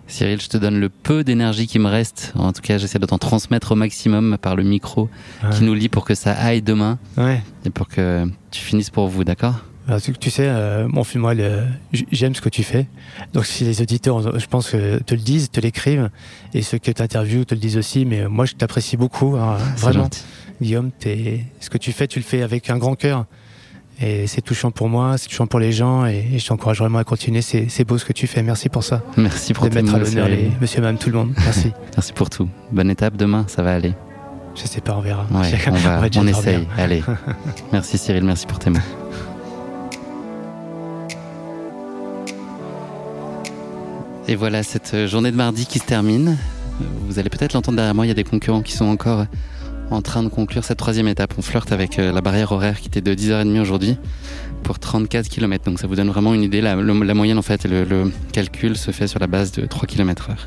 Cyril, 0.06 0.40
je 0.40 0.48
te 0.48 0.56
donne 0.56 0.80
le 0.80 0.88
peu 0.88 1.22
d'énergie 1.22 1.68
qui 1.68 1.78
me 1.78 1.88
reste. 1.88 2.32
En 2.34 2.52
tout 2.52 2.62
cas, 2.62 2.78
j'essaie 2.78 2.98
de 2.98 3.06
t'en 3.06 3.18
transmettre 3.18 3.72
au 3.72 3.74
maximum 3.76 4.38
par 4.38 4.56
le 4.56 4.64
micro 4.64 5.08
ouais. 5.44 5.50
qui 5.50 5.62
nous 5.62 5.72
lit 5.72 5.88
pour 5.88 6.04
que 6.04 6.16
ça 6.16 6.32
aille 6.32 6.62
demain 6.62 6.98
ouais. 7.16 7.40
et 7.64 7.70
pour 7.70 7.86
que 7.86 8.26
tu 8.50 8.60
finisses 8.60 8.90
pour 8.90 9.06
vous, 9.06 9.22
d'accord? 9.22 9.54
Tu 10.20 10.30
sais, 10.30 10.46
euh, 10.46 10.86
mon 10.88 11.04
film, 11.04 11.22
moi, 11.22 11.34
j'aime 12.12 12.34
ce 12.34 12.40
que 12.40 12.48
tu 12.48 12.62
fais. 12.62 12.86
Donc, 13.32 13.46
si 13.46 13.64
les 13.64 13.82
auditeurs, 13.82 14.38
je 14.38 14.46
pense 14.46 14.70
que 14.70 14.98
te 15.02 15.14
le 15.14 15.20
disent, 15.20 15.50
te 15.50 15.60
l'écrivent, 15.60 16.10
et 16.54 16.62
ceux 16.62 16.78
que 16.78 16.90
tu 16.90 17.02
interviews 17.02 17.44
te 17.44 17.54
le 17.54 17.60
disent 17.60 17.76
aussi, 17.76 18.04
mais 18.04 18.28
moi, 18.28 18.44
je 18.44 18.54
t'apprécie 18.54 18.96
beaucoup, 18.96 19.36
hein, 19.36 19.56
vraiment. 19.76 20.04
Gentil. 20.04 20.22
Guillaume, 20.60 20.90
es, 21.06 21.40
ce 21.58 21.70
que 21.70 21.78
tu 21.78 21.92
fais, 21.92 22.06
tu 22.06 22.18
le 22.18 22.24
fais 22.24 22.42
avec 22.42 22.68
un 22.68 22.76
grand 22.76 22.94
cœur. 22.94 23.24
Et 24.02 24.26
c'est 24.26 24.40
touchant 24.40 24.70
pour 24.70 24.88
moi, 24.88 25.18
c'est 25.18 25.28
touchant 25.28 25.46
pour 25.46 25.60
les 25.60 25.72
gens, 25.72 26.06
et, 26.06 26.38
je 26.38 26.46
t'encourage 26.46 26.78
vraiment 26.78 26.98
à 26.98 27.04
continuer. 27.04 27.42
C'est 27.42 27.84
beau 27.84 27.98
ce 27.98 28.04
que 28.04 28.14
tu 28.14 28.26
fais. 28.26 28.42
Merci 28.42 28.68
pour 28.68 28.82
ça. 28.82 29.02
Merci 29.16 29.52
pour 29.52 29.68
de 29.68 29.74
mettre 29.74 29.94
à 29.94 29.98
l'honneur 29.98 30.28
les 30.28 30.50
monsieur, 30.60 30.80
madame, 30.80 30.98
tout 30.98 31.10
le 31.10 31.18
monde. 31.18 31.32
Merci. 31.36 31.72
Merci 31.96 32.12
pour 32.12 32.30
tout. 32.30 32.48
Bonne 32.72 32.90
étape 32.90 33.16
demain, 33.16 33.44
ça 33.48 33.62
va 33.62 33.74
aller. 33.74 33.92
Je 34.54 34.66
sais 34.66 34.80
pas, 34.80 34.96
on 34.96 35.00
verra. 35.00 35.26
on, 35.30 35.72
va, 35.72 36.00
on, 36.16 36.26
essaye. 36.26 36.66
Allez. 36.76 37.02
merci 37.72 37.98
Cyril, 37.98 38.24
merci 38.24 38.46
pour 38.46 38.58
tes 38.58 38.70
mots. 38.70 38.78
Et 44.30 44.36
voilà 44.36 44.62
cette 44.62 45.08
journée 45.08 45.32
de 45.32 45.36
mardi 45.36 45.66
qui 45.66 45.80
se 45.80 45.84
termine. 45.84 46.36
Vous 47.08 47.18
allez 47.18 47.28
peut-être 47.28 47.52
l'entendre 47.52 47.74
derrière 47.74 47.96
moi, 47.96 48.06
il 48.06 48.10
y 48.10 48.12
a 48.12 48.14
des 48.14 48.22
concurrents 48.22 48.62
qui 48.62 48.74
sont 48.74 48.84
encore 48.84 49.26
en 49.90 50.02
train 50.02 50.22
de 50.22 50.28
conclure 50.28 50.62
cette 50.62 50.78
troisième 50.78 51.08
étape. 51.08 51.34
On 51.36 51.42
flirte 51.42 51.72
avec 51.72 51.98
euh, 51.98 52.12
la 52.12 52.20
barrière 52.20 52.52
horaire 52.52 52.78
qui 52.78 52.86
était 52.86 53.00
de 53.00 53.12
10h30 53.12 53.60
aujourd'hui 53.60 53.96
pour 54.62 54.78
34 54.78 55.28
km. 55.28 55.64
Donc 55.64 55.80
ça 55.80 55.88
vous 55.88 55.96
donne 55.96 56.10
vraiment 56.10 56.32
une 56.32 56.44
idée. 56.44 56.60
La, 56.60 56.76
moyenne 56.76 57.38
en 57.38 57.42
fait, 57.42 57.64
le, 57.64 58.12
calcul 58.32 58.76
se 58.76 58.92
fait 58.92 59.08
sur 59.08 59.18
la 59.18 59.26
base 59.26 59.50
de 59.50 59.66
3 59.66 59.88
km 59.88 60.30
heure. 60.30 60.46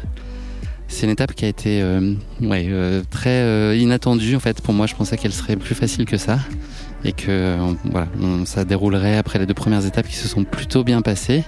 C'est 0.87 1.05
une 1.05 1.11
étape 1.11 1.33
qui 1.33 1.43
a 1.43 1.49
été 1.49 1.81
euh, 1.81 2.13
euh, 2.41 3.01
très 3.09 3.77
inattendue 3.77 4.37
en 4.37 4.39
fait. 4.39 4.61
Pour 4.61 4.73
moi, 4.73 4.87
je 4.87 4.95
pensais 4.95 5.17
qu'elle 5.17 5.33
serait 5.33 5.57
plus 5.57 5.75
facile 5.75 6.05
que 6.05 6.15
ça 6.15 6.39
et 7.03 7.11
que 7.11 7.57
ça 8.45 8.63
déroulerait 8.63 9.17
après 9.17 9.39
les 9.39 9.45
deux 9.45 9.53
premières 9.53 9.85
étapes 9.85 10.07
qui 10.07 10.15
se 10.15 10.29
sont 10.29 10.45
plutôt 10.45 10.85
bien 10.85 11.01
passées. 11.01 11.43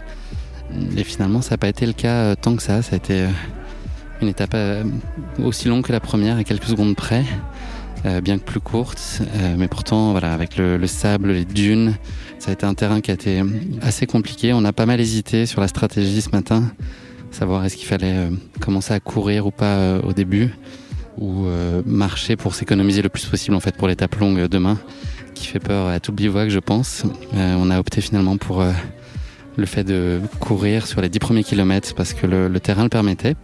Et 0.97 1.03
finalement, 1.03 1.41
ça 1.41 1.51
n'a 1.51 1.57
pas 1.57 1.67
été 1.67 1.85
le 1.85 1.93
cas 1.93 2.35
tant 2.35 2.55
que 2.55 2.63
ça. 2.63 2.81
Ça 2.81 2.93
a 2.93 2.97
été 2.97 3.25
une 4.21 4.27
étape 4.27 4.55
aussi 5.43 5.67
longue 5.67 5.83
que 5.83 5.91
la 5.91 5.99
première, 5.99 6.37
à 6.37 6.43
quelques 6.43 6.65
secondes 6.65 6.95
près. 6.95 7.23
Euh, 8.05 8.21
bien 8.21 8.37
que 8.37 8.43
plus 8.43 8.59
courte, 8.59 9.21
euh, 9.35 9.55
mais 9.57 9.67
pourtant 9.67 10.11
voilà 10.11 10.31
avec 10.31 10.57
le, 10.57 10.85
sable, 10.85 11.31
les 11.31 11.45
dunes, 11.45 11.95
ça 12.37 12.51
a 12.51 12.53
été 12.53 12.63
un 12.63 12.75
terrain 12.75 13.01
qui 13.01 13.09
a 13.09 13.15
été 13.15 13.41
assez 13.81 14.05
compliqué. 14.05 14.53
On 14.53 14.63
a 14.63 14.73
pas 14.73 14.85
mal 14.85 14.99
hésité 14.99 15.47
sur 15.47 15.59
la 15.59 15.67
stratégie 15.67 16.21
ce 16.21 16.29
matin, 16.29 16.71
savoir 17.31 17.65
est-ce 17.65 17.75
qu'il 17.75 17.87
fallait 17.87 18.13
euh, 18.13 18.29
commencer 18.59 18.93
à 18.93 18.99
courir 18.99 19.47
ou 19.47 19.51
pas 19.51 19.97
au 20.03 20.13
début, 20.13 20.53
ou 21.17 21.47
marcher 21.85 22.35
pour 22.35 22.53
s'économiser 22.53 23.01
le 23.01 23.09
plus 23.09 23.25
possible 23.25 23.55
en 23.55 23.59
fait 23.59 23.75
pour 23.75 23.87
l'étape 23.87 24.15
longue 24.17 24.47
demain, 24.47 24.77
qui 25.33 25.47
fait 25.47 25.59
peur 25.59 25.87
à 25.87 25.99
tout 25.99 26.11
bivouac 26.11 26.49
je 26.49 26.59
pense. 26.59 27.05
on 27.33 27.71
a 27.71 27.79
opté 27.79 28.01
finalement 28.01 28.37
pour 28.37 28.63
le 29.57 29.65
fait 29.65 29.83
de 29.83 30.19
courir 30.39 30.87
sur 30.87 31.01
les 31.01 31.09
10 31.09 31.19
premiers 31.19 31.43
kilomètres 31.43 31.93
parce 31.95 32.13
que 32.13 32.27
le 32.27 32.59
terrain 32.59 32.83
le 32.83 32.89
permettait. 32.89 33.35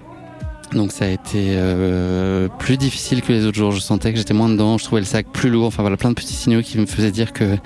Donc 0.74 0.94
ça 0.94 1.06
a 1.06 1.10
été 1.10 1.56
euh, 1.58 2.48
plus 2.60 2.78
difficile 2.78 3.22
que 3.22 3.34
les 3.34 3.46
autres 3.46 3.58
jours. 3.58 3.72
Je 3.72 3.80
sentais 3.80 4.12
que 4.12 4.18
j'étais 4.18 4.34
moins 4.34 4.48
dedans, 4.48 4.78
je 4.78 4.86
trouvais 4.86 5.02
le 5.02 5.06
sac 5.06 5.28
plus 5.32 5.50
lourd. 5.50 5.66
Enfin 5.66 5.84
voilà, 5.84 5.98
plein 5.98 6.10
de 6.10 6.16
petits 6.16 6.34
signaux 6.34 6.62
qui 6.62 6.78
me 6.78 6.86
faisaient 6.86 7.12
dire 7.12 7.34
que 7.34 7.58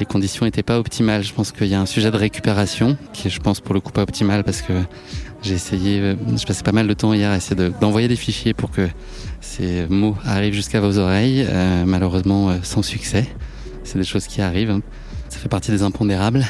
les 0.00 0.06
conditions 0.06 0.46
n'étaient 0.46 0.62
pas 0.62 0.78
optimales. 0.78 1.22
Je 1.22 1.34
pense 1.34 1.52
qu'il 1.52 1.66
y 1.66 1.74
a 1.74 1.80
un 1.80 1.86
sujet 1.86 2.10
de 2.10 2.16
récupération 2.16 2.96
qui 3.12 3.28
est, 3.28 3.30
je 3.30 3.40
pense, 3.40 3.60
pour 3.60 3.74
le 3.74 3.80
coup 3.80 3.92
pas 3.92 4.02
optimal 4.02 4.44
parce 4.44 4.62
que 4.62 4.72
j'ai 5.42 5.54
essayé, 5.54 6.00
euh, 6.00 6.14
je 6.36 6.46
passais 6.46 6.62
pas 6.62 6.72
mal 6.72 6.88
de 6.88 6.94
temps 6.94 7.12
hier 7.12 7.30
à 7.30 7.36
essayer 7.36 7.70
d'envoyer 7.80 8.08
des 8.08 8.16
fichiers 8.16 8.54
pour 8.54 8.70
que 8.70 8.88
ces 9.40 9.86
mots 9.88 10.16
arrivent 10.24 10.54
jusqu'à 10.54 10.80
vos 10.80 10.98
oreilles. 10.98 11.46
Euh, 11.46 11.84
malheureusement, 11.86 12.50
sans 12.62 12.82
succès. 12.82 13.26
C'est 13.84 13.98
des 13.98 14.04
choses 14.04 14.26
qui 14.26 14.40
arrivent. 14.40 14.70
Hein. 14.70 14.80
Ça 15.28 15.38
fait 15.38 15.48
partie 15.50 15.70
des 15.70 15.82
impondérables. 15.82 16.46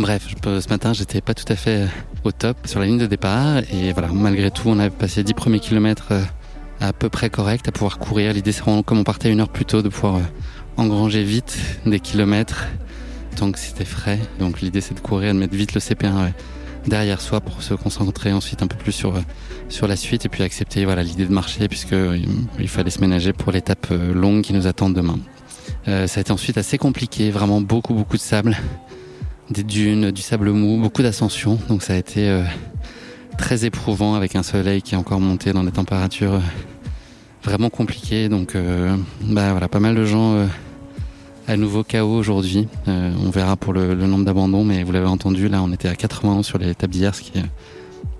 Bref, 0.00 0.28
ce 0.44 0.68
matin, 0.68 0.92
j'étais 0.92 1.20
pas 1.20 1.34
tout 1.34 1.50
à 1.52 1.56
fait 1.56 1.88
au 2.22 2.30
top 2.30 2.56
sur 2.66 2.78
la 2.78 2.86
ligne 2.86 2.98
de 2.98 3.06
départ. 3.06 3.58
Et 3.72 3.92
voilà, 3.92 4.08
malgré 4.12 4.52
tout, 4.52 4.68
on 4.68 4.78
a 4.78 4.90
passé 4.90 5.24
10 5.24 5.34
premiers 5.34 5.58
kilomètres 5.58 6.12
euh, 6.12 6.22
à 6.80 6.92
peu 6.92 7.08
près 7.08 7.30
correct 7.30 7.66
à 7.66 7.72
pouvoir 7.72 7.98
courir. 7.98 8.32
L'idée, 8.32 8.52
c'est 8.52 8.62
vraiment, 8.62 8.84
comme 8.84 8.98
on 8.98 9.04
partait 9.04 9.30
une 9.30 9.40
heure 9.40 9.48
plus 9.48 9.64
tôt, 9.64 9.82
de 9.82 9.88
pouvoir 9.88 10.16
euh, 10.16 10.22
engranger 10.76 11.24
vite 11.24 11.58
des 11.84 11.98
kilomètres 11.98 12.68
tant 13.34 13.50
que 13.50 13.58
c'était 13.58 13.84
frais. 13.84 14.20
Donc 14.38 14.60
l'idée, 14.60 14.80
c'est 14.80 14.94
de 14.94 15.00
courir, 15.00 15.34
de 15.34 15.38
mettre 15.38 15.54
vite 15.54 15.74
le 15.74 15.80
CP1 15.80 16.30
derrière 16.86 17.20
soi 17.20 17.40
pour 17.40 17.62
se 17.64 17.74
concentrer 17.74 18.32
ensuite 18.32 18.62
un 18.62 18.68
peu 18.68 18.76
plus 18.76 18.92
sur, 18.92 19.16
euh, 19.16 19.20
sur 19.68 19.88
la 19.88 19.96
suite 19.96 20.24
et 20.26 20.28
puis 20.28 20.44
accepter 20.44 20.84
voilà, 20.84 21.02
l'idée 21.02 21.26
de 21.26 21.32
marcher 21.32 21.66
puisque 21.66 21.96
il 22.58 22.68
fallait 22.68 22.90
se 22.90 23.00
ménager 23.00 23.32
pour 23.32 23.50
l'étape 23.50 23.88
longue 23.90 24.42
qui 24.42 24.52
nous 24.52 24.68
attend 24.68 24.90
demain. 24.90 25.18
ça 25.86 26.04
a 26.04 26.20
été 26.20 26.30
ensuite 26.30 26.56
assez 26.56 26.78
compliqué, 26.78 27.30
vraiment 27.30 27.60
beaucoup 27.60 27.94
beaucoup 27.94 28.16
de 28.16 28.22
sable 28.22 28.56
des 29.50 29.62
dunes, 29.62 30.10
du 30.10 30.22
sable 30.22 30.50
mou, 30.50 30.78
beaucoup 30.78 31.02
d'ascension. 31.02 31.58
Donc 31.68 31.82
ça 31.82 31.94
a 31.94 31.96
été 31.96 32.28
euh, 32.28 32.42
très 33.38 33.64
éprouvant 33.64 34.14
avec 34.14 34.36
un 34.36 34.42
soleil 34.42 34.82
qui 34.82 34.94
est 34.94 34.98
encore 34.98 35.20
monté 35.20 35.52
dans 35.52 35.64
des 35.64 35.70
températures 35.70 36.34
euh, 36.34 36.40
vraiment 37.42 37.70
compliquées. 37.70 38.28
Donc 38.28 38.54
euh, 38.54 38.96
bah 39.22 39.52
voilà, 39.52 39.68
pas 39.68 39.80
mal 39.80 39.94
de 39.94 40.04
gens 40.04 40.46
à 41.46 41.56
nouveau 41.56 41.82
KO 41.82 42.04
aujourd'hui. 42.04 42.68
on 42.86 43.30
verra 43.30 43.56
pour 43.56 43.72
le, 43.72 43.94
nombre 43.94 44.24
d'abandons, 44.24 44.64
mais 44.64 44.82
vous 44.82 44.92
l'avez 44.92 45.06
entendu, 45.06 45.48
là 45.48 45.62
on 45.62 45.72
était 45.72 45.88
à 45.88 45.94
91 45.94 46.44
sur 46.44 46.58
les 46.58 46.70
étapes 46.70 46.90
d'hier, 46.90 47.14
ce 47.14 47.22
qui 47.22 47.38
est 47.38 47.44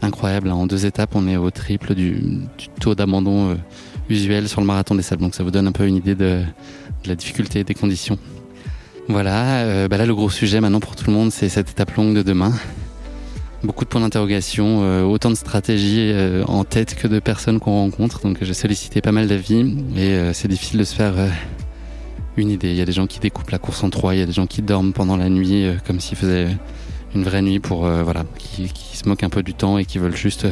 incroyable. 0.01 0.51
En 0.51 0.67
deux 0.67 0.87
étapes, 0.87 1.11
on 1.15 1.29
est 1.29 1.37
au 1.37 1.51
triple 1.51 1.95
du, 1.95 2.23
taux 2.81 2.95
d'abandon 2.95 3.59
usuel 4.09 4.49
sur 4.49 4.63
le 4.63 4.67
marathon 4.67 4.95
des 4.95 5.03
sables. 5.03 5.21
Donc 5.21 5.35
ça 5.35 5.45
vous 5.45 5.51
donne 5.51 5.67
un 5.67 5.73
peu 5.73 5.87
une 5.87 5.97
idée 5.97 6.15
de 6.15 6.43
la 7.05 7.15
difficulté 7.15 7.65
des 7.65 7.75
conditions. 7.75 8.19
Voilà, 9.11 9.63
euh, 9.63 9.89
bah 9.89 9.97
là 9.97 10.05
le 10.05 10.15
gros 10.15 10.29
sujet 10.29 10.61
maintenant 10.61 10.81
pour 10.81 10.95
tout 10.95 11.07
le 11.07 11.15
monde, 11.15 11.33
c'est 11.33 11.49
cette 11.49 11.71
étape 11.71 11.95
longue 11.95 12.15
de 12.15 12.23
demain. 12.23 12.53
Beaucoup 13.65 13.87
de 13.87 13.89
points 13.89 14.03
d'interrogation, 14.03 14.83
euh, 14.83 15.03
autant 15.03 15.31
de 15.31 15.35
stratégies 15.35 16.11
euh, 16.13 16.45
en 16.45 16.65
tête 16.65 16.95
que 16.95 17.09
de 17.09 17.19
personnes 17.19 17.59
qu'on 17.59 17.71
rencontre. 17.71 18.21
Donc 18.21 18.37
j'ai 18.43 18.53
sollicité 18.53 19.01
pas 19.01 19.11
mal 19.11 19.27
d'avis 19.27 19.77
et 19.97 20.19
c'est 20.35 20.49
difficile 20.49 20.81
de 20.81 20.85
se 20.85 20.95
faire 20.95 21.15
une 22.37 22.51
idée. 22.51 22.69
Il 22.69 22.77
y 22.77 22.83
a 22.83 22.85
des 22.85 22.93
gens 22.93 23.07
qui 23.07 23.19
découpent 23.19 23.49
la 23.49 23.59
course 23.59 23.83
en 23.83 23.89
trois, 23.89 24.15
il 24.15 24.19
y 24.19 24.23
a 24.23 24.27
des 24.27 24.33
gens 24.33 24.47
qui 24.47 24.61
dorment 24.61 24.93
pendant 24.93 25.17
la 25.17 25.31
nuit 25.31 25.67
comme 25.87 26.01
s'ils 26.01 26.19
faisaient 26.19 26.49
une 27.15 27.25
vraie 27.25 27.41
nuit 27.41 27.61
pour 27.61 27.89
voilà, 27.89 28.25
qui, 28.37 28.71
qui, 28.71 28.99
se 28.99 29.09
moquent 29.09 29.25
un 29.25 29.31
peu 29.31 29.43
du 29.43 29.55
temps 29.55 29.79
et 29.79 29.87
qui 29.87 29.97
veulent 29.97 30.17
juste 30.17 30.47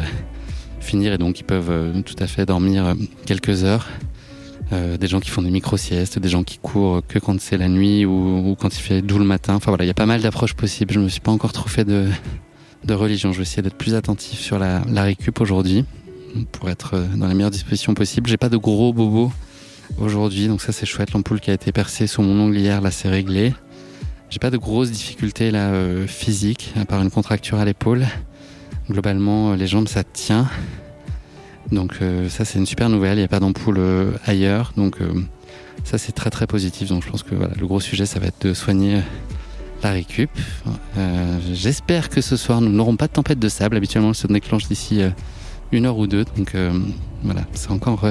finir 0.81 1.13
et 1.13 1.19
donc 1.19 1.41
ils 1.41 1.45
peuvent 1.45 2.03
tout 2.07 2.17
à 2.21 2.27
fait 2.27 2.47
dormir 2.47 2.95
quelques 3.27 3.65
heures. 3.65 3.87
Euh, 4.73 4.97
des 4.97 5.07
gens 5.07 5.21
qui 5.21 5.31
font 5.31 5.43
des 5.43 5.51
micro-siestes, 5.51 6.19
des 6.19 6.29
gens 6.29 6.43
qui 6.43 6.59
courent 6.59 7.01
que 7.07 7.21
quand 7.21 7.41
c'est 7.41 7.57
la 7.57 7.69
nuit 7.69 8.05
ou, 8.05 8.57
quand 8.59 8.77
il 8.77 8.81
fait 8.81 9.01
doux 9.01 9.19
le 9.19 9.25
matin. 9.25 9.55
Enfin 9.55 9.71
voilà, 9.71 9.85
il 9.85 9.87
y 9.87 9.91
a 9.91 9.95
pas 9.95 10.07
mal 10.07 10.21
d'approches 10.21 10.55
possibles. 10.55 10.93
Je 10.93 10.99
me 10.99 11.09
suis 11.09 11.21
pas 11.21 11.31
encore 11.31 11.53
trop 11.53 11.69
fait 11.69 11.85
de, 11.85 12.09
de 12.85 12.95
religion. 12.95 13.33
Je 13.33 13.39
vais 13.39 13.43
essayer 13.43 13.63
d'être 13.63 13.77
plus 13.77 13.95
attentif 13.95 14.41
sur 14.41 14.59
la, 14.59 14.83
la 14.91 15.05
récup 15.05 15.41
aujourd'hui 15.41 15.85
pour 16.51 16.69
être 16.69 16.95
euh, 16.95 17.07
dans 17.15 17.29
les 17.29 17.35
meilleures 17.35 17.53
dispositions 17.53 17.95
possibles. 17.95 18.29
J'ai 18.29 18.37
pas 18.37 18.49
de 18.49 18.57
gros 18.57 18.93
bobos 18.93 19.31
aujourd'hui, 19.99 20.49
donc 20.49 20.61
ça 20.61 20.73
c'est 20.73 20.87
chouette. 20.87 21.13
L'ampoule 21.13 21.39
qui 21.39 21.51
a 21.53 21.55
été 21.55 21.71
percée 21.71 22.09
sous 22.09 22.23
mon 22.23 22.39
ongle 22.41 22.59
hier, 22.59 22.81
là 22.81 22.91
c'est 22.91 23.09
réglé. 23.09 23.55
J'ai 24.31 24.41
pas 24.41 24.51
de 24.51 24.57
grosses 24.57 24.91
difficultés 24.91 25.53
là 25.53 25.69
euh, 25.69 26.09
physiques, 26.09 26.73
à 26.77 26.85
part 26.85 27.01
une 27.01 27.11
contracture 27.11 27.59
à 27.59 27.65
l'épaule. 27.65 28.05
Globalement, 28.91 29.55
les 29.55 29.69
jambes 29.69 29.87
ça 29.87 30.03
tient. 30.03 30.49
Donc 31.73 31.99
euh, 32.01 32.29
ça 32.29 32.45
c'est 32.45 32.59
une 32.59 32.67
super 32.67 32.89
nouvelle, 32.89 33.15
il 33.15 33.21
n'y 33.21 33.25
a 33.25 33.29
pas 33.29 33.41
d'ampoule 33.41 33.79
euh, 33.79 34.13
ailleurs, 34.25 34.73
donc 34.77 35.01
euh, 35.01 35.13
ça 35.85 35.99
c'est 35.99 36.13
très 36.13 36.31
très 36.31 36.47
positif. 36.47 36.89
Donc 36.89 37.05
je 37.05 37.11
pense 37.11 37.23
que 37.23 37.35
voilà, 37.35 37.55
le 37.59 37.67
gros 37.67 37.81
sujet 37.81 38.07
ça 38.07 38.21
va 38.21 38.27
être 38.27 38.47
de 38.47 38.55
soigner 38.55 39.01
la 39.83 39.91
récup. 39.91 40.31
J'espère 41.53 42.09
que 42.09 42.21
ce 42.21 42.37
soir 42.37 42.61
nous 42.61 42.71
n'aurons 42.71 42.97
pas 42.97 43.09
de 43.09 43.13
tempête 43.13 43.39
de 43.39 43.49
sable. 43.49 43.77
Habituellement 43.77 44.11
elle 44.11 44.15
se 44.15 44.27
déclenche 44.27 44.69
d'ici 44.69 45.01
une 45.73 45.87
heure 45.87 45.99
ou 45.99 46.07
deux, 46.07 46.25
donc 46.37 46.55
voilà, 47.23 47.43
c'est 47.53 47.71
encore 47.71 48.05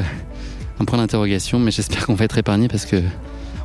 un 0.79 0.85
point 0.85 0.97
d'interrogation, 0.97 1.57
mais 1.59 1.71
j'espère 1.71 2.05
qu'on 2.05 2.15
va 2.15 2.25
être 2.25 2.37
épargné 2.37 2.67
parce 2.67 2.85
que 2.85 3.01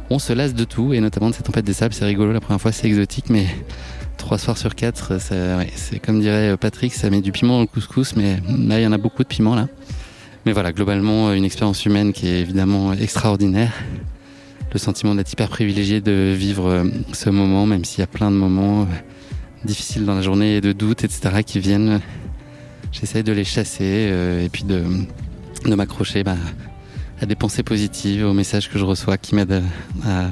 on 0.08 0.18
se 0.18 0.32
lasse 0.32 0.54
de 0.54 0.64
tout 0.64 0.92
et 0.92 1.00
notamment 1.00 1.30
de 1.30 1.34
cette 1.34 1.46
tempête 1.46 1.64
de 1.64 1.72
sable. 1.72 1.94
C'est 1.94 2.04
rigolo, 2.04 2.32
la 2.32 2.40
première 2.40 2.60
fois 2.60 2.72
c'est 2.72 2.86
exotique, 2.86 3.28
mais 3.28 3.46
trois 4.20 4.38
soirs 4.38 4.58
sur 4.58 4.74
quatre, 4.74 5.18
c'est 5.20 5.98
comme 5.98 6.20
dirait 6.20 6.56
Patrick, 6.56 6.94
ça 6.94 7.10
met 7.10 7.20
du 7.20 7.32
piment 7.32 7.54
dans 7.54 7.60
le 7.60 7.66
couscous, 7.66 8.14
mais 8.16 8.36
là 8.48 8.78
il 8.78 8.82
y 8.82 8.86
en 8.86 8.92
a 8.92 8.98
beaucoup 8.98 9.22
de 9.22 9.28
piment 9.28 9.54
là. 9.54 9.68
Mais 10.46 10.52
voilà, 10.52 10.72
globalement, 10.72 11.32
une 11.34 11.44
expérience 11.44 11.84
humaine 11.84 12.12
qui 12.12 12.26
est 12.28 12.40
évidemment 12.40 12.94
extraordinaire. 12.94 13.72
Le 14.72 14.78
sentiment 14.78 15.14
d'être 15.14 15.30
hyper 15.30 15.48
privilégié 15.48 16.00
de 16.00 16.32
vivre 16.34 16.66
euh, 16.66 16.84
ce 17.12 17.28
moment, 17.28 17.66
même 17.66 17.84
s'il 17.84 18.00
y 18.00 18.02
a 18.02 18.06
plein 18.06 18.30
de 18.30 18.36
moments 18.36 18.82
euh, 18.82 18.86
difficiles 19.64 20.06
dans 20.06 20.14
la 20.14 20.22
journée 20.22 20.56
et 20.56 20.60
de 20.60 20.72
doutes, 20.72 21.04
etc., 21.04 21.42
qui 21.44 21.58
viennent. 21.58 22.00
J'essaye 22.92 23.22
de 23.22 23.32
les 23.32 23.44
chasser 23.44 24.08
euh, 24.10 24.44
et 24.44 24.48
puis 24.48 24.64
de, 24.64 24.84
de 25.66 25.74
m'accrocher 25.74 26.22
bah, 26.22 26.36
à 27.20 27.26
des 27.26 27.34
pensées 27.34 27.62
positives, 27.62 28.24
aux 28.24 28.32
messages 28.32 28.70
que 28.70 28.78
je 28.78 28.84
reçois 28.84 29.18
qui 29.18 29.34
m'aident 29.34 29.62
à 30.06 30.28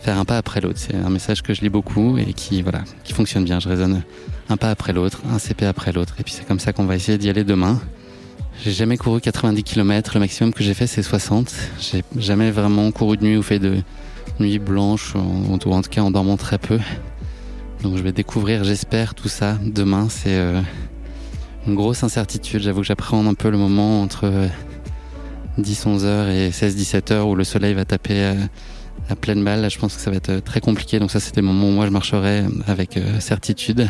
faire 0.00 0.18
un 0.18 0.24
pas 0.24 0.38
après 0.38 0.60
l'autre. 0.60 0.78
C'est 0.78 0.94
un 0.94 1.10
message 1.10 1.42
que 1.42 1.54
je 1.54 1.60
lis 1.60 1.68
beaucoup 1.68 2.18
et 2.18 2.32
qui, 2.32 2.62
voilà, 2.62 2.82
qui 3.04 3.12
fonctionne 3.12 3.44
bien. 3.44 3.60
Je 3.60 3.68
raisonne 3.68 4.02
un 4.48 4.56
pas 4.56 4.70
après 4.70 4.92
l'autre, 4.92 5.22
un 5.30 5.38
CP 5.38 5.66
après 5.66 5.92
l'autre. 5.92 6.14
Et 6.18 6.22
puis 6.22 6.32
c'est 6.32 6.46
comme 6.46 6.60
ça 6.60 6.72
qu'on 6.72 6.84
va 6.84 6.96
essayer 6.96 7.18
d'y 7.18 7.28
aller 7.28 7.44
demain. 7.44 7.80
J'ai 8.62 8.72
jamais 8.72 8.96
couru 8.96 9.20
90 9.20 9.62
km. 9.62 10.12
Le 10.14 10.20
maximum 10.20 10.52
que 10.52 10.64
j'ai 10.64 10.74
fait, 10.74 10.86
c'est 10.86 11.02
60. 11.02 11.54
J'ai 11.78 12.02
jamais 12.16 12.50
vraiment 12.50 12.90
couru 12.90 13.16
de 13.16 13.24
nuit 13.24 13.36
ou 13.36 13.42
fait 13.42 13.58
de 13.58 13.82
nuit 14.40 14.58
blanche, 14.58 15.14
ou 15.14 15.52
en 15.52 15.58
tout 15.58 15.90
cas 15.90 16.00
en 16.00 16.10
dormant 16.10 16.36
très 16.36 16.58
peu. 16.58 16.78
Donc 17.82 17.96
je 17.96 18.02
vais 18.02 18.12
découvrir, 18.12 18.64
j'espère, 18.64 19.14
tout 19.14 19.28
ça 19.28 19.56
demain. 19.62 20.08
C'est 20.08 20.36
euh, 20.36 20.60
une 21.66 21.76
grosse 21.76 22.02
incertitude. 22.02 22.60
J'avoue 22.62 22.80
que 22.80 22.86
j'appréhende 22.86 23.28
un 23.28 23.34
peu 23.34 23.50
le 23.50 23.58
moment 23.58 24.02
entre 24.02 24.48
10-11 25.60 26.02
euh, 26.02 26.04
heures 26.04 26.28
et 26.28 26.50
16-17 26.50 27.12
heures 27.12 27.28
où 27.28 27.36
le 27.36 27.44
soleil 27.44 27.74
va 27.74 27.84
taper 27.84 28.34
à 29.08 29.16
pleine 29.16 29.44
balle. 29.44 29.60
Là, 29.60 29.68
je 29.68 29.78
pense 29.78 29.94
que 29.94 30.00
ça 30.00 30.10
va 30.10 30.16
être 30.16 30.40
très 30.40 30.60
compliqué. 30.60 30.98
Donc 30.98 31.10
ça, 31.10 31.20
c'est 31.20 31.34
des 31.34 31.42
moments 31.42 31.68
où 31.68 31.72
moi 31.72 31.86
je 31.86 31.90
marcherai 31.90 32.44
avec 32.66 32.98
certitude. 33.20 33.88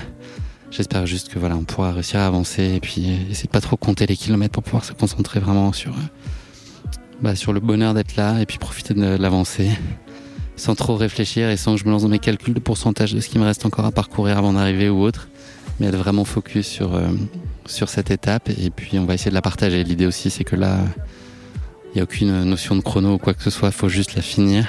J'espère 0.70 1.06
juste 1.06 1.28
que 1.28 1.38
voilà, 1.38 1.56
on 1.56 1.64
pourra 1.64 1.92
réussir 1.92 2.20
à 2.20 2.26
avancer 2.26 2.74
et 2.74 2.80
puis 2.80 3.08
essayer 3.30 3.46
de 3.46 3.52
pas 3.52 3.60
trop 3.60 3.76
compter 3.76 4.06
les 4.06 4.16
kilomètres 4.16 4.52
pour 4.52 4.62
pouvoir 4.62 4.84
se 4.84 4.92
concentrer 4.92 5.40
vraiment 5.40 5.72
sur 5.72 5.94
bah, 7.22 7.34
sur 7.34 7.52
le 7.52 7.60
bonheur 7.60 7.94
d'être 7.94 8.16
là 8.16 8.40
et 8.40 8.46
puis 8.46 8.58
profiter 8.58 8.94
de 8.94 9.16
l'avancée 9.16 9.70
sans 10.56 10.74
trop 10.74 10.96
réfléchir 10.96 11.48
et 11.48 11.56
sans 11.56 11.74
que 11.74 11.80
je 11.80 11.84
me 11.84 11.90
lance 11.90 12.02
dans 12.02 12.08
mes 12.08 12.18
calculs 12.18 12.54
de 12.54 12.60
pourcentage 12.60 13.14
de 13.14 13.20
ce 13.20 13.28
qui 13.28 13.38
me 13.38 13.44
reste 13.44 13.64
encore 13.64 13.84
à 13.84 13.92
parcourir 13.92 14.38
avant 14.38 14.52
d'arriver 14.52 14.88
ou 14.88 15.00
autre, 15.02 15.28
mais 15.78 15.86
être 15.86 15.96
vraiment 15.96 16.24
focus 16.24 16.66
sur 16.66 16.94
euh, 16.94 17.08
sur 17.66 17.88
cette 17.88 18.10
étape 18.10 18.50
et 18.50 18.70
puis 18.70 18.98
on 18.98 19.04
va 19.04 19.14
essayer 19.14 19.30
de 19.30 19.34
la 19.34 19.42
partager. 19.42 19.82
L'idée 19.84 20.06
aussi 20.06 20.30
c'est 20.30 20.44
que 20.44 20.56
là 20.56 20.80
il 21.86 21.94
n'y 21.94 22.00
a 22.00 22.04
aucune 22.04 22.44
notion 22.44 22.76
de 22.76 22.82
chrono 22.82 23.14
ou 23.14 23.18
quoi 23.18 23.34
que 23.34 23.42
ce 23.42 23.50
soit, 23.50 23.70
faut 23.70 23.88
juste 23.88 24.14
la 24.14 24.22
finir. 24.22 24.66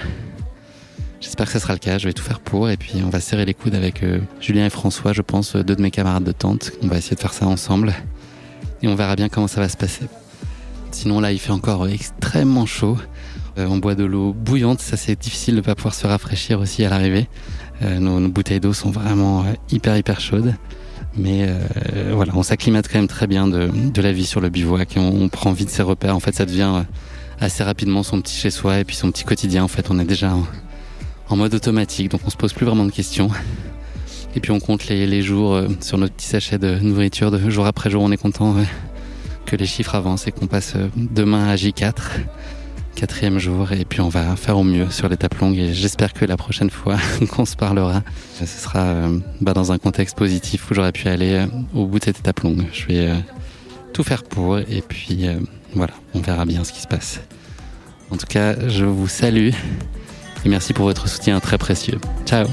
J'espère 1.22 1.48
que 1.48 1.52
ce 1.52 1.60
sera 1.60 1.74
le 1.74 1.80
cas, 1.80 1.98
je 1.98 2.08
vais 2.08 2.14
tout 2.14 2.24
faire 2.24 2.40
pour 2.40 2.70
et 2.70 2.78
puis 2.78 3.02
on 3.06 3.10
va 3.10 3.20
serrer 3.20 3.44
les 3.44 3.54
coudes 3.54 3.76
avec 3.76 4.04
euh, 4.04 4.20
Julien 4.40 4.66
et 4.66 4.70
François, 4.70 5.12
je 5.12 5.22
pense, 5.22 5.56
deux 5.56 5.76
de 5.76 5.82
mes 5.82 5.92
camarades 5.92 6.24
de 6.24 6.32
tente. 6.32 6.72
On 6.82 6.88
va 6.88 6.98
essayer 6.98 7.16
de 7.16 7.20
faire 7.20 7.34
ça 7.34 7.46
ensemble 7.46 7.94
et 8.82 8.88
on 8.88 8.96
verra 8.96 9.18
bien 9.18 9.28
comment 9.28 9.48
ça 9.48 9.60
va 9.60 9.68
se 9.68 9.76
passer. 9.76 10.06
Sinon 10.92 11.20
là 11.20 11.34
il 11.34 11.40
fait 11.40 11.52
encore 11.52 11.88
extrêmement 11.90 12.66
chaud. 12.66 12.98
Euh, 13.58 13.68
on 13.68 13.78
boit 13.78 13.96
de 13.96 14.06
l'eau 14.06 14.32
bouillante, 14.32 14.80
ça 14.80 14.96
c'est 14.96 15.20
difficile 15.20 15.58
de 15.58 15.62
pas 15.62 15.76
pouvoir 15.76 15.94
se 15.94 16.08
rafraîchir 16.08 16.62
aussi 16.62 16.86
à 16.86 16.90
l'arrivée. 16.90 17.28
Euh, 17.82 18.00
nos, 18.00 18.30
bouteilles 18.30 18.62
d'eau 18.62 18.74
sont 18.74 18.90
vraiment 18.90 19.44
hyper 19.72 19.98
hyper 19.98 20.22
chaudes. 20.22 20.56
Mais 21.18 21.50
voilà, 22.14 22.32
on 22.36 22.44
s'acclimate 22.44 22.88
quand 22.88 23.00
même 23.00 23.08
très 23.08 23.28
bien 23.28 23.48
de, 23.48 24.02
la 24.02 24.12
vie 24.14 24.26
sur 24.26 24.40
le 24.40 24.50
bivouac 24.50 24.96
et 24.96 25.00
on, 25.00 25.28
prend 25.28 25.52
vite 25.52 25.70
ses 25.70 25.82
repères. 25.82 26.16
En 26.16 26.20
fait, 26.20 26.36
ça 26.36 26.46
devient 26.46 26.84
assez 27.42 27.64
rapidement 27.64 28.04
son 28.04 28.22
petit 28.22 28.38
chez 28.38 28.52
soi 28.52 28.80
et 28.80 28.86
puis 28.86 28.96
son 28.96 29.12
petit 29.12 29.24
quotidien. 29.26 29.64
En 29.64 29.68
fait, 29.68 29.90
on 29.90 30.00
est 30.00 30.06
déjà 30.06 30.32
en 31.30 31.36
mode 31.36 31.54
automatique, 31.54 32.10
donc 32.10 32.22
on 32.26 32.30
se 32.30 32.38
pose 32.38 32.54
plus 32.54 32.66
vraiment 32.66 32.86
de 32.86 32.92
questions. 32.92 33.30
Et 34.36 34.40
puis 34.40 34.52
on 34.52 34.60
compte 34.60 34.88
les, 34.88 35.22
jours 35.22 35.54
euh, 35.54 35.68
sur 35.82 35.98
notre 35.98 36.14
petit 36.14 36.28
sachet 36.28 36.58
de 36.58 36.76
nourriture, 36.80 37.32
de 37.32 37.50
jour 37.50 37.66
après 37.66 37.90
jour, 37.90 38.04
on 38.04 38.12
est 38.12 38.18
content 38.18 38.56
que 39.46 39.56
les 39.56 39.66
chiffres 39.66 39.96
avancent 39.96 40.28
et 40.28 40.32
qu'on 40.32 40.48
passe 40.48 40.74
euh, 40.76 40.88
demain 40.96 41.48
à 41.50 41.56
J4, 41.56 41.94
quatrième 42.96 43.40
jour, 43.40 43.72
et 43.72 43.86
puis 43.86 44.02
on 44.02 44.10
va 44.10 44.36
faire 44.36 44.58
au 44.58 44.64
mieux 44.64 44.90
sur 44.92 45.10
l'étape 45.10 45.36
longue. 45.36 45.58
Et 45.58 45.74
j'espère 45.74 46.14
que 46.14 46.26
la 46.26 46.38
prochaine 46.38 46.70
fois 46.70 46.98
qu'on 47.32 47.46
se 47.46 47.56
parlera, 47.56 48.04
ce 48.40 48.46
sera 48.46 48.80
euh, 48.80 49.20
bah, 49.42 49.54
dans 49.54 49.72
un 49.72 49.80
contexte 49.80 50.16
positif 50.18 50.70
où 50.70 50.76
j'aurais 50.76 50.92
pu 50.92 51.08
aller 51.08 51.46
au 51.74 51.86
bout 51.86 52.00
de 52.00 52.06
cette 52.06 52.20
étape 52.20 52.42
longue. 52.42 52.66
Je 52.72 52.86
vais 52.86 53.12
tout 53.94 54.04
faire 54.04 54.24
pour, 54.24 54.60
et 54.60 54.84
puis 54.88 55.26
voilà, 55.74 55.94
on 56.14 56.20
verra 56.20 56.46
bien 56.46 56.64
ce 56.64 56.72
qui 56.72 56.82
se 56.82 56.88
passe. 56.88 57.22
En 58.12 58.18
tout 58.18 58.28
cas, 58.28 58.68
je 58.68 58.86
vous 58.86 59.08
salue 59.08 59.52
et 60.46 60.50
merci 60.50 60.74
pour 60.74 60.86
votre 60.86 61.08
soutien 61.08 61.40
très 61.40 61.58
précieux. 61.58 62.00
Ciao 62.26 62.48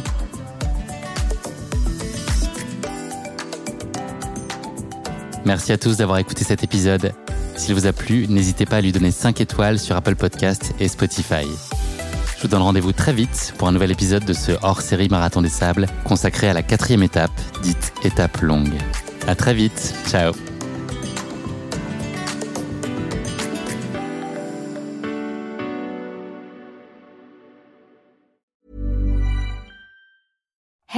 Merci 5.45 5.73
à 5.73 5.79
tous 5.79 5.97
d'avoir 5.99 6.19
écouté 6.19 6.43
cet 6.45 6.65
épisode. 6.65 7.13
S'il 7.55 7.75
vous 7.75 7.87
a 7.87 7.93
plu, 7.93 8.27
n'hésitez 8.29 8.67
pas 8.67 8.77
à 8.77 8.81
lui 8.81 8.91
donner 8.91 9.13
5 9.13 9.41
étoiles 9.41 9.79
sur 9.79 9.95
Apple 9.97 10.17
Podcast 10.17 10.75
et 10.81 10.89
Spotify. 10.89 11.47
Je 12.37 12.43
vous 12.43 12.49
donne 12.49 12.63
rendez-vous 12.63 12.93
très 12.93 13.13
vite 13.13 13.55
pour 13.57 13.69
un 13.69 13.73
nouvel 13.73 13.93
épisode 13.93 14.25
de 14.25 14.33
ce 14.33 14.53
hors-série 14.63 15.09
Marathon 15.09 15.41
des 15.41 15.49
Sables 15.49 15.87
consacré 16.05 16.49
à 16.49 16.53
la 16.53 16.63
quatrième 16.63 17.03
étape, 17.03 17.31
dite 17.63 17.93
étape 18.03 18.41
longue. 18.41 18.75
À 19.27 19.35
très 19.35 19.55
vite, 19.55 19.95
ciao 20.09 20.33